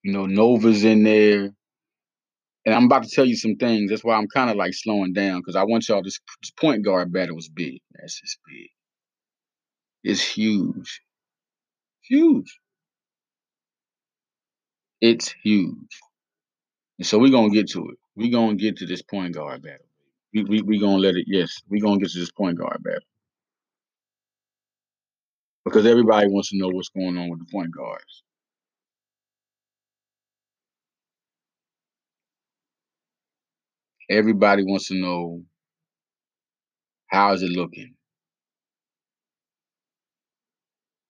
You 0.03 0.14
know, 0.14 0.26
Nova's 0.26 0.84
in 0.84 1.03
there. 1.03 1.51
And 2.66 2.76
I'm 2.76 2.86
about 2.86 3.03
to 3.03 3.10
tell 3.10 3.26
you 3.26 3.36
some 3.36 3.55
things. 3.55 3.89
That's 3.89 4.03
why 4.03 4.16
I'm 4.16 4.28
kind 4.28 4.49
of 4.49 4.55
like 4.57 4.74
slowing 4.74 5.14
down 5.14 5.39
because 5.39 5.55
I 5.55 5.64
want 5.64 5.89
y'all 5.89 6.03
this, 6.03 6.20
this 6.41 6.51
point 6.51 6.86
guard 6.86 7.12
battle 7.12 7.36
was 7.36 7.49
big. 7.49 7.82
That's 7.93 8.20
just 8.22 8.39
big. 8.47 8.79
It's 10.04 10.22
huge. 10.22 11.02
Huge. 12.04 12.60
It's 15.02 15.34
huge. 15.43 16.00
And 17.00 17.06
so 17.08 17.20
we're 17.20 17.32
gonna 17.32 17.50
get 17.54 17.70
to 17.72 17.80
it. 17.89 17.97
We're 18.16 18.32
gonna 18.32 18.56
get 18.56 18.78
to 18.78 18.86
this 18.86 19.02
point 19.02 19.36
guard 19.36 19.64
battle. 19.64 19.86
We 20.34 20.43
we 20.43 20.62
we 20.62 20.80
gonna 20.80 20.97
let 20.97 21.16
it, 21.16 21.26
yes, 21.28 21.62
we're 21.70 21.82
gonna 21.82 22.00
get 22.00 22.12
to 22.12 22.20
this 22.20 22.32
point 22.32 22.58
guard 22.58 22.82
battle. 22.84 23.02
Because 25.66 25.86
everybody 25.86 26.28
wants 26.30 26.50
to 26.52 26.58
know 26.58 26.70
what's 26.70 26.89
going 26.89 27.18
on 27.18 27.30
with 27.30 27.39
the 27.39 27.52
point 27.52 27.72
guards. 27.76 28.24
Everybody 34.10 34.64
wants 34.64 34.88
to 34.89 34.95
know 34.95 35.43
how 37.08 37.34
is 37.34 37.43
it 37.43 37.52
looking? 37.52 37.95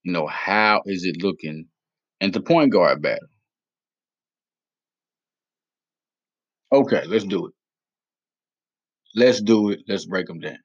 You 0.09 0.13
know, 0.13 0.25
how 0.25 0.81
is 0.87 1.05
it 1.05 1.21
looking 1.21 1.67
in 2.19 2.31
the 2.31 2.41
point 2.41 2.71
guard 2.71 2.99
battle? 3.03 3.27
Okay, 6.71 7.03
let's 7.05 7.25
do 7.25 7.45
it. 7.45 7.53
Let's 9.13 9.39
do 9.39 9.69
it. 9.69 9.81
Let's 9.87 10.07
break 10.07 10.25
them 10.25 10.39
down. 10.39 10.57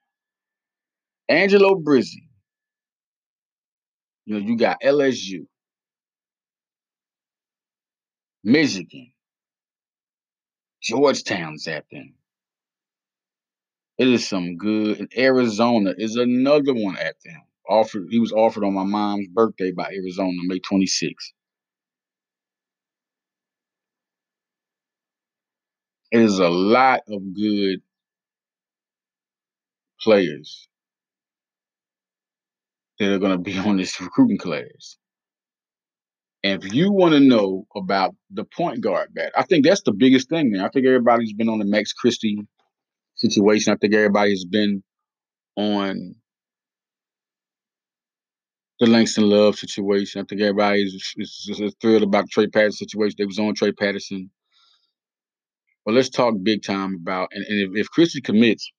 Angelo 1.29 1.75
Brizzi. 1.75 2.23
You 4.25 4.41
know, 4.41 4.47
you 4.47 4.57
got 4.57 4.81
LSU, 4.83 5.47
Michigan, 8.45 9.13
Georgetown's 10.83 11.69
at 11.69 11.85
them. 11.93 12.15
It 13.99 14.09
is 14.09 14.27
some 14.27 14.57
good. 14.57 15.01
And 15.01 15.13
Arizona 15.15 15.93
is 15.99 16.17
another 16.17 16.73
one 16.73 16.97
at 16.97 17.17
them. 17.27 17.43
Offered, 17.69 18.09
he 18.11 18.19
was 18.19 18.33
offered 18.33 18.65
on 18.65 18.75
my 18.75 18.85
mom's 18.85 19.29
birthday 19.29 19.73
by 19.73 19.91
Arizona, 19.93 20.37
May 20.45 20.61
26th. 20.61 21.33
It 26.12 26.21
is 26.21 26.39
a 26.39 26.49
lot 26.49 27.01
of 27.09 27.35
good 27.35 27.81
players 30.01 30.69
that 32.99 33.12
are 33.12 33.19
going 33.19 33.33
to 33.33 33.39
be 33.39 33.59
on 33.69 33.77
this 33.77 34.01
recruiting 34.01 34.39
class. 34.39 34.97
And 36.43 36.62
if 36.62 36.75
you 36.75 36.93
want 36.93 37.15
to 37.15 37.21
know 37.21 37.67
about 37.75 38.15
the 38.31 38.45
point 38.45 38.81
guard 38.83 39.15
bat, 39.15 39.33
I 39.37 39.43
think 39.45 39.65
that's 39.65 39.83
the 39.83 39.93
biggest 39.93 40.29
thing 40.29 40.51
man. 40.53 40.61
I 40.62 40.69
think 40.69 40.87
everybody's 40.87 41.33
been 41.33 41.49
on 41.49 41.59
the 41.59 41.65
Max 41.65 41.93
Christie 41.93 42.39
situation. 43.17 43.73
I 43.73 43.77
think 43.77 43.95
everybody's 43.95 44.45
been 44.45 44.83
on 45.57 46.15
the 48.85 48.91
Langston 48.91 49.28
Love 49.28 49.57
situation. 49.57 50.20
I 50.20 50.24
think 50.24 50.41
everybody 50.43 50.82
is, 50.82 51.14
is, 51.16 51.61
is 51.61 51.74
thrilled 51.80 52.03
about 52.03 52.28
Trey 52.30 52.47
Patterson 52.47 52.89
situation. 52.89 53.16
They 53.18 53.24
was 53.24 53.39
on 53.39 53.55
Trey 53.55 53.72
Patterson. 53.72 54.30
Well, 55.85 55.95
let's 55.95 56.11
talk 56.11 56.35
big 56.43 56.62
time 56.62 56.97
about 57.01 57.28
and, 57.32 57.45
and 57.47 57.76
if, 57.76 57.80
if 57.82 57.91
Christie 57.91 58.20
commits, 58.20 58.70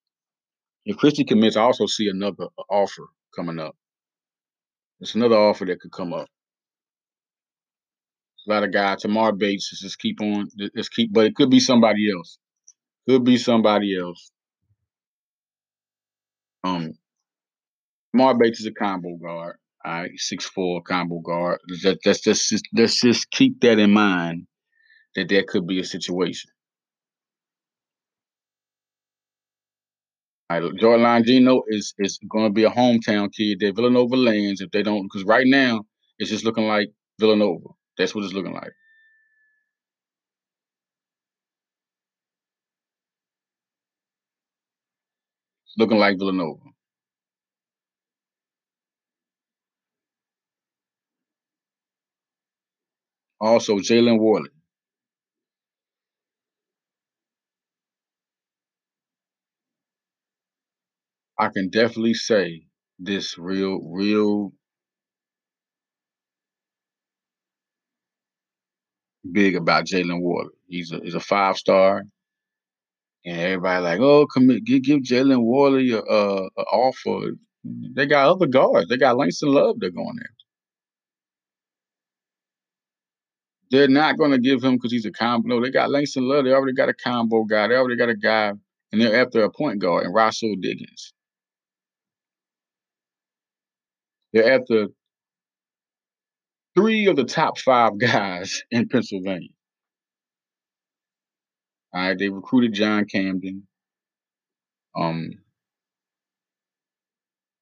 if 0.85 0.97
Christie 0.97 1.23
commits, 1.23 1.55
I 1.55 1.61
also 1.61 1.85
see 1.85 2.09
another 2.09 2.47
offer 2.69 3.03
coming 3.35 3.59
up. 3.59 3.75
It's 4.99 5.15
another 5.15 5.37
offer 5.37 5.65
that 5.65 5.79
could 5.79 5.91
come 5.91 6.13
up. 6.13 6.27
A 8.47 8.51
lot 8.51 8.63
of 8.63 8.71
guys, 8.71 9.01
Tamar 9.01 9.31
Bates, 9.31 9.79
just 9.81 9.99
keep 9.99 10.21
on, 10.21 10.47
just 10.75 10.91
keep, 10.91 11.11
but 11.11 11.25
it 11.25 11.35
could 11.35 11.49
be 11.49 11.59
somebody 11.59 12.11
else. 12.11 12.37
Could 13.07 13.23
be 13.23 13.37
somebody 13.37 13.97
else. 13.99 14.31
Um, 16.63 16.93
Tamar 18.15 18.35
Bates 18.35 18.59
is 18.59 18.67
a 18.67 18.71
combo 18.71 19.15
guard. 19.17 19.57
All 19.85 19.93
right, 19.93 20.11
six 20.17 20.45
four 20.45 20.81
combo 20.83 21.19
guard. 21.21 21.59
That, 21.83 21.99
that's 22.05 22.21
just 22.21 22.53
let's 22.75 23.01
just 23.01 23.31
keep 23.31 23.61
that 23.61 23.79
in 23.79 23.91
mind 23.93 24.47
that 25.15 25.29
there 25.29 25.43
could 25.43 25.67
be 25.67 25.79
a 25.79 25.85
situation. 25.85 26.51
All 30.49 30.61
right, 30.61 30.75
Jordan 30.79 31.05
Longino 31.05 31.61
is 31.69 31.93
is 31.99 32.19
going 32.29 32.45
to 32.45 32.53
be 32.53 32.65
a 32.65 32.71
hometown 32.71 33.31
kid 33.33 33.59
that 33.61 33.75
Villanova 33.75 34.15
lands 34.15 34.61
if 34.61 34.71
they 34.71 34.83
don't 34.83 35.03
because 35.03 35.25
right 35.25 35.47
now 35.47 35.83
it's 36.19 36.29
just 36.31 36.45
looking 36.45 36.67
like 36.67 36.89
Villanova. 37.19 37.69
That's 37.97 38.15
what 38.15 38.25
it's 38.25 38.33
looking 38.33 38.53
like. 38.53 38.73
Looking 45.77 45.99
like 45.99 46.19
Villanova. 46.19 46.61
Also, 53.41 53.77
Jalen 53.77 54.19
Warley. 54.19 54.49
I 61.39 61.49
can 61.49 61.69
definitely 61.69 62.13
say 62.15 62.63
this 62.99 63.37
real, 63.37 63.79
real 63.91 64.53
big 69.31 69.55
about 69.55 69.85
Jalen 69.85 70.21
Warley. 70.21 70.51
He's 70.67 70.91
a 70.91 70.99
he's 71.03 71.15
a 71.15 71.19
five 71.19 71.57
star, 71.57 72.03
and 73.25 73.39
everybody 73.39 73.83
like, 73.83 73.99
oh, 74.01 74.27
commit, 74.27 74.65
give 74.65 74.83
give 74.83 75.01
Jalen 75.01 75.41
Warley 75.43 75.91
a, 75.91 75.99
uh, 75.99 76.49
a, 76.57 76.61
a, 76.61 76.65
offer. 76.65 77.31
They 77.65 78.05
got 78.07 78.29
other 78.29 78.47
guards. 78.47 78.89
They 78.89 78.97
got 78.97 79.17
Langston 79.17 79.49
Love. 79.53 79.77
They're 79.79 79.91
going 79.91 80.15
there. 80.17 80.44
They're 83.71 83.87
not 83.87 84.17
going 84.17 84.31
to 84.31 84.39
give 84.39 84.63
him 84.63 84.75
because 84.75 84.91
he's 84.91 85.05
a 85.05 85.11
combo. 85.11 85.47
No, 85.47 85.61
they 85.61 85.71
got 85.71 85.89
Langston 85.89 86.27
Love. 86.27 86.45
They 86.45 86.51
already 86.51 86.73
got 86.73 86.89
a 86.89 86.93
combo 86.93 87.43
guy. 87.43 87.67
They 87.67 87.75
already 87.75 87.97
got 87.97 88.09
a 88.09 88.15
guy, 88.15 88.53
and 88.91 89.01
they're 89.01 89.21
after 89.21 89.43
a 89.43 89.49
point 89.49 89.79
guard 89.79 90.05
and 90.05 90.15
Rahsool 90.15 90.61
Diggins. 90.61 91.13
They're 94.33 94.53
after 94.53 94.87
three 96.75 97.07
of 97.07 97.15
the 97.15 97.23
top 97.23 97.57
five 97.57 97.97
guys 97.99 98.63
in 98.71 98.87
Pennsylvania. 98.87 99.49
All 101.93 102.01
right, 102.01 102.19
they 102.19 102.29
recruited 102.29 102.73
John 102.73 103.05
Camden. 103.05 103.65
Um, 104.97 105.31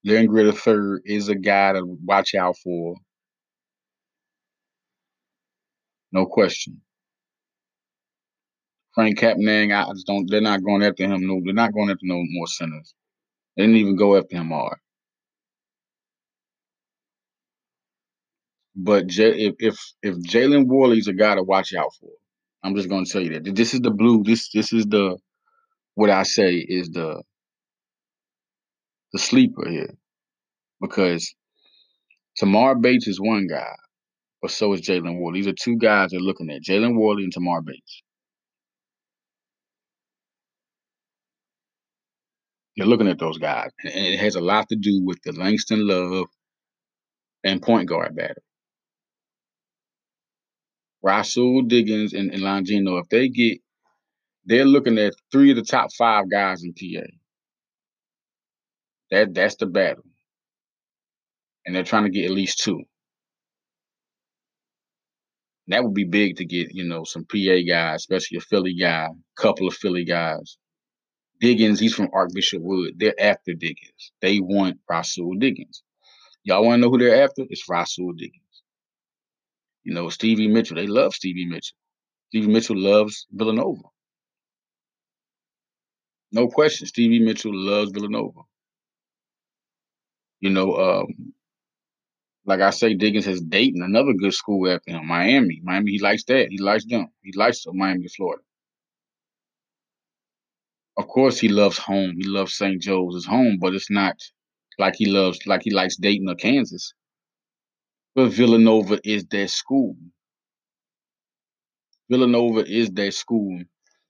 Larry 0.04 0.28
Greer 0.28 0.48
III 0.48 1.02
is 1.06 1.30
a 1.30 1.36
guy 1.36 1.74
to 1.74 1.84
watch 2.04 2.36
out 2.36 2.58
for. 2.58 2.96
No 6.14 6.28
question. 6.28 6.82
Frank 8.96 9.20
Kepnang, 9.20 9.74
I 9.74 9.92
just 9.94 10.08
don't. 10.08 10.30
They're 10.30 10.42
not 10.42 10.64
going 10.64 10.84
after 10.84 11.06
him. 11.06 11.28
No, 11.28 11.42
they're 11.46 11.54
not 11.54 11.74
going 11.74 11.90
after 11.92 12.06
no 12.06 12.24
more 12.30 12.48
centers. 12.48 12.94
They 13.58 13.64
didn't 13.64 13.78
even 13.78 13.98
go 13.98 14.18
after 14.18 14.38
him 14.38 14.50
hard. 14.50 14.80
But 18.76 19.08
J- 19.08 19.48
if 19.48 19.56
if 19.60 19.78
if 20.04 20.16
Jalen 20.18 20.68
Warley's 20.68 21.08
a 21.10 21.14
guy 21.14 21.36
to 21.36 21.44
watch 21.44 21.74
out 21.74 21.92
for, 22.00 22.10
I'm 22.64 22.76
just 22.76 22.90
going 22.90 23.06
to 23.06 23.12
tell 23.12 23.22
you 23.24 23.40
that 23.42 23.56
this 23.56 23.74
is 23.74 23.82
the 23.82 23.92
blue. 23.92 24.24
This 24.24 24.50
this 24.52 24.74
is 24.74 24.86
the 24.88 25.18
what 25.96 26.10
I 26.12 26.24
say 26.24 26.56
is 26.56 26.90
the 26.92 27.24
the 29.14 29.20
sleeper 29.20 29.70
here, 29.70 29.96
because 30.82 31.34
Tamar 32.38 32.76
Bates 32.76 33.08
is 33.08 33.22
one 33.22 33.48
guy, 33.48 33.74
but 34.44 34.52
so 34.52 34.74
is 34.74 34.82
Jalen 34.82 35.20
Warley. 35.20 35.40
These 35.40 35.48
are 35.48 35.54
two 35.54 35.78
guys 35.78 36.12
they're 36.12 36.20
looking 36.20 36.52
at: 36.52 36.62
Jalen 36.62 36.98
Warley 36.98 37.24
and 37.24 37.32
Tamar 37.32 37.62
Bates. 37.62 38.04
You're 42.76 42.88
looking 42.88 43.08
at 43.08 43.20
those 43.20 43.38
guys, 43.38 43.70
and 43.84 43.94
it 43.94 44.20
has 44.20 44.36
a 44.36 44.42
lot 44.42 44.68
to 44.68 44.76
do 44.76 45.02
with 45.06 45.20
the 45.24 45.32
Langston 45.32 45.88
Love 45.88 46.28
and 47.46 47.62
point 47.62 47.88
guard 47.88 48.18
battle. 48.18 48.44
Rahsool 51.06 51.70
Diggins 51.70 52.14
and, 52.14 52.30
and 52.34 52.42
Longino, 52.42 53.02
if 53.02 53.08
they 53.08 53.30
get, 53.30 53.60
they're 54.44 54.66
looking 54.66 54.98
at 54.98 55.14
three 55.32 55.52
of 55.52 55.56
the 55.56 55.64
top 55.64 55.88
five 55.98 56.30
guys 56.30 56.64
in 56.64 56.74
PA. 56.74 57.08
That 59.12 59.34
that's 59.34 59.56
the 59.56 59.68
battle, 59.68 60.04
and 61.66 61.74
they're 61.74 61.84
trying 61.84 62.04
to 62.04 62.10
get 62.10 62.26
at 62.26 62.32
least 62.32 62.60
two. 62.60 62.82
That 65.68 65.84
would 65.84 65.94
be 65.94 66.04
big 66.04 66.38
to 66.38 66.46
get, 66.46 66.74
you 66.74 66.84
know, 66.84 67.04
some 67.04 67.26
PA 67.26 67.62
guys, 67.68 68.02
especially 68.02 68.38
a 68.38 68.42
Philly 68.42 68.74
guy, 68.74 69.08
couple 69.36 69.68
of 69.68 69.74
Philly 69.74 70.04
guys. 70.04 70.58
Diggins, 71.40 71.80
he's 71.80 71.94
from 71.94 72.10
Archbishop 72.14 72.62
Wood. 72.62 72.96
They're 72.98 73.20
after 73.20 73.54
Diggins. 73.54 74.12
They 74.22 74.40
want 74.40 74.80
Rahsool 74.90 75.40
Diggins. 75.40 75.84
Y'all 76.44 76.66
want 76.66 76.80
to 76.80 76.82
know 76.82 76.90
who 76.90 76.98
they're 76.98 77.24
after? 77.24 77.44
It's 77.50 77.68
Rahsool 77.70 78.18
Diggins. 78.18 78.44
You 79.84 79.94
know, 79.94 80.10
Stevie 80.10 80.48
Mitchell. 80.48 80.76
They 80.76 80.88
love 80.88 81.14
Stevie 81.14 81.46
Mitchell. 81.46 81.78
Stevie 82.30 82.52
Mitchell 82.52 82.78
loves 82.78 83.28
Villanova. 83.32 83.84
No 86.32 86.48
question. 86.48 86.88
Stevie 86.88 87.20
Mitchell 87.20 87.52
loves 87.54 87.92
Villanova. 87.92 88.42
You 90.40 90.50
know, 90.50 90.76
um, 90.76 91.34
like 92.46 92.60
I 92.60 92.72
say, 92.72 92.94
Diggins 92.94 93.26
has 93.26 93.42
Dayton, 93.42 93.82
another 93.82 94.14
good 94.14 94.34
school 94.34 94.70
after 94.70 94.92
him. 94.92 95.08
Miami. 95.08 95.62
Miami, 95.64 95.92
he 95.92 96.00
likes 96.00 96.24
that. 96.26 96.48
He 96.50 96.58
likes 96.58 96.86
them. 96.86 97.08
He 97.24 97.32
likes 97.36 97.64
Miami, 97.68 98.08
Florida. 98.08 98.44
Of 100.98 101.08
course, 101.08 101.40
he 101.40 101.48
loves 101.48 101.78
home. 101.78 102.16
He 102.18 102.26
loves 102.28 102.54
St. 102.54 102.82
Joe's 102.82 103.16
as 103.16 103.26
home, 103.26 103.58
but 103.60 103.74
it's 103.74 103.90
not 103.90 104.16
like 104.78 104.96
he 104.96 105.06
loves, 105.06 105.40
like 105.48 105.62
he 105.64 105.72
likes 105.72 105.96
Dayton 105.98 106.30
or 106.30 106.36
Kansas. 106.36 106.94
But 108.16 108.30
Villanova 108.30 109.00
is 109.04 109.26
their 109.26 109.48
school. 109.48 109.96
Villanova 112.10 112.66
is 112.66 112.92
their 112.92 113.12
school 113.12 113.60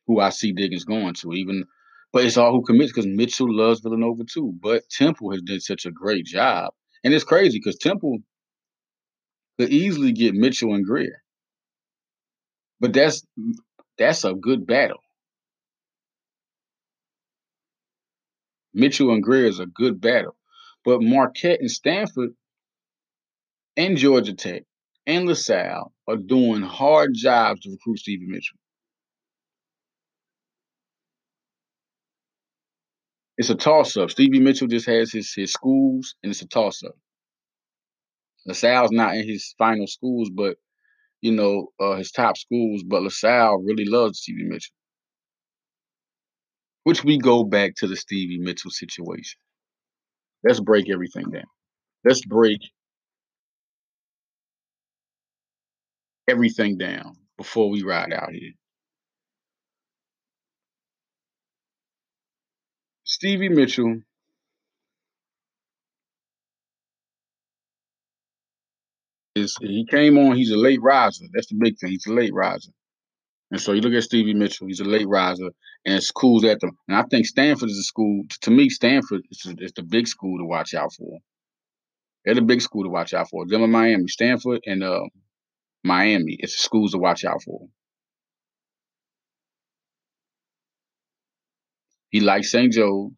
who 0.07 0.19
I 0.19 0.29
see 0.29 0.51
Diggins 0.51 0.84
going 0.84 1.13
to. 1.15 1.34
Even, 1.34 1.63
but 2.11 2.25
it's 2.25 2.38
all 2.38 2.51
who 2.51 2.63
commits 2.63 2.91
because 2.91 3.05
Mitchell 3.07 3.53
loves 3.53 3.79
Villanova 3.79 4.23
too. 4.25 4.53
But 4.59 4.89
Temple 4.89 5.31
has 5.31 5.41
done 5.41 5.61
such 5.61 5.86
a 5.86 5.91
great 5.91 6.25
job, 6.25 6.73
and 7.04 7.14
it's 7.14 7.24
crazy 7.24 7.60
because 7.60 7.78
Temple 7.78 8.20
could 9.60 9.70
easily 9.70 10.12
get 10.12 10.34
Mitchell 10.34 10.74
and 10.74 10.86
Greer. 10.86 11.22
But 12.80 12.93
that's 12.93 13.26
that's 13.97 14.24
a 14.24 14.34
good 14.34 14.66
battle. 14.66 14.99
Mitchell 18.74 19.14
and 19.14 19.24
Greer 19.24 19.45
is 19.45 19.60
a 19.60 19.66
good 19.66 20.01
battle. 20.01 20.36
But 20.84 21.01
Marquette 21.01 21.62
and 21.62 21.72
Stanford 21.72 22.32
and 23.78 23.97
Georgia 23.97 24.34
Tech 24.34 24.64
and 25.06 25.28
LaSalle 25.28 25.93
are 26.08 26.18
doing 26.18 26.62
hard 26.62 27.14
jobs 27.14 27.62
to 27.62 27.72
recruit 27.72 27.99
Stephen 27.99 28.30
Mitchell. 28.30 28.58
It's 33.38 33.49
a 33.49 33.55
toss 33.55 33.97
up. 33.97 34.11
Stevie 34.11 34.39
Mitchell 34.39 34.67
just 34.67 34.86
has 34.86 35.11
his, 35.11 35.34
his 35.34 35.51
schools, 35.51 36.15
and 36.23 36.31
it's 36.31 36.41
a 36.41 36.47
toss 36.47 36.84
up. 36.84 36.95
LaSalle's 38.45 38.91
not 38.91 39.15
in 39.15 39.27
his 39.27 39.55
final 39.57 39.88
schools, 39.88 40.29
but 40.29 40.57
you 41.21 41.31
know, 41.31 41.69
uh, 41.79 41.95
his 41.95 42.11
top 42.11 42.38
schools, 42.38 42.84
but 42.84 43.01
LaSalle 43.01 43.63
really 43.63 43.86
loves 43.86 44.19
Stevie 44.19 44.43
Mitchell. 44.43 44.75
Which 46.84 47.03
we 47.05 47.17
go 47.17 47.45
back 47.45 47.75
to 47.77 47.88
the 47.88 47.95
Stevie 47.95 48.39
Mitchell 48.39 48.71
situation. 48.71 49.39
Let's 50.43 50.59
break 50.59 50.89
everything 50.89 51.31
down. 51.31 51.45
Let's 52.03 52.25
break 52.25 52.59
everything 56.27 56.77
down 56.77 57.15
before 57.38 57.69
we 57.69 57.84
ride 57.84 58.11
out 58.11 58.31
here. 58.34 58.51
Stevie 63.14 63.49
Mitchell 63.49 64.01
is 69.36 69.55
he 69.61 69.86
came 69.86 70.18
on, 70.18 70.36
he's 70.36 70.49
a 70.49 70.57
late 70.57 70.82
riser. 70.82 71.26
That's 71.32 71.45
the 71.45 71.59
big 71.61 71.78
thing. 71.78 71.91
He's 71.91 72.07
a 72.07 72.11
late 72.11 72.34
riser. 72.34 72.72
And 73.51 73.61
so 73.61 73.74
you 73.74 73.82
look 73.82 73.93
at 73.93 74.01
Stevie 74.01 74.34
Mitchell, 74.34 74.66
he's 74.66 74.80
a 74.80 74.84
late 74.84 75.07
riser, 75.07 75.51
and 75.86 76.01
schools 76.01 76.43
at 76.43 76.59
them. 76.59 76.72
And 76.88 76.97
I 76.97 77.03
think 77.03 77.28
Stanford 77.28 77.70
is 77.70 77.78
a 77.78 77.84
school, 77.84 78.24
to 78.41 78.49
me, 78.49 78.68
Stanford 78.70 79.22
is, 79.30 79.45
is 79.59 79.74
the 79.74 79.84
big 79.84 80.07
school 80.07 80.39
to 80.39 80.45
watch 80.45 80.74
out 80.74 80.91
for. 80.97 81.20
They're 82.26 82.34
the 82.34 82.41
big 82.41 82.61
school 82.61 82.84
to 82.84 82.89
watch 82.89 83.14
out 83.14 83.30
for. 83.30 83.45
Them 83.45 83.61
in 83.61 83.70
Miami, 83.70 84.07
Stanford 84.07 84.61
and 84.66 84.84
uh, 84.84 85.01
Miami, 85.84 86.38
it's 86.39 86.57
the 86.57 86.64
schools 86.64 86.93
to 86.93 86.97
watch 86.97 87.26
out 87.26 87.43
for. 87.43 87.68
He 92.14 92.22
likes 92.22 92.51
St. 92.51 92.74
Joe. 92.74 93.11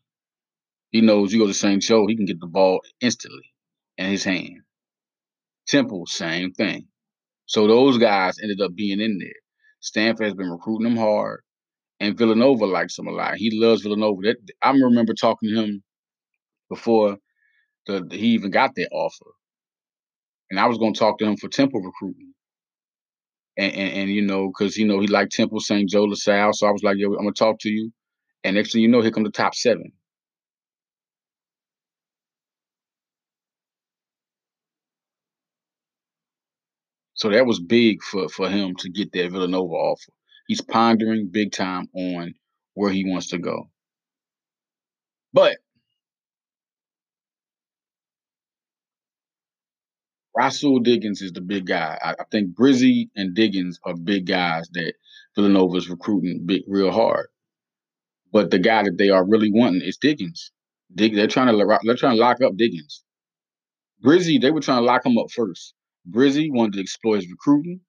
He 0.91 1.01
knows 1.01 1.33
you 1.33 1.39
go 1.39 1.47
to 1.47 1.53
St. 1.53 1.81
Joe, 1.83 2.07
he 2.07 2.15
can 2.15 2.25
get 2.25 2.39
the 2.39 2.47
ball 2.47 2.81
instantly 3.01 3.53
in 3.97 4.07
his 4.09 4.23
hand. 4.23 4.61
Temple, 5.67 6.05
same 6.07 6.51
thing. 6.53 6.87
So 7.47 7.67
those 7.67 7.97
guys 7.97 8.37
ended 8.41 8.61
up 8.61 8.75
being 8.75 9.01
in 9.01 9.19
there. 9.19 9.29
Stanford 9.81 10.25
has 10.25 10.35
been 10.35 10.49
recruiting 10.49 10.85
them 10.85 10.97
hard, 10.97 11.41
and 11.99 12.17
Villanova 12.17 12.65
likes 12.65 12.97
him 12.97 13.07
a 13.07 13.11
lot. 13.11 13.35
He 13.37 13.51
loves 13.53 13.83
Villanova. 13.83 14.21
That, 14.23 14.37
I 14.61 14.71
remember 14.71 15.13
talking 15.13 15.49
to 15.49 15.63
him 15.63 15.83
before 16.69 17.17
the, 17.87 18.07
he 18.11 18.29
even 18.29 18.51
got 18.51 18.75
that 18.75 18.89
offer, 18.93 19.31
and 20.51 20.59
I 20.59 20.67
was 20.67 20.77
going 20.79 20.93
to 20.93 20.99
talk 20.99 21.19
to 21.19 21.25
him 21.25 21.37
for 21.37 21.49
Temple 21.49 21.81
recruiting. 21.81 22.33
And, 23.57 23.73
and, 23.73 23.93
and 23.93 24.09
you 24.11 24.21
know, 24.23 24.49
because 24.49 24.77
you 24.77 24.87
know 24.87 24.99
he 25.01 25.07
liked 25.07 25.33
Temple, 25.33 25.59
St. 25.61 25.89
Joe, 25.89 26.05
LaSalle. 26.05 26.53
So 26.53 26.67
I 26.67 26.71
was 26.71 26.83
like, 26.83 26.97
"Yo, 26.97 27.09
I'm 27.09 27.19
gonna 27.19 27.33
talk 27.33 27.57
to 27.61 27.69
you." 27.69 27.91
And 28.45 28.55
next 28.55 28.73
thing 28.73 28.83
you 28.83 28.87
know, 28.87 29.01
here 29.01 29.09
come 29.09 29.23
the 29.23 29.31
top 29.31 29.55
seven. 29.55 29.91
So 37.15 37.29
that 37.29 37.47
was 37.47 37.59
big 37.59 38.03
for, 38.03 38.29
for 38.29 38.47
him 38.47 38.75
to 38.75 38.89
get 38.91 39.11
that 39.13 39.31
Villanova 39.31 39.73
offer. 39.73 40.11
He's 40.47 40.61
pondering 40.61 41.29
big 41.31 41.53
time 41.53 41.87
on 41.95 42.35
where 42.75 42.91
he 42.91 43.03
wants 43.03 43.29
to 43.29 43.39
go. 43.39 43.71
But 45.33 45.57
Rasul 50.37 50.81
Diggins 50.81 51.23
is 51.23 51.31
the 51.31 51.41
big 51.41 51.65
guy. 51.65 51.97
I, 51.99 52.11
I, 52.11 52.25
think 52.29 52.55
Brizzi 52.55 53.09
and 53.15 53.33
Diggins 53.33 53.79
are 53.83 53.95
big 53.95 54.27
guys 54.27 54.69
that 54.73 54.93
Villanova 55.33 55.77
is 55.77 55.89
recruiting 55.89 56.45
big, 56.45 56.61
real 56.67 56.91
hard. 56.91 57.25
But 58.31 58.51
the 58.51 58.59
guy 58.59 58.83
that 58.83 58.97
they 58.97 59.09
are 59.09 59.25
really 59.25 59.51
wanting 59.51 59.81
is 59.81 59.97
Diggins. 59.97 60.51
Dig, 60.93 61.15
they're 61.15 61.27
trying 61.27 61.47
to 61.47 61.79
they're 61.83 61.95
trying 61.95 62.15
to 62.15 62.21
lock 62.21 62.41
up 62.41 62.55
Diggins. 62.57 63.03
Brizzi, 64.03 64.39
they 64.41 64.51
were 64.51 64.61
trying 64.61 64.81
to 64.81 64.85
lock 64.85 65.05
him 65.05 65.17
up 65.17 65.31
first. 65.31 65.73
Brizzi 66.09 66.51
wanted 66.51 66.73
to 66.73 66.81
explore 66.81 67.15
his 67.15 67.29
recruiting. 67.29 67.81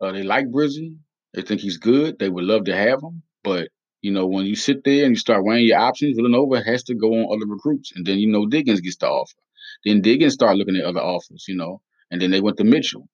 Uh, 0.00 0.12
they 0.12 0.22
like 0.22 0.46
Brizzi. 0.46 0.96
They 1.32 1.42
think 1.42 1.60
he's 1.60 1.78
good. 1.78 2.18
They 2.18 2.28
would 2.28 2.44
love 2.44 2.64
to 2.64 2.76
have 2.76 3.02
him. 3.02 3.22
But, 3.42 3.68
you 4.02 4.12
know, 4.12 4.26
when 4.26 4.46
you 4.46 4.54
sit 4.56 4.84
there 4.84 5.04
and 5.04 5.12
you 5.12 5.18
start 5.18 5.44
weighing 5.44 5.66
your 5.66 5.78
options, 5.78 6.16
Villanova 6.16 6.62
has 6.62 6.82
to 6.84 6.94
go 6.94 7.12
on 7.12 7.34
other 7.34 7.50
recruits. 7.50 7.92
And 7.94 8.06
then, 8.06 8.18
you 8.18 8.28
know, 8.28 8.46
Diggins 8.46 8.80
gets 8.80 8.96
the 8.96 9.08
offer. 9.08 9.36
Then 9.84 10.02
Diggins 10.02 10.34
start 10.34 10.56
looking 10.56 10.76
at 10.76 10.84
other 10.84 11.00
offers, 11.00 11.46
you 11.48 11.56
know. 11.56 11.80
And 12.10 12.20
then 12.20 12.30
they 12.30 12.40
went 12.40 12.58
to 12.58 12.64
Mitchell. 12.64 13.08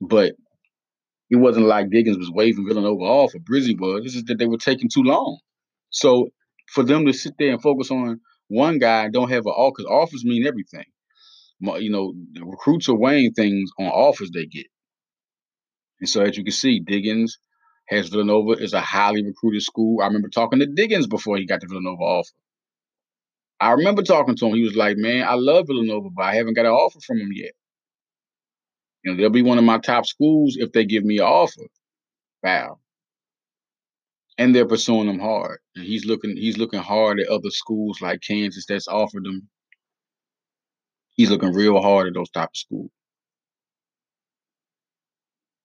But 0.00 0.34
it 1.30 1.36
wasn't 1.36 1.66
like 1.66 1.90
Diggins 1.90 2.18
was 2.18 2.30
waving 2.30 2.66
Villanova 2.68 3.02
off 3.02 3.34
or 3.34 3.38
Brizzi 3.38 3.78
was. 3.78 4.02
It's 4.04 4.14
just 4.14 4.26
that 4.26 4.38
they 4.38 4.46
were 4.46 4.58
taking 4.58 4.88
too 4.88 5.02
long. 5.02 5.38
So 5.96 6.28
for 6.74 6.84
them 6.84 7.06
to 7.06 7.12
sit 7.12 7.34
there 7.38 7.52
and 7.52 7.62
focus 7.62 7.90
on 7.90 8.20
one 8.48 8.78
guy 8.78 9.08
don't 9.08 9.30
have 9.30 9.46
an 9.46 9.52
offer, 9.52 9.74
because 9.78 9.90
offers 9.90 10.24
mean 10.24 10.46
everything 10.46 10.84
you 11.80 11.90
know, 11.90 12.14
recruits 12.44 12.88
are 12.88 12.96
weighing 12.96 13.32
things 13.32 13.70
on 13.78 13.86
offers 13.86 14.30
they 14.30 14.46
get. 14.46 14.66
And 16.00 16.08
so, 16.08 16.22
as 16.22 16.36
you 16.36 16.44
can 16.44 16.52
see, 16.52 16.80
Diggins 16.80 17.38
has 17.88 18.08
Villanova 18.08 18.52
is 18.62 18.72
a 18.74 18.80
highly 18.80 19.24
recruited 19.24 19.62
school. 19.62 20.02
I 20.02 20.06
remember 20.06 20.28
talking 20.28 20.58
to 20.58 20.66
Diggins 20.66 21.06
before 21.06 21.38
he 21.38 21.46
got 21.46 21.60
the 21.60 21.66
Villanova 21.68 22.02
offer. 22.02 22.32
I 23.60 23.72
remember 23.72 24.02
talking 24.02 24.36
to 24.36 24.46
him. 24.46 24.54
He 24.54 24.62
was 24.62 24.76
like, 24.76 24.96
"Man, 24.98 25.26
I 25.26 25.34
love 25.34 25.66
Villanova, 25.66 26.10
but 26.10 26.22
I 26.24 26.34
haven't 26.34 26.54
got 26.54 26.66
an 26.66 26.72
offer 26.72 27.00
from 27.00 27.18
him 27.18 27.30
yet. 27.32 27.52
You 29.04 29.12
know, 29.12 29.16
they'll 29.18 29.30
be 29.30 29.42
one 29.42 29.58
of 29.58 29.64
my 29.64 29.78
top 29.78 30.06
schools 30.06 30.56
if 30.58 30.72
they 30.72 30.84
give 30.84 31.04
me 31.04 31.18
an 31.18 31.24
offer." 31.24 31.66
Wow. 32.42 32.80
And 34.38 34.54
they're 34.54 34.66
pursuing 34.66 35.08
him 35.08 35.18
hard. 35.18 35.58
And 35.74 35.84
he's 35.84 36.04
looking 36.04 36.36
he's 36.36 36.58
looking 36.58 36.80
hard 36.80 37.20
at 37.20 37.28
other 37.28 37.50
schools 37.50 38.00
like 38.00 38.20
Kansas 38.20 38.66
that's 38.66 38.88
offered 38.88 39.26
him 39.26 39.48
he's 41.16 41.30
looking 41.30 41.52
real 41.52 41.80
hard 41.80 42.08
at 42.08 42.14
those 42.14 42.30
type 42.30 42.50
of 42.50 42.56
schools. 42.56 42.90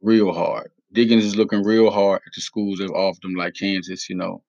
Real 0.01 0.33
hard. 0.33 0.71
Diggins 0.91 1.25
is 1.25 1.35
looking 1.35 1.63
real 1.63 1.91
hard 1.91 2.21
at 2.25 2.33
the 2.33 2.41
schools 2.41 2.79
that 2.79 2.89
offered 2.89 3.23
him, 3.23 3.35
like 3.35 3.53
Kansas, 3.53 4.09
you 4.09 4.15
know. 4.15 4.43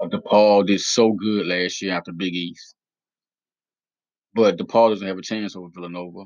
Uh, 0.00 0.06
DePaul 0.06 0.66
did 0.66 0.80
so 0.80 1.12
good 1.12 1.46
last 1.46 1.82
year 1.82 1.94
after 1.94 2.12
Big 2.12 2.34
East. 2.34 2.74
But 4.34 4.56
DePaul 4.56 4.90
doesn't 4.90 5.06
have 5.06 5.18
a 5.18 5.22
chance 5.22 5.56
over 5.56 5.68
Villanova 5.74 6.24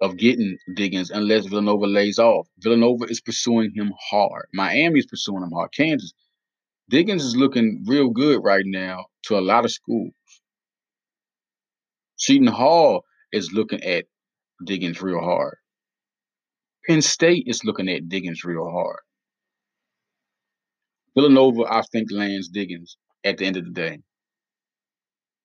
of 0.00 0.16
getting 0.16 0.58
Diggins 0.74 1.10
unless 1.10 1.46
Villanova 1.46 1.86
lays 1.86 2.18
off. 2.18 2.46
Villanova 2.58 3.04
is 3.04 3.20
pursuing 3.20 3.72
him 3.74 3.92
hard. 4.10 4.46
Miami 4.52 4.98
is 4.98 5.06
pursuing 5.06 5.42
him 5.42 5.52
hard. 5.52 5.70
Kansas. 5.72 6.12
Diggins 6.88 7.24
is 7.24 7.36
looking 7.36 7.84
real 7.86 8.10
good 8.10 8.42
right 8.44 8.64
now 8.64 9.06
to 9.24 9.38
a 9.38 9.40
lot 9.40 9.64
of 9.64 9.72
schools. 9.72 10.12
Seton 12.16 12.46
Hall 12.46 13.04
is 13.32 13.52
looking 13.52 13.82
at 13.82 14.04
Diggins 14.64 15.02
real 15.02 15.20
hard. 15.20 15.56
Penn 16.86 17.02
State 17.02 17.44
is 17.46 17.64
looking 17.64 17.88
at 17.88 18.08
Diggins 18.08 18.44
real 18.44 18.70
hard. 18.70 19.00
Villanova, 21.16 21.64
I 21.68 21.82
think, 21.90 22.12
lands 22.12 22.48
Diggins 22.48 22.96
at 23.24 23.38
the 23.38 23.46
end 23.46 23.56
of 23.56 23.64
the 23.64 23.72
day. 23.72 23.98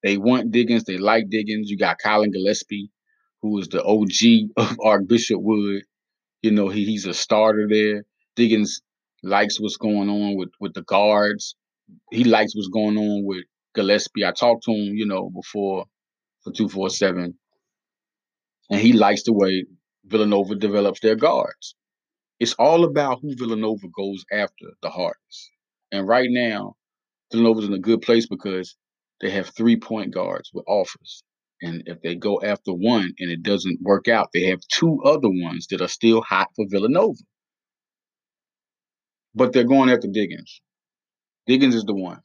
They 0.04 0.18
want 0.18 0.52
Diggins. 0.52 0.84
They 0.84 0.97
like 0.97 1.30
Diggins. 1.30 1.70
You 1.70 1.78
got 1.78 1.97
Collin 1.97 2.32
Gillespie, 2.32 2.91
who 3.42 3.58
is 3.60 3.68
the 3.70 3.84
OG 3.84 4.52
of 4.58 4.78
Archbishop 4.84 5.42
Wood. 5.42 5.84
You 6.42 6.52
know, 6.52 6.70
he, 6.70 6.86
he's 6.86 7.06
a 7.06 7.14
starter 7.14 7.68
there. 7.70 8.04
Diggins 8.36 8.82
likes 9.24 9.60
what's 9.60 9.78
going 9.78 10.10
on 10.10 10.38
with, 10.38 10.50
with 10.60 10.74
the 10.74 10.84
guards. 10.84 11.56
He 12.12 12.24
likes 12.24 12.56
what's 12.56 12.70
going 12.70 12.98
on 12.98 13.26
with 13.26 13.44
Gillespie. 13.76 14.26
I 14.26 14.32
talked 14.32 14.64
to 14.66 14.72
him, 14.72 14.96
you 14.96 15.06
know, 15.06 15.30
before 15.30 15.86
for 16.44 16.52
247. 16.52 17.36
And 18.70 18.82
he 18.82 18.94
likes 18.94 19.24
the 19.24 19.34
way 19.34 19.66
Villanova 20.06 20.56
develops 20.56 21.02
their 21.02 21.16
guards. 21.16 21.76
It's 22.39 22.54
all 22.54 22.84
about 22.86 23.20
who 23.22 23.36
Villanova 23.36 23.88
goes 23.96 24.24
after 24.32 24.66
the 24.82 24.89
hardest. 24.89 25.52
And 25.92 26.08
right 26.08 26.30
now, 26.30 26.76
Villanova's 27.32 27.66
in 27.68 27.74
a 27.74 27.80
good 27.80 28.02
place 28.02 28.28
because 28.28 28.76
they 29.22 29.30
have 29.32 29.50
three 29.50 29.78
point 29.78 30.14
guards 30.14 30.52
with 30.54 30.66
offers. 30.68 31.24
And 31.62 31.84
if 31.86 32.01
they 32.01 32.16
go 32.16 32.41
after 32.41 32.74
one 32.74 33.14
and 33.20 33.32
it 33.32 33.43
doesn't 33.43 33.82
work 33.82 34.07
out, 34.07 34.30
they 34.34 34.45
have 34.47 34.62
two 34.68 35.01
other 35.03 35.30
ones 35.30 35.68
that 35.68 35.82
are 35.82 35.88
still 35.88 36.22
hot 36.22 36.49
for 36.55 36.66
Villanova. 36.70 37.20
But 39.36 39.53
they're 39.53 39.64
going 39.64 39.89
after 39.89 40.07
Diggins. 40.07 40.62
Diggins 41.47 41.76
is 41.76 41.84
the 41.84 41.95
one. 41.95 42.22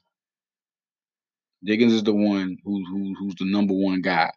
Diggins 1.65 1.93
is 1.93 2.03
the 2.05 2.15
one 2.15 2.59
who, 2.65 2.85
who 2.87 3.15
who's 3.19 3.35
the 3.37 3.51
number 3.51 3.75
one 3.75 4.01
guy. 4.03 4.31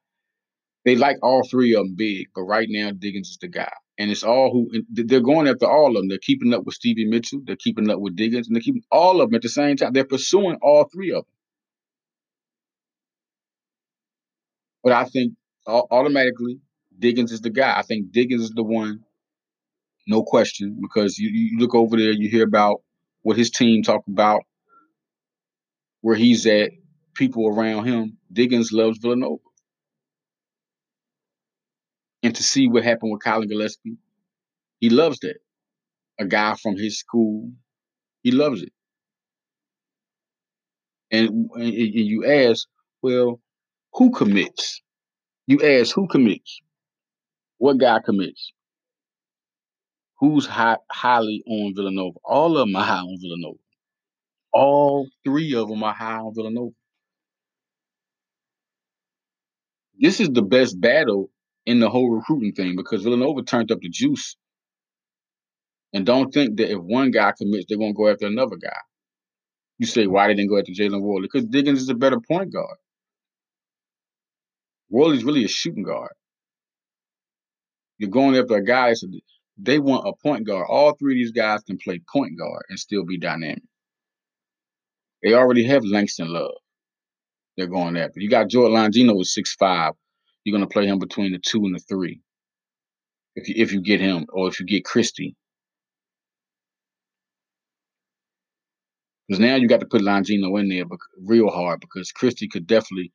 They 0.85 0.95
like 0.95 1.17
all 1.21 1.47
three 1.47 1.75
of 1.75 1.85
them 1.85 1.95
big, 1.95 2.27
but 2.33 2.43
right 2.43 2.67
now 2.69 2.91
Diggins 2.91 3.29
is 3.29 3.37
the 3.39 3.47
guy, 3.49 3.71
and 3.97 4.09
it's 4.09 4.23
all 4.23 4.51
who 4.51 4.71
they're 4.89 5.19
going 5.21 5.47
after 5.47 5.67
all 5.67 5.89
of 5.89 5.95
them. 5.95 6.07
They're 6.09 6.17
keeping 6.17 6.53
up 6.53 6.65
with 6.65 6.75
Stevie 6.75 7.05
Mitchell, 7.05 7.41
they're 7.45 7.55
keeping 7.57 7.89
up 7.89 7.99
with 7.99 8.15
Diggins, 8.15 8.47
and 8.47 8.55
they're 8.55 8.63
keeping 8.63 8.83
all 8.91 9.21
of 9.21 9.29
them 9.29 9.35
at 9.35 9.41
the 9.43 9.49
same 9.49 9.77
time. 9.77 9.93
They're 9.93 10.05
pursuing 10.05 10.57
all 10.61 10.89
three 10.91 11.11
of 11.11 11.25
them. 11.25 11.38
But 14.83 14.93
I 14.93 15.05
think 15.05 15.33
automatically 15.67 16.59
Diggins 16.97 17.31
is 17.31 17.41
the 17.41 17.49
guy. 17.49 17.77
I 17.77 17.81
think 17.81 18.11
Diggins 18.11 18.43
is 18.43 18.51
the 18.51 18.63
one, 18.63 19.03
no 20.07 20.23
question, 20.23 20.79
because 20.81 21.17
you, 21.17 21.29
you 21.29 21.59
look 21.59 21.75
over 21.75 21.97
there, 21.97 22.11
you 22.11 22.29
hear 22.29 22.45
about 22.45 22.81
what 23.21 23.37
his 23.37 23.51
team 23.51 23.83
talk 23.83 24.03
about, 24.07 24.41
where 26.01 26.15
he's 26.15 26.45
at, 26.45 26.71
people 27.13 27.47
around 27.47 27.85
him, 27.85 28.17
Diggins 28.31 28.71
loves 28.71 28.97
Villanova. 28.99 29.41
And 32.23 32.35
to 32.35 32.43
see 32.43 32.67
what 32.67 32.83
happened 32.83 33.11
with 33.11 33.21
Collin 33.21 33.47
Gillespie, 33.49 33.97
he 34.79 34.89
loves 34.89 35.19
that. 35.19 35.37
A 36.19 36.25
guy 36.25 36.55
from 36.55 36.75
his 36.77 36.99
school, 36.99 37.51
he 38.23 38.31
loves 38.31 38.61
it. 38.61 38.73
And, 41.11 41.49
and 41.55 41.73
you 41.73 42.25
ask, 42.25 42.67
well, 43.01 43.39
who 43.93 44.11
commits? 44.11 44.81
You 45.47 45.59
ask, 45.61 45.95
who 45.95 46.07
commits? 46.07 46.61
What 47.57 47.79
guy 47.79 47.99
commits? 48.05 48.53
Who's 50.19 50.45
high, 50.47 50.77
highly 50.91 51.43
on 51.47 51.73
Villanova? 51.75 52.17
All 52.25 52.57
of 52.57 52.67
them 52.67 52.75
are 52.75 52.83
high 52.85 52.99
on 52.99 53.17
Villanova. 53.21 53.59
All 54.53 55.09
three 55.25 55.55
of 55.55 55.69
them 55.69 55.83
are 55.83 55.93
high 55.93 56.19
on 56.19 56.33
Villanova. 56.35 56.73
this 59.99 60.19
is 60.19 60.29
the 60.29 60.41
best 60.43 60.79
battle 60.81 61.29
in 61.65 61.79
the 61.79 61.89
whole 61.89 62.09
recruiting 62.09 62.53
thing 62.53 62.75
because 62.75 63.03
Villanova 63.03 63.43
turned 63.43 63.71
up 63.71 63.79
the 63.81 63.89
juice 63.89 64.35
And 65.93 66.05
don't 66.05 66.31
think 66.33 66.57
that 66.57 66.71
if 66.71 66.79
one 66.79 67.11
guy 67.11 67.33
commits, 67.37 67.65
they're 67.67 67.77
gonna 67.77 67.93
go 67.93 68.09
after 68.09 68.27
another 68.27 68.57
guy. 68.57 68.77
You 69.79 69.87
say 69.87 70.07
why 70.07 70.27
they 70.27 70.35
didn't 70.35 70.49
go 70.49 70.59
after 70.59 70.71
Jalen 70.71 71.01
Warley? 71.01 71.23
Because 71.31 71.45
Diggins 71.45 71.81
is 71.81 71.89
a 71.89 71.95
better 71.95 72.19
point 72.19 72.53
guard. 72.53 72.77
Warley's 74.89 75.23
really 75.23 75.45
a 75.45 75.47
shooting 75.47 75.83
guard. 75.83 76.11
You're 77.97 78.09
going 78.09 78.35
after 78.35 78.55
a 78.55 78.63
guy 78.63 78.89
a, 78.89 78.95
they 79.57 79.77
want 79.77 80.07
a 80.07 80.13
point 80.23 80.47
guard. 80.47 80.67
All 80.69 80.93
three 80.93 81.13
of 81.13 81.17
these 81.17 81.31
guys 81.31 81.61
can 81.63 81.77
play 81.77 82.01
point 82.11 82.37
guard 82.37 82.63
and 82.69 82.79
still 82.79 83.05
be 83.05 83.19
dynamic. 83.19 83.63
They 85.21 85.33
already 85.33 85.65
have 85.65 85.83
Langston 85.83 86.29
Love. 86.29 86.55
They're 87.57 87.67
going 87.67 87.97
after. 87.97 88.21
You 88.21 88.29
got 88.29 88.47
Jordan 88.47 88.77
Longino 88.77 89.17
with 89.17 89.27
six 89.27 89.53
five. 89.55 89.93
You're 90.43 90.57
gonna 90.57 90.69
play 90.69 90.87
him 90.87 90.97
between 90.97 91.33
the 91.33 91.39
two 91.39 91.65
and 91.65 91.75
the 91.75 91.79
three. 91.79 92.21
If 93.35 93.49
you 93.49 93.55
if 93.57 93.73
you 93.73 93.81
get 93.81 93.99
him, 93.99 94.25
or 94.31 94.47
if 94.47 94.59
you 94.59 94.65
get 94.65 94.85
Christie. 94.85 95.35
Because 99.27 99.41
now 99.41 99.55
you 99.55 99.67
got 99.67 99.81
to 99.81 99.85
put 99.85 100.01
Longino 100.01 100.59
in 100.59 100.69
there 100.69 100.85
real 101.23 101.49
hard 101.49 101.81
because 101.81 102.11
Christie 102.11 102.47
could 102.47 102.65
definitely 102.65 103.11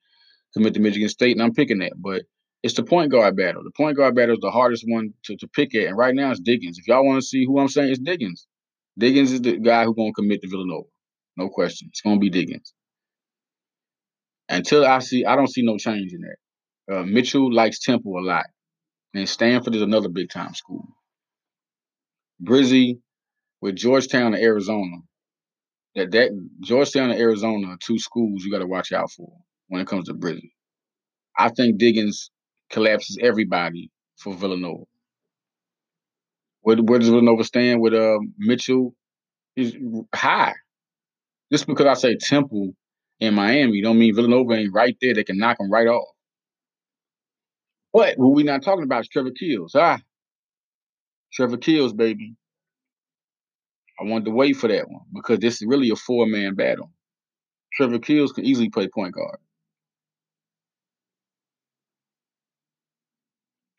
commit 0.54 0.74
to 0.74 0.80
Michigan 0.80 1.08
State, 1.08 1.32
and 1.32 1.42
I'm 1.42 1.52
picking 1.52 1.78
that. 1.80 1.92
But 1.96 2.22
it's 2.62 2.74
the 2.74 2.82
point 2.82 3.12
guard 3.12 3.36
battle. 3.36 3.62
The 3.62 3.70
point 3.76 3.96
guard 3.96 4.14
battle 4.14 4.34
is 4.34 4.40
the 4.40 4.50
hardest 4.50 4.84
one 4.86 5.12
to, 5.24 5.36
to 5.36 5.48
pick 5.48 5.74
at, 5.74 5.88
and 5.88 5.96
right 5.96 6.14
now 6.14 6.30
it's 6.30 6.40
Diggins. 6.40 6.78
If 6.78 6.88
y'all 6.88 7.04
want 7.04 7.20
to 7.20 7.26
see 7.26 7.44
who 7.44 7.58
I'm 7.58 7.68
saying, 7.68 7.90
it's 7.90 7.98
Diggins. 8.00 8.46
Diggins 8.98 9.32
is 9.32 9.42
the 9.42 9.58
guy 9.58 9.84
who's 9.84 9.96
gonna 9.96 10.12
commit 10.12 10.40
to 10.42 10.48
Villanova. 10.48 10.88
No 11.36 11.48
question. 11.48 11.88
It's 11.90 12.00
gonna 12.00 12.18
be 12.18 12.30
Diggins. 12.30 12.72
Until 14.48 14.86
I 14.86 15.00
see, 15.00 15.24
I 15.24 15.36
don't 15.36 15.50
see 15.50 15.62
no 15.62 15.76
change 15.76 16.12
in 16.12 16.20
that. 16.22 16.96
Uh, 16.96 17.02
Mitchell 17.02 17.52
likes 17.52 17.80
Temple 17.80 18.18
a 18.18 18.22
lot, 18.22 18.46
and 19.14 19.28
Stanford 19.28 19.74
is 19.74 19.82
another 19.82 20.08
big 20.08 20.30
time 20.30 20.54
school. 20.54 20.86
Brizzi 22.42 22.98
with 23.60 23.76
Georgetown 23.76 24.34
and 24.34 24.42
Arizona. 24.42 24.96
That 25.94 26.10
that 26.12 26.30
Georgetown 26.60 27.10
and 27.10 27.20
Arizona 27.20 27.68
are 27.68 27.78
two 27.78 27.98
schools 27.98 28.44
you 28.44 28.50
got 28.50 28.58
to 28.58 28.66
watch 28.66 28.92
out 28.92 29.10
for 29.10 29.32
when 29.68 29.80
it 29.80 29.88
comes 29.88 30.08
to 30.08 30.14
Brizzi. 30.14 30.50
I 31.38 31.48
think 31.50 31.78
Diggins 31.78 32.30
collapses 32.70 33.18
everybody 33.20 33.90
for 34.18 34.34
Villanova. 34.34 34.84
Where, 36.62 36.76
where 36.78 36.98
does 36.98 37.08
Villanova 37.08 37.44
stand 37.44 37.80
with 37.80 37.94
uh, 37.94 38.18
Mitchell? 38.38 38.94
He's 39.56 39.74
high. 40.14 40.54
Just 41.52 41.66
because 41.66 41.86
I 41.86 41.94
say 41.94 42.16
Temple 42.16 42.74
in 43.20 43.34
Miami, 43.34 43.82
don't 43.82 43.98
mean 43.98 44.14
Villanova 44.14 44.54
ain't 44.54 44.72
right 44.74 44.96
there. 45.00 45.14
They 45.14 45.24
can 45.24 45.38
knock 45.38 45.58
them 45.58 45.70
right 45.70 45.86
off. 45.86 46.08
But 47.92 48.18
what 48.18 48.34
we're 48.34 48.44
not 48.44 48.62
talking 48.62 48.84
about 48.84 49.02
is 49.02 49.08
Trevor 49.08 49.30
Keels. 49.38 49.74
Ah, 49.76 50.00
Trevor 51.32 51.58
Keels, 51.58 51.92
baby. 51.92 52.34
I 54.00 54.04
wanted 54.04 54.26
to 54.26 54.30
wait 54.32 54.56
for 54.56 54.68
that 54.68 54.88
one 54.88 55.02
because 55.14 55.38
this 55.38 55.62
is 55.62 55.68
really 55.68 55.90
a 55.90 55.96
four 55.96 56.26
man 56.26 56.54
battle. 56.54 56.90
Trevor 57.74 57.98
Keels 58.00 58.32
can 58.32 58.44
easily 58.44 58.70
play 58.70 58.88
point 58.88 59.14
guard. 59.14 59.38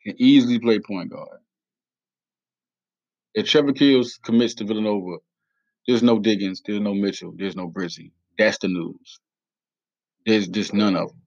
Can 0.06 0.14
easily 0.22 0.60
play 0.60 0.78
point 0.78 1.10
guard. 1.10 1.40
If 3.34 3.48
Trevor 3.48 3.72
Keels 3.72 4.20
commits 4.24 4.54
to 4.54 4.64
Villanova, 4.64 5.16
there's 5.88 6.04
no 6.04 6.20
Diggins, 6.20 6.62
there's 6.64 6.80
no 6.80 6.94
Mitchell, 6.94 7.34
there's 7.36 7.56
no 7.56 7.68
Brizzi. 7.68 8.12
That's 8.38 8.58
the 8.58 8.68
news. 8.68 9.18
There's 10.24 10.46
just 10.46 10.72
none 10.72 10.94
of 10.94 11.08
them. 11.08 11.22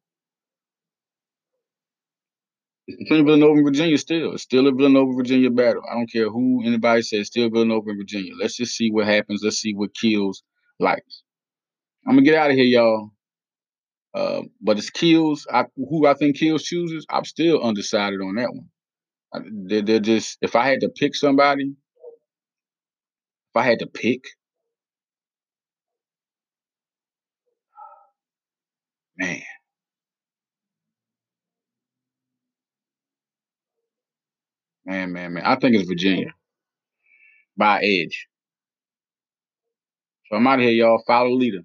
It's 2.87 2.97
between 2.99 3.25
Villanova 3.25 3.55
and 3.55 3.65
Virginia 3.65 3.97
still. 3.97 4.33
It's 4.33 4.43
still 4.43 4.67
a 4.67 4.71
Villanova 4.71 5.11
Virginia 5.13 5.49
battle. 5.51 5.83
I 5.91 5.95
don't 5.95 6.11
care 6.11 6.29
who 6.29 6.63
anybody 6.65 7.01
says, 7.01 7.27
still 7.27 7.49
Villanova 7.49 7.89
and 7.89 7.99
Virginia. 7.99 8.31
Let's 8.39 8.55
just 8.55 8.77
see 8.77 8.91
what 8.91 9.07
happens. 9.07 9.41
Let's 9.43 9.57
see 9.57 9.73
what 9.75 9.93
Keels 9.93 10.41
likes. 10.79 11.23
I'm 12.07 12.15
gonna 12.15 12.23
get 12.23 12.35
out 12.35 12.51
of 12.51 12.55
here, 12.55 12.65
y'all. 12.65 13.11
Uh, 14.13 14.41
but 14.61 14.77
it's 14.79 14.89
Keels. 14.91 15.47
I, 15.51 15.65
who 15.77 16.07
I 16.07 16.15
think 16.15 16.37
Keels 16.37 16.63
chooses, 16.63 17.05
I'm 17.09 17.25
still 17.25 17.61
undecided 17.63 18.21
on 18.21 18.35
that 18.35 18.49
one. 18.53 18.69
I, 19.33 19.39
they're, 19.67 19.81
they're 19.83 19.99
just. 20.01 20.37
If 20.41 20.55
I 20.55 20.67
had 20.67 20.81
to 20.81 20.89
pick 20.89 21.15
somebody, 21.15 21.65
if 21.65 21.85
I 23.57 23.63
had 23.63 23.79
to 23.79 23.87
pick, 23.87 24.23
man. 29.17 29.41
Man, 34.85 35.13
man, 35.13 35.33
man. 35.35 35.45
I 35.45 35.55
think 35.57 35.77
it's 35.77 35.89
Virginia 35.89 36.33
by 37.57 37.81
edge. 37.83 38.27
So 40.29 40.37
I'm 40.37 40.47
out 40.47 40.59
of 40.59 40.65
here, 40.65 40.71
y'all. 40.73 41.03
Follow 41.07 41.29
the 41.29 41.35
leader. 41.35 41.61